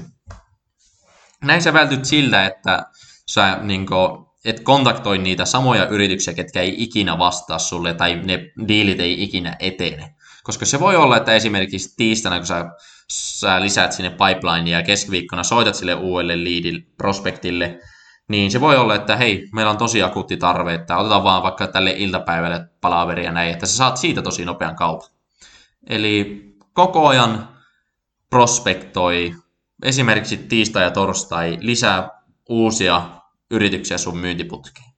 Näin 1.43 1.61
sä 1.61 1.73
vältyt 1.73 2.05
siltä, 2.05 2.45
että 2.45 2.85
sä 3.27 3.59
niin 3.61 3.85
kuin, 3.85 4.25
et 4.45 4.59
kontaktoi 4.59 5.17
niitä 5.17 5.45
samoja 5.45 5.87
yrityksiä, 5.87 6.33
ketkä 6.33 6.61
ei 6.61 6.83
ikinä 6.83 7.17
vastaa 7.17 7.59
sulle 7.59 7.93
tai 7.93 8.15
ne 8.15 8.39
diilit 8.67 8.99
ei 8.99 9.23
ikinä 9.23 9.55
etene. 9.59 10.14
Koska 10.45 10.65
se 10.65 10.79
voi 10.79 10.95
olla, 10.95 11.17
että 11.17 11.33
esimerkiksi 11.33 11.93
tiistaina, 11.97 12.37
kun 12.37 12.47
sä, 12.47 12.65
sä 13.11 13.61
lisäät 13.61 13.91
sinne 13.91 14.09
pipelinea 14.09 14.79
ja 14.79 14.85
keskiviikkona 14.85 15.43
soitat 15.43 15.75
sille 15.75 15.95
uudelle 15.95 16.43
leadille, 16.43 16.81
prospektille, 16.97 17.79
niin 18.27 18.51
se 18.51 18.61
voi 18.61 18.77
olla, 18.77 18.95
että 18.95 19.15
hei, 19.15 19.49
meillä 19.53 19.71
on 19.71 19.77
tosi 19.77 20.03
akuutti 20.03 20.37
tarve, 20.37 20.73
että 20.73 20.97
otetaan 20.97 21.23
vaan 21.23 21.43
vaikka 21.43 21.67
tälle 21.67 21.91
iltapäivälle 21.97 22.67
palaveria 22.81 23.31
näin, 23.31 23.51
että 23.51 23.65
sä 23.65 23.75
saat 23.75 23.97
siitä 23.97 24.21
tosi 24.21 24.45
nopean 24.45 24.75
kaupan. 24.75 25.09
Eli 25.87 26.45
koko 26.73 27.07
ajan 27.07 27.49
prospektoi, 28.29 29.35
esimerkiksi 29.83 30.37
tiistai 30.37 30.83
ja 30.83 30.91
torstai, 30.91 31.57
lisää 31.61 32.09
uusia 32.49 33.09
yrityksiä 33.51 33.97
sun 33.97 34.17
myyntiputkeen. 34.17 34.89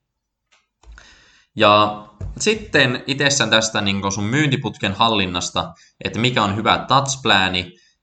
Ja 1.56 2.04
sitten 2.38 3.04
itsessään 3.06 3.50
tästä 3.50 3.80
niin 3.80 4.12
sun 4.12 4.24
myyntiputken 4.24 4.92
hallinnasta, 4.92 5.74
että 6.04 6.18
mikä 6.18 6.42
on 6.42 6.56
hyvä 6.56 6.84
touch 6.88 7.22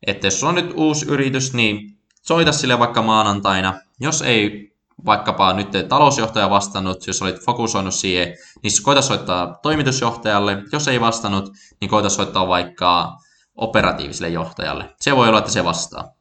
että 0.07 0.27
jos 0.27 0.43
on 0.43 0.55
nyt 0.55 0.71
uusi 0.75 1.05
yritys, 1.05 1.53
niin 1.53 1.97
soita 2.21 2.51
sille 2.51 2.79
vaikka 2.79 3.01
maanantaina. 3.01 3.79
Jos 3.99 4.21
ei 4.21 4.71
vaikkapa 5.05 5.53
nyt 5.53 5.69
talousjohtaja 5.89 6.49
vastannut, 6.49 7.07
jos 7.07 7.21
olit 7.21 7.45
fokusoinut 7.45 7.93
siihen, 7.93 8.27
niin 8.63 8.71
koita 8.83 9.01
soittaa 9.01 9.59
toimitusjohtajalle. 9.61 10.63
Jos 10.71 10.87
ei 10.87 11.01
vastannut, 11.01 11.49
niin 11.81 11.89
koita 11.89 12.09
soittaa 12.09 12.47
vaikka 12.47 13.17
operatiiviselle 13.55 14.29
johtajalle. 14.29 14.95
Se 15.01 15.15
voi 15.15 15.29
olla, 15.29 15.39
että 15.39 15.51
se 15.51 15.63
vastaa. 15.63 16.15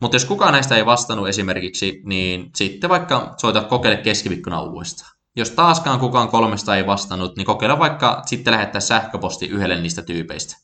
Mutta 0.00 0.14
jos 0.14 0.24
kukaan 0.24 0.52
näistä 0.52 0.76
ei 0.76 0.86
vastannut 0.86 1.28
esimerkiksi, 1.28 2.02
niin 2.04 2.50
sitten 2.56 2.90
vaikka 2.90 3.34
soita 3.40 3.60
kokeile 3.60 3.96
keskiviikkona 3.96 4.62
uudestaan. 4.62 5.21
Jos 5.36 5.50
taaskaan 5.50 6.00
kukaan 6.00 6.28
kolmesta 6.28 6.76
ei 6.76 6.86
vastannut, 6.86 7.36
niin 7.36 7.46
kokeilla 7.46 7.78
vaikka 7.78 8.22
sitten 8.26 8.52
lähettää 8.52 8.80
sähköposti 8.80 9.46
yhdelle 9.46 9.80
niistä 9.80 10.02
tyypeistä. 10.02 10.56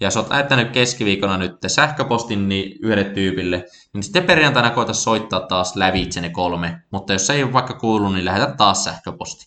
Ja 0.00 0.06
jos 0.06 0.16
olet 0.16 0.30
lähettänyt 0.30 0.70
keskiviikkona 0.70 1.36
nyt 1.36 1.52
sähköpostin 1.66 2.48
niin 2.48 2.78
yhdelle 2.82 3.04
tyypille, 3.04 3.64
niin 3.94 4.02
sitten 4.02 4.24
perjantaina 4.24 4.70
koita 4.70 4.92
soittaa 4.92 5.40
taas 5.40 5.76
lävitse 5.76 6.20
ne 6.20 6.30
kolme. 6.30 6.82
Mutta 6.92 7.12
jos 7.12 7.26
se 7.26 7.32
ei 7.32 7.52
vaikka 7.52 7.74
kuulu, 7.74 8.08
niin 8.08 8.24
lähetä 8.24 8.54
taas 8.56 8.84
sähköposti. 8.84 9.46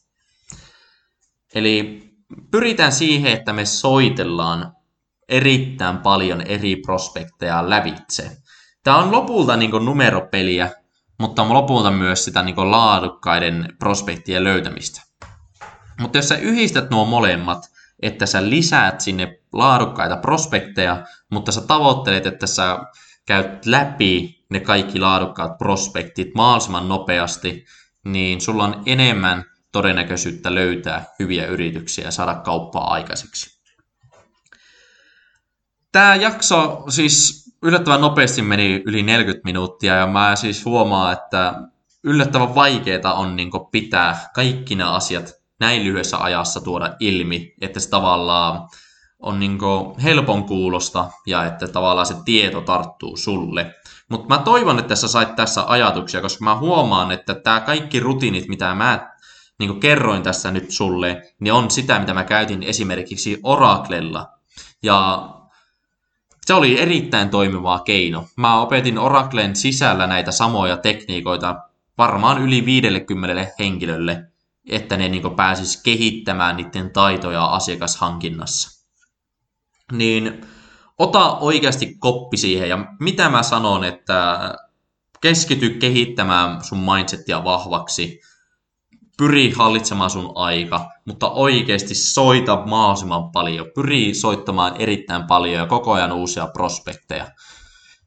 Eli 1.56 2.04
pyritään 2.52 2.92
siihen, 2.92 3.32
että 3.32 3.54
me 3.54 3.66
soitellaan 3.66 4.74
erittäin 5.30 5.98
paljon 5.98 6.42
eri 6.42 6.76
prospekteja 6.76 7.70
lävitse. 7.70 8.38
Tämä 8.84 8.98
on 8.98 9.12
lopulta 9.12 9.58
niin 9.58 9.72
numeropeliä, 9.72 10.72
mutta 11.20 11.54
lopulta 11.54 11.92
myös 11.92 12.26
sitä 12.26 12.44
niin 12.44 12.72
laadukkaiden 12.72 13.76
prospektien 13.80 14.44
löytämistä. 14.44 15.02
Mutta 16.00 16.18
jos 16.18 16.28
sä 16.30 16.38
yhdistät 16.38 16.90
nuo 16.90 17.06
molemmat, 17.06 17.72
että 18.02 18.26
sä 18.26 18.50
lisäät 18.50 19.02
sinne 19.02 19.40
laadukkaita 19.54 20.18
prospekteja, 20.18 21.04
mutta 21.32 21.52
sä 21.52 21.62
tavoittelet, 21.62 22.26
että 22.26 22.48
sä 22.48 22.80
käyt 23.26 23.66
läpi 23.66 24.46
ne 24.50 24.60
kaikki 24.60 25.00
laadukkaat 25.00 25.58
prospektit 25.58 26.28
mahdollisimman 26.36 26.90
nopeasti, 26.90 27.66
niin 28.06 28.42
sulla 28.42 28.64
on 28.64 28.84
enemmän 28.86 29.46
todennäköisyyttä 29.72 30.56
löytää 30.56 31.06
hyviä 31.20 31.46
yrityksiä 31.46 32.06
ja 32.06 32.12
saada 32.12 32.36
kauppaa 32.36 32.94
aikaiseksi. 32.94 33.60
Tämä 35.92 36.16
jakso 36.16 36.84
siis 36.90 37.49
yllättävän 37.64 38.02
nopeasti 38.02 38.42
meni 38.42 38.84
yli 38.86 39.04
40 39.04 39.42
minuuttia 39.46 39.96
ja 39.96 40.08
mä 40.08 40.36
siis 40.36 40.66
huomaan, 40.66 41.14
että 41.14 41.54
yllättävän 42.04 42.56
vaikeaa 42.56 43.14
on 43.14 43.36
niin 43.36 43.52
pitää 43.72 44.30
kaikki 44.36 44.76
nämä 44.76 44.92
asiat 44.92 45.34
näin 45.60 45.84
lyhyessä 45.84 46.18
ajassa 46.18 46.62
tuoda 46.62 46.96
ilmi, 47.00 47.54
että 47.62 47.80
se 47.80 47.90
tavallaan 47.90 48.70
on 49.20 49.40
niin 49.40 49.60
helpon 50.04 50.44
kuulosta 50.44 51.08
ja 51.28 51.46
että 51.46 51.68
tavallaan 51.68 52.06
se 52.06 52.16
tieto 52.26 52.62
tarttuu 52.62 53.18
sulle. 53.18 53.76
Mutta 54.10 54.36
mä 54.36 54.44
toivon, 54.44 54.80
että 54.80 54.96
sä 54.96 55.08
sait 55.08 55.36
tässä 55.36 55.64
ajatuksia, 55.68 56.22
koska 56.22 56.44
mä 56.44 56.56
huomaan, 56.56 57.12
että 57.12 57.36
tämä 57.36 57.60
kaikki 57.60 58.00
rutiinit, 58.00 58.48
mitä 58.48 58.76
mä 58.76 59.10
niin 59.60 59.80
kerroin 59.80 60.24
tässä 60.24 60.52
nyt 60.52 60.72
sulle, 60.72 61.22
niin 61.40 61.54
on 61.54 61.72
sitä, 61.72 62.00
mitä 62.00 62.14
mä 62.14 62.24
käytin 62.24 62.64
esimerkiksi 62.64 63.40
Oraclella. 63.44 64.28
Ja 64.84 65.30
se 66.50 66.54
oli 66.54 66.80
erittäin 66.80 67.30
toimiva 67.30 67.80
keino. 67.80 68.26
Mä 68.36 68.62
opetin 68.62 68.98
Oraclen 68.98 69.56
sisällä 69.56 70.08
näitä 70.08 70.32
samoja 70.32 70.78
tekniikoita 70.78 71.56
varmaan 71.98 72.42
yli 72.42 72.66
50 72.66 73.48
henkilölle, 73.60 74.24
että 74.70 74.98
ne 74.98 75.10
niin 75.10 75.36
pääsis 75.36 75.84
kehittämään 75.84 76.58
niiden 76.58 76.92
taitoja 76.92 77.46
asiakashankinnassa. 77.46 78.86
Niin 79.92 80.42
ota 80.98 81.38
oikeasti 81.38 81.96
koppi 82.00 82.38
siihen 82.38 82.70
ja 82.70 82.86
mitä 83.00 83.30
mä 83.30 83.44
sanon, 83.44 83.84
että 83.84 84.40
keskity 85.22 85.70
kehittämään 85.70 86.64
sun 86.64 86.80
mindsetia 86.80 87.44
vahvaksi, 87.44 88.22
pyri 89.20 89.52
hallitsemaan 89.52 90.10
sun 90.10 90.32
aika, 90.36 90.90
mutta 91.06 91.30
oikeasti 91.30 91.96
soita 91.96 92.64
mahdollisimman 92.66 93.32
paljon. 93.32 93.68
Pyri 93.76 94.14
soittamaan 94.14 94.76
erittäin 94.80 95.24
paljon 95.24 95.56
ja 95.56 95.66
koko 95.66 95.94
ajan 95.94 96.12
uusia 96.12 96.48
prospekteja. 96.48 97.28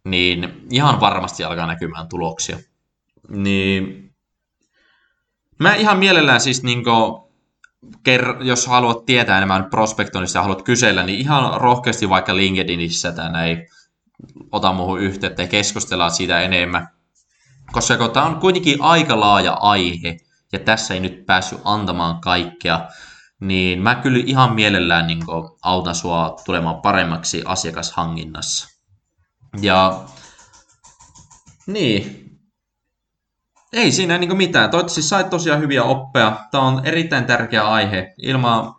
Niin 0.05 0.67
ihan 0.71 1.01
varmasti 1.01 1.45
alkaa 1.45 1.67
näkymään 1.67 2.09
tuloksia. 2.09 2.59
Niin 3.29 4.11
mä 5.59 5.75
ihan 5.75 5.99
mielellään 5.99 6.41
siis 6.41 6.63
niin 6.63 6.83
jos 8.41 8.67
haluat 8.67 9.05
tietää 9.05 9.37
enemmän 9.37 9.65
prospektoinnista 9.71 10.39
ja 10.39 10.43
haluat 10.43 10.63
kysellä, 10.63 11.03
niin 11.03 11.21
ihan 11.21 11.61
rohkeasti 11.61 12.09
vaikka 12.09 12.37
LinkedInissä 12.37 13.13
tai 13.13 13.33
näin, 13.33 13.67
ota 14.53 14.73
muuhun 14.73 15.01
yhteyttä 15.01 15.43
ja 15.43 15.49
keskustellaan 15.49 16.11
siitä 16.11 16.41
enemmän. 16.41 16.89
Koska 17.73 18.09
tämä 18.09 18.27
on 18.27 18.37
kuitenkin 18.37 18.83
aika 18.83 19.21
laaja 19.21 19.53
aihe, 19.53 20.17
ja 20.53 20.59
tässä 20.59 20.95
ei 20.95 21.01
nyt 21.01 21.27
päässyt 21.27 21.61
antamaan 21.65 22.21
kaikkea, 22.21 22.89
niin 23.41 23.83
mä 23.83 23.95
kyllä 23.95 24.23
ihan 24.27 24.55
mielellään 24.55 25.07
niin 25.07 25.23
autan 25.63 25.95
sua 25.95 26.37
tulemaan 26.45 26.81
paremmaksi 26.81 27.43
asiakashankinnassa. 27.45 28.69
Ja 29.61 30.05
niin, 31.67 32.23
ei 33.73 33.93
siinä 33.93 34.19
niin 34.19 34.37
mitään. 34.37 34.71
Toivottavasti 34.71 35.03
sait 35.03 35.31
tosiaan 35.31 35.61
hyviä 35.61 35.83
oppeja. 35.83 36.41
Tämä 36.51 36.65
on 36.65 36.87
erittäin 36.87 37.25
tärkeä 37.25 37.69
aihe. 37.69 38.15
Ilman 38.19 38.75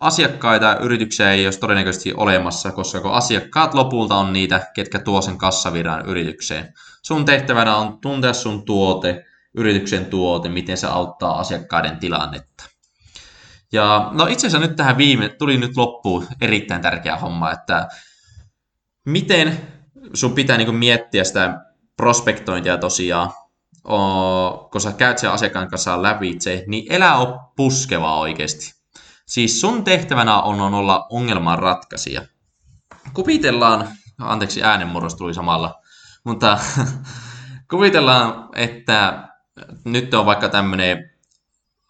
asiakkaita 0.00 0.76
yrityksiä 0.76 1.32
ei 1.32 1.46
olisi 1.46 1.60
todennäköisesti 1.60 2.14
olemassa, 2.16 2.72
koska 2.72 3.00
kun 3.00 3.12
asiakkaat 3.12 3.74
lopulta 3.74 4.14
on 4.14 4.32
niitä, 4.32 4.66
ketkä 4.74 4.98
tuo 4.98 5.22
sen 5.22 5.38
kassavirran 5.38 6.06
yritykseen. 6.06 6.74
Sun 7.02 7.24
tehtävänä 7.24 7.76
on 7.76 8.00
tuntea 8.00 8.32
sun 8.32 8.64
tuote, 8.64 9.24
yrityksen 9.54 10.06
tuote, 10.06 10.48
miten 10.48 10.76
se 10.76 10.86
auttaa 10.86 11.38
asiakkaiden 11.38 11.96
tilannetta. 11.96 12.64
Ja 13.72 14.10
no 14.12 14.26
itse 14.26 14.46
asiassa 14.46 14.66
nyt 14.66 14.76
tähän 14.76 14.98
viime, 14.98 15.28
tuli 15.28 15.56
nyt 15.56 15.76
loppuun 15.76 16.26
erittäin 16.40 16.82
tärkeä 16.82 17.16
homma, 17.16 17.52
että 17.52 17.88
miten 19.06 19.60
sun 20.14 20.32
pitää 20.32 20.56
niin 20.56 20.74
miettiä 20.74 21.24
sitä 21.24 21.60
prospektointia 21.96 22.78
tosiaan, 22.78 23.30
kun 24.72 24.80
sä 24.80 24.92
käyt 24.92 25.18
sen 25.18 25.30
asiakkaan 25.30 25.68
kanssa 25.68 26.02
lävitse, 26.02 26.64
niin 26.66 26.92
elä 26.92 27.16
ole 27.16 27.40
puskeva 27.56 28.18
oikeasti. 28.18 28.74
Siis 29.26 29.60
sun 29.60 29.84
tehtävänä 29.84 30.40
on, 30.40 30.60
on 30.60 30.74
olla 30.74 31.06
ongelman 31.10 31.58
ratkaisija. 31.58 32.22
Kuvitellaan, 33.14 33.88
anteeksi 34.18 34.62
äänenmurros 34.62 35.14
tuli 35.14 35.34
samalla, 35.34 35.74
mutta 36.24 36.58
kuvitellaan, 37.70 38.48
että 38.54 39.27
nyt 39.84 40.14
on 40.14 40.26
vaikka 40.26 40.48
tämmöinen 40.48 41.10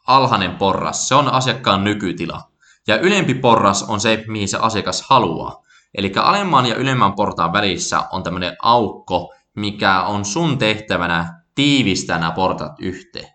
alhainen 0.06 0.56
porras, 0.56 1.08
se 1.08 1.14
on 1.14 1.28
asiakkaan 1.28 1.84
nykytila. 1.84 2.42
Ja 2.86 2.98
ylempi 2.98 3.34
porras 3.34 3.82
on 3.82 4.00
se, 4.00 4.24
mihin 4.26 4.48
se 4.48 4.58
asiakas 4.60 5.02
haluaa. 5.02 5.62
Eli 5.94 6.12
alemman 6.16 6.66
ja 6.66 6.74
ylemmän 6.74 7.12
portaan 7.12 7.52
välissä 7.52 8.02
on 8.12 8.22
tämmöinen 8.22 8.56
aukko, 8.62 9.34
mikä 9.56 10.02
on 10.02 10.24
sun 10.24 10.58
tehtävänä 10.58 11.42
tiivistää 11.54 12.18
nämä 12.18 12.32
portat 12.32 12.72
yhteen. 12.80 13.28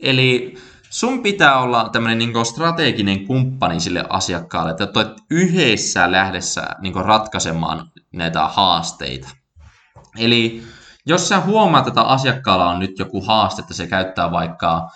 Eli 0.00 0.54
sun 0.90 1.22
pitää 1.22 1.58
olla 1.58 1.88
tämmöinen 1.88 2.18
niin 2.18 2.46
strateginen 2.46 3.26
kumppani 3.26 3.80
sille 3.80 4.04
asiakkaalle, 4.08 4.70
että 4.70 4.88
olet 4.96 5.16
yhdessä 5.30 6.12
lähdessä 6.12 6.66
niin 6.80 6.94
ratkaisemaan 6.94 7.90
näitä 8.12 8.48
haasteita. 8.48 9.28
Eli 10.18 10.62
jos 11.06 11.28
sä 11.28 11.40
huomaat, 11.40 11.86
että 11.86 12.02
asiakkaalla 12.02 12.68
on 12.68 12.78
nyt 12.78 12.98
joku 12.98 13.22
haaste, 13.22 13.62
että 13.62 13.74
se 13.74 13.86
käyttää 13.86 14.30
vaikka 14.30 14.88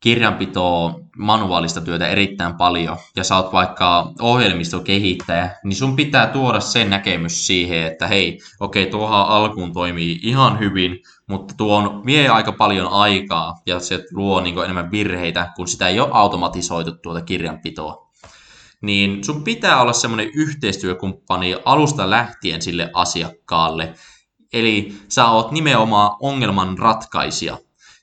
kirjanpitoa, 0.00 0.94
manuaalista 1.18 1.80
työtä 1.80 2.08
erittäin 2.08 2.56
paljon, 2.56 2.96
ja 3.16 3.24
sä 3.24 3.36
oot 3.36 3.52
vaikka 3.52 4.12
ohjelmistokehittäjä, 4.20 5.50
niin 5.64 5.76
sun 5.76 5.96
pitää 5.96 6.26
tuoda 6.26 6.60
sen 6.60 6.90
näkemys 6.90 7.46
siihen, 7.46 7.86
että 7.86 8.06
hei, 8.06 8.40
okei, 8.60 8.82
okay, 8.82 8.90
tuohan 8.90 9.26
alkuun 9.26 9.72
toimii 9.72 10.18
ihan 10.22 10.58
hyvin, 10.58 10.98
mutta 11.26 11.54
tuo 11.56 11.76
on, 11.76 12.06
vie 12.06 12.28
aika 12.28 12.52
paljon 12.52 12.92
aikaa, 12.92 13.54
ja 13.66 13.80
se 13.80 14.04
luo 14.12 14.40
niin 14.40 14.58
enemmän 14.58 14.90
virheitä, 14.90 15.52
kun 15.56 15.68
sitä 15.68 15.88
ei 15.88 16.00
ole 16.00 16.08
automatisoitu 16.12 16.92
tuota 16.92 17.22
kirjanpitoa. 17.22 18.08
Niin 18.80 19.24
sun 19.24 19.44
pitää 19.44 19.80
olla 19.80 19.92
semmoinen 19.92 20.30
yhteistyökumppani 20.34 21.56
alusta 21.64 22.10
lähtien 22.10 22.62
sille 22.62 22.90
asiakkaalle, 22.94 23.94
Eli 24.52 24.98
sä 25.08 25.26
oot 25.26 25.50
nimenomaan 25.50 26.16
ongelman 26.20 26.78
ratkaisija. 26.78 27.58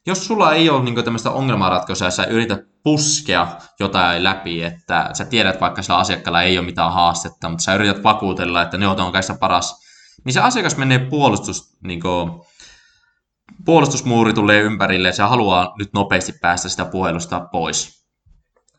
Jos 0.06 0.28
sulla 0.28 0.54
ei 0.54 0.70
ole 0.70 0.84
niin 0.84 1.04
tämmöistä 1.04 1.32
ongelmanratkaisua 1.32 2.10
sä 2.10 2.24
yrität 2.24 2.60
puskea 2.84 3.48
jotain 3.80 4.24
läpi, 4.24 4.64
että 4.64 5.10
sä 5.14 5.26
tiedät 5.26 5.62
vaikka 5.62 5.82
sillä 5.82 5.98
asiakkaalla 5.98 6.42
ei 6.42 6.58
ole 6.58 6.66
mitään 6.66 6.94
haastetta, 6.94 7.50
mutta 7.50 7.64
sä 7.64 7.76
yrität 7.76 8.04
vakuutella, 8.04 8.62
että 8.62 8.78
ne 8.78 8.88
on 8.88 9.12
kaikista 9.12 9.36
paras, 9.40 9.82
niin 10.24 10.34
se 10.34 10.40
asiakas 10.40 10.78
menee 10.78 11.00
puolustus, 11.00 11.78
niin 11.84 12.02
kuin, 12.02 12.32
puolustusmuuri 13.66 14.34
tulee 14.34 14.62
ympärille 14.62 15.08
ja 15.08 15.14
se 15.14 15.24
haluaa 15.24 15.74
nyt 15.78 15.90
nopeasti 15.94 16.34
päästä 16.42 16.70
sitä 16.70 16.86
puhelusta 16.86 17.40
pois. 17.52 18.06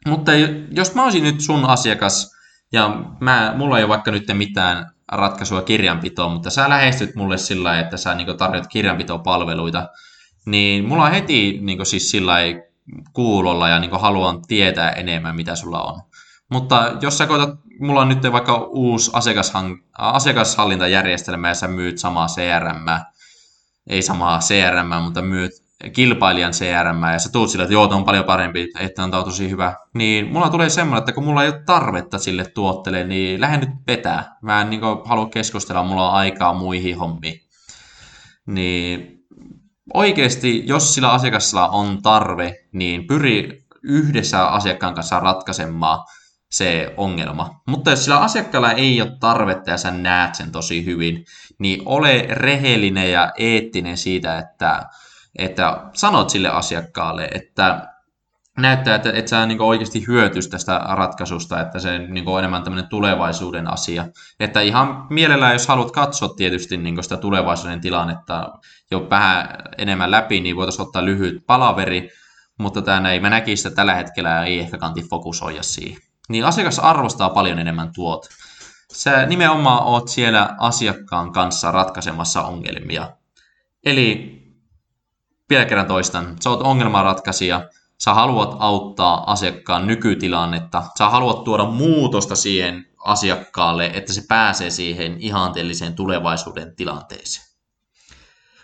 Mutta 0.07 0.33
jos 0.71 0.95
mä 0.95 1.05
olisin 1.05 1.25
nyt 1.25 1.41
sun 1.41 1.64
asiakas 1.64 2.37
Ja 2.73 3.01
mä, 3.21 3.55
mulla 3.57 3.79
ei 3.79 3.85
ole 3.85 3.89
vaikka 3.89 4.11
nyt 4.11 4.25
mitään 4.33 4.91
ratkaisua 5.13 5.63
kirjanpitoon, 5.63 6.33
mutta 6.33 6.51
sä 6.51 6.69
lähestyt 6.69 7.15
mulle 7.15 7.39
sillä 7.39 7.81
että 7.81 7.97
sä 7.97 8.15
niin 8.15 8.37
tarjot 8.37 8.67
kirjanpitopalveluita, 8.67 9.89
niin 10.47 10.85
mulla 10.85 11.05
on 11.05 11.11
heti 11.11 11.59
niin 11.63 11.87
siis 11.87 12.11
sillä 12.11 12.35
kuulolla 13.13 13.69
ja 13.69 13.79
niin 13.79 14.01
haluan 14.01 14.43
tietää 14.43 14.91
enemmän, 14.91 15.37
mitä 15.37 15.55
sulla 15.55 15.83
on. 15.83 16.03
Mutta 16.51 16.93
jos 17.01 17.19
sä 17.19 17.27
koetat, 17.27 17.59
mulla 17.81 18.01
on 18.01 18.09
nyt 18.09 18.33
vaikka 18.33 18.57
uusi 18.57 19.11
asiakashallintajärjestelmä 19.99 21.49
ja 21.49 21.55
sä 21.55 21.69
myyt 21.69 21.99
samaa 21.99 22.27
CRM, 22.27 22.87
ei 23.87 24.03
samaa 24.03 24.39
CRM, 24.39 25.03
mutta 25.03 25.23
myyt 25.23 25.53
kilpailijan 25.93 26.53
CRM 26.53 27.12
ja 27.12 27.18
sä 27.18 27.33
tuut 27.33 27.51
sille, 27.51 27.62
että 27.62 27.72
joo, 27.72 27.85
on 27.85 28.05
paljon 28.05 28.24
parempi, 28.24 28.68
että 28.81 29.05
on 29.05 29.11
tosi 29.11 29.51
hyvä, 29.51 29.74
niin 29.95 30.33
mulla 30.33 30.51
tulee 30.51 30.68
semmoinen, 30.68 30.99
että 30.99 31.12
kun 31.12 31.24
mulla 31.24 31.45
ei 31.45 31.49
ole 31.49 31.62
tarvetta 31.66 32.18
sille 32.18 32.45
tuotteelle, 32.45 33.05
niin 33.05 33.41
lähden 33.41 33.61
nyt 33.61 33.79
vetää. 33.87 34.37
Mä 34.43 34.61
en 34.61 34.70
niin 34.70 34.81
halua 35.05 35.29
keskustella, 35.29 35.83
mulla 35.83 36.09
on 36.11 36.14
aikaa 36.14 36.55
muihin 36.55 36.99
hommiin. 36.99 37.41
Niin 38.47 39.16
oikeasti, 39.95 40.62
jos 40.66 40.95
sillä 40.95 41.12
asiakasilla 41.12 41.68
on 41.68 42.03
tarve, 42.03 42.55
niin 42.72 43.07
pyri 43.07 43.66
yhdessä 43.83 44.47
asiakkaan 44.47 44.95
kanssa 44.95 45.20
ratkaisemaan 45.20 46.05
se 46.51 46.95
ongelma. 46.97 47.61
Mutta 47.68 47.91
jos 47.91 48.05
sillä 48.05 48.20
asiakkaalla 48.20 48.72
ei 48.72 49.01
ole 49.01 49.16
tarvetta 49.20 49.70
ja 49.70 49.77
sä 49.77 49.91
näet 49.91 50.35
sen 50.35 50.53
tosi 50.53 50.85
hyvin, 50.85 51.24
niin 51.59 51.83
ole 51.85 52.27
rehellinen 52.31 53.12
ja 53.12 53.33
eettinen 53.39 53.97
siitä, 53.97 54.39
että, 54.39 54.87
että 55.39 55.91
sanot 55.93 56.30
sille 56.30 56.49
asiakkaalle, 56.49 57.28
että 57.34 57.89
näyttää, 58.59 58.95
että, 58.95 59.12
että 59.12 59.28
sä 59.28 59.47
niin 59.47 59.61
oikeasti 59.61 60.07
hyötys 60.07 60.49
tästä 60.49 60.80
ratkaisusta, 60.89 61.61
että 61.61 61.78
se 61.78 61.99
niin 61.99 62.28
on 62.28 62.39
enemmän 62.39 62.62
tämmöinen 62.62 62.89
tulevaisuuden 62.89 63.72
asia. 63.72 64.07
Että 64.41 64.61
ihan 64.61 65.07
mielellään, 65.11 65.53
jos 65.53 65.68
haluat 65.68 65.91
katsoa 65.91 66.28
tietysti 66.28 66.76
niin 66.76 67.03
sitä 67.03 67.16
tulevaisuuden 67.16 67.80
tilannetta 67.80 68.53
jo 68.91 69.07
vähän 69.11 69.49
enemmän 69.78 70.11
läpi, 70.11 70.41
niin 70.41 70.57
voitaisiin 70.57 70.87
ottaa 70.87 71.05
lyhyt 71.05 71.47
palaveri, 71.47 72.11
mutta 72.59 72.82
tämä 72.82 73.11
ei, 73.11 73.20
mä 73.20 73.30
näkisin, 73.30 73.68
että 73.68 73.76
tällä 73.76 73.95
hetkellä 73.95 74.45
ei 74.45 74.61
ehkä 74.61 74.78
kanti 74.78 75.03
fokusoida 75.03 75.62
siihen. 75.62 75.99
Niin 76.28 76.45
asiakas 76.45 76.78
arvostaa 76.78 77.30
paljon 77.30 77.59
enemmän 77.59 77.93
tuot. 77.95 78.28
Sä 78.93 79.26
nimenomaan 79.26 79.82
oot 79.82 80.09
siellä 80.09 80.57
asiakkaan 80.59 81.32
kanssa 81.32 81.70
ratkaisemassa 81.70 82.43
ongelmia. 82.43 83.11
Eli 83.84 84.37
vielä 85.51 85.64
kerran 85.64 85.86
toistan, 85.86 86.36
sä 86.40 86.51
oot 86.51 86.62
ongelmanratkaisija, 86.62 87.68
sä 87.99 88.14
haluat 88.14 88.57
auttaa 88.59 89.32
asiakkaan 89.32 89.86
nykytilannetta, 89.86 90.82
sä 90.99 91.09
haluat 91.09 91.44
tuoda 91.44 91.64
muutosta 91.64 92.36
siihen 92.36 92.86
asiakkaalle, 93.05 93.86
että 93.94 94.12
se 94.12 94.22
pääsee 94.28 94.70
siihen 94.70 95.16
ihanteelliseen 95.18 95.94
tulevaisuuden 95.94 96.76
tilanteeseen. 96.76 97.47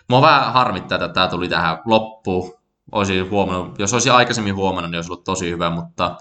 Mua 0.09 0.21
vähän 0.21 0.53
harmittaa, 0.53 0.95
että 0.95 1.09
tämä 1.09 1.27
tuli 1.27 1.49
tähän 1.49 1.77
loppuun. 1.85 2.53
Olisin 2.91 3.29
huomannut, 3.29 3.79
jos 3.79 3.93
olisi 3.93 4.09
aikaisemmin 4.09 4.55
huomannut, 4.55 4.91
niin 4.91 4.97
olisi 4.97 5.11
ollut 5.11 5.23
tosi 5.23 5.49
hyvä, 5.49 5.69
mutta 5.69 6.17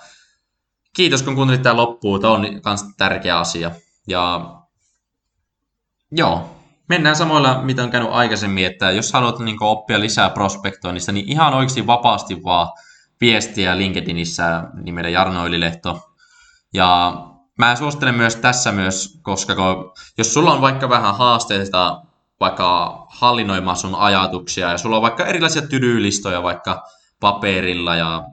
kiitos 0.97 1.23
kun 1.23 1.35
kuuntelit 1.35 1.63
tämän 1.63 1.77
loppuun. 1.77 2.21
Tämä 2.21 2.33
on 2.33 2.41
myös 2.41 2.85
tärkeä 2.97 3.39
asia. 3.39 3.71
Ja 4.07 4.55
joo, 6.13 6.52
mennään 6.93 7.17
samoilla, 7.17 7.63
mitä 7.63 7.83
on 7.83 7.91
käynyt 7.91 8.13
aikaisemmin, 8.13 8.67
että 8.67 8.91
jos 8.91 9.13
haluat 9.13 9.39
niin 9.39 9.63
oppia 9.63 10.01
lisää 10.01 10.31
prospektoinnista, 10.31 11.13
niin 11.13 11.29
ihan 11.29 11.55
oikeasti 11.55 11.87
vapaasti 11.87 12.45
vaan 12.45 12.69
viestiä 13.21 13.79
LinkedInissä 13.79 14.65
nimellä 14.83 15.11
Jarno 15.11 15.47
Ylilehto. 15.47 16.01
Ja 16.75 17.17
mä 17.59 17.77
suosittelen 17.77 18.15
myös 18.15 18.37
tässä 18.37 18.73
myös, 18.73 19.21
koska 19.23 19.55
kun, 19.55 19.93
jos 20.19 20.35
sulla 20.35 20.53
on 20.53 20.61
vaikka 20.61 20.89
vähän 20.89 21.17
haasteita 21.17 22.03
vaikka 22.41 23.07
hallinnoimaan 23.11 23.77
sun 23.77 23.95
ajatuksia 23.95 24.71
ja 24.71 24.79
sulla 24.79 24.97
on 24.97 25.03
vaikka 25.03 25.27
erilaisia 25.27 25.63
tydyylistoja 25.63 26.43
vaikka 26.43 26.83
paperilla 27.21 27.97
ja 27.97 28.25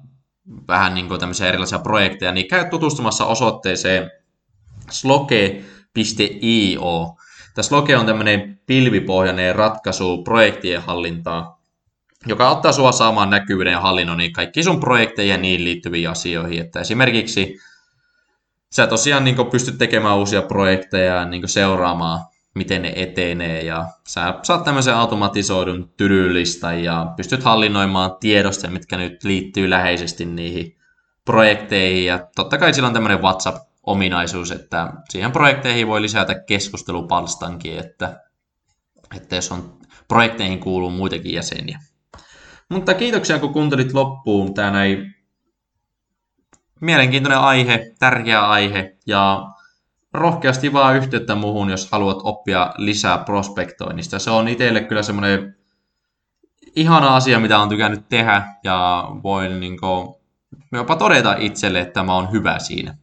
vähän 0.68 0.94
niin 0.94 1.08
kuin 1.08 1.20
tämmöisiä 1.20 1.48
erilaisia 1.48 1.80
projekteja, 1.80 2.32
niin 2.32 2.48
käy 2.48 2.70
tutustumassa 2.70 3.26
osoitteeseen 3.26 4.12
sloke.io. 4.90 5.56
Tämä 7.60 7.68
Sloke 7.68 7.98
on 7.98 8.06
tämmöinen 8.06 8.60
pilvipohjainen 8.66 9.56
ratkaisu 9.56 10.24
projektien 10.24 10.82
hallintaa, 10.82 11.62
joka 12.28 12.48
auttaa 12.48 12.72
sua 12.72 12.92
saamaan 12.92 13.30
näkyvyyden 13.30 13.72
ja 13.72 13.80
hallinnoinnin 13.80 14.34
kaikki 14.34 14.64
sun 14.64 14.80
projekteja 14.80 15.34
ja 15.34 15.38
niin 15.38 15.64
liittyviin 15.64 16.10
asioihin. 16.10 16.62
Että 16.62 16.80
esimerkiksi 16.80 17.60
sä 18.72 18.88
tosiaan 18.88 19.24
niin 19.24 19.36
pystyt 19.52 19.78
tekemään 19.78 20.18
uusia 20.18 20.42
projekteja 20.42 21.16
ja 21.16 21.26
niin 21.26 21.48
seuraamaan, 21.48 22.20
miten 22.56 22.82
ne 22.82 22.94
etenee 22.96 23.62
ja 23.62 23.86
sä 24.08 24.34
saat 24.44 24.64
tämmöisen 24.64 24.96
automatisoidun 24.96 25.94
tylylistan 25.98 26.84
ja 26.84 27.14
pystyt 27.18 27.44
hallinnoimaan 27.44 28.12
tiedosta, 28.20 28.68
mitkä 28.68 28.98
nyt 28.98 29.24
liittyy 29.24 29.70
läheisesti 29.70 30.26
niihin 30.26 30.78
projekteihin 31.26 32.06
ja 32.06 32.28
totta 32.36 32.58
kai 32.58 32.74
sillä 32.74 32.88
on 32.88 32.94
tämmöinen 32.94 33.22
WhatsApp-ominaisuus, 33.90 34.52
että 34.52 34.94
siihen 35.10 35.32
projekteihin 35.32 35.88
voi 35.88 36.02
lisätä 36.02 36.36
keskustelupalstankin, 36.40 37.80
että, 37.80 38.20
että 39.16 39.36
jos 39.36 39.52
on 39.52 39.80
projekteihin 40.08 40.60
kuuluu 40.60 40.90
muitakin 40.90 41.34
jäseniä. 41.34 41.80
Mutta 42.70 42.94
kiitoksia, 42.94 43.40
kun 43.40 43.54
kuuntelit 43.54 43.94
loppuun. 43.94 44.54
Tämä 44.54 44.72
näin 44.72 45.16
mielenkiintoinen 46.82 47.40
aihe, 47.40 47.92
tärkeä 48.00 48.48
aihe 48.48 48.98
ja 49.08 49.48
rohkeasti 50.14 50.74
vaan 50.74 50.96
yhteyttä 50.96 51.36
muuhun, 51.36 51.70
jos 51.70 51.92
haluat 51.92 52.18
oppia 52.24 52.74
lisää 52.78 53.18
prospektoinnista. 53.18 54.20
Se 54.20 54.32
on 54.32 54.48
itselle 54.48 54.82
kyllä 54.82 55.04
semmoinen 55.04 55.56
ihana 56.76 57.16
asia, 57.16 57.40
mitä 57.40 57.60
on 57.60 57.70
tykännyt 57.70 58.10
tehdä 58.10 58.44
ja 58.64 59.08
voin 59.24 59.60
niin 59.60 59.80
kuin, 59.80 60.16
jopa 60.72 60.96
todeta 60.96 61.36
itselle, 61.40 61.80
että 61.80 62.04
mä 62.04 62.16
oon 62.16 62.32
hyvä 62.32 62.60
siinä. 62.60 62.98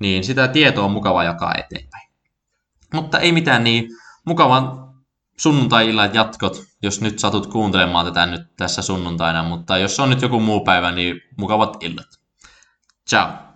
Niin 0.00 0.24
sitä 0.24 0.48
tietoa 0.48 0.84
on 0.84 0.90
mukava 0.90 1.24
jakaa 1.24 1.54
eteenpäin. 1.54 2.10
Mutta 2.94 3.18
ei 3.18 3.32
mitään 3.32 3.64
niin 3.64 3.88
mukavan 4.24 4.94
sunnuntai-illan 5.36 6.14
jatkot, 6.14 6.62
jos 6.82 7.00
nyt 7.00 7.18
satut 7.18 7.46
kuuntelemaan 7.46 8.06
tätä 8.06 8.26
nyt 8.26 8.56
tässä 8.56 8.82
sunnuntaina, 8.82 9.42
mutta 9.42 9.78
jos 9.78 10.00
on 10.00 10.10
nyt 10.10 10.22
joku 10.22 10.40
muu 10.40 10.64
päivä, 10.64 10.90
niin 10.90 11.20
mukavat 11.36 11.76
illat. 11.80 12.06
Ciao! 13.08 13.49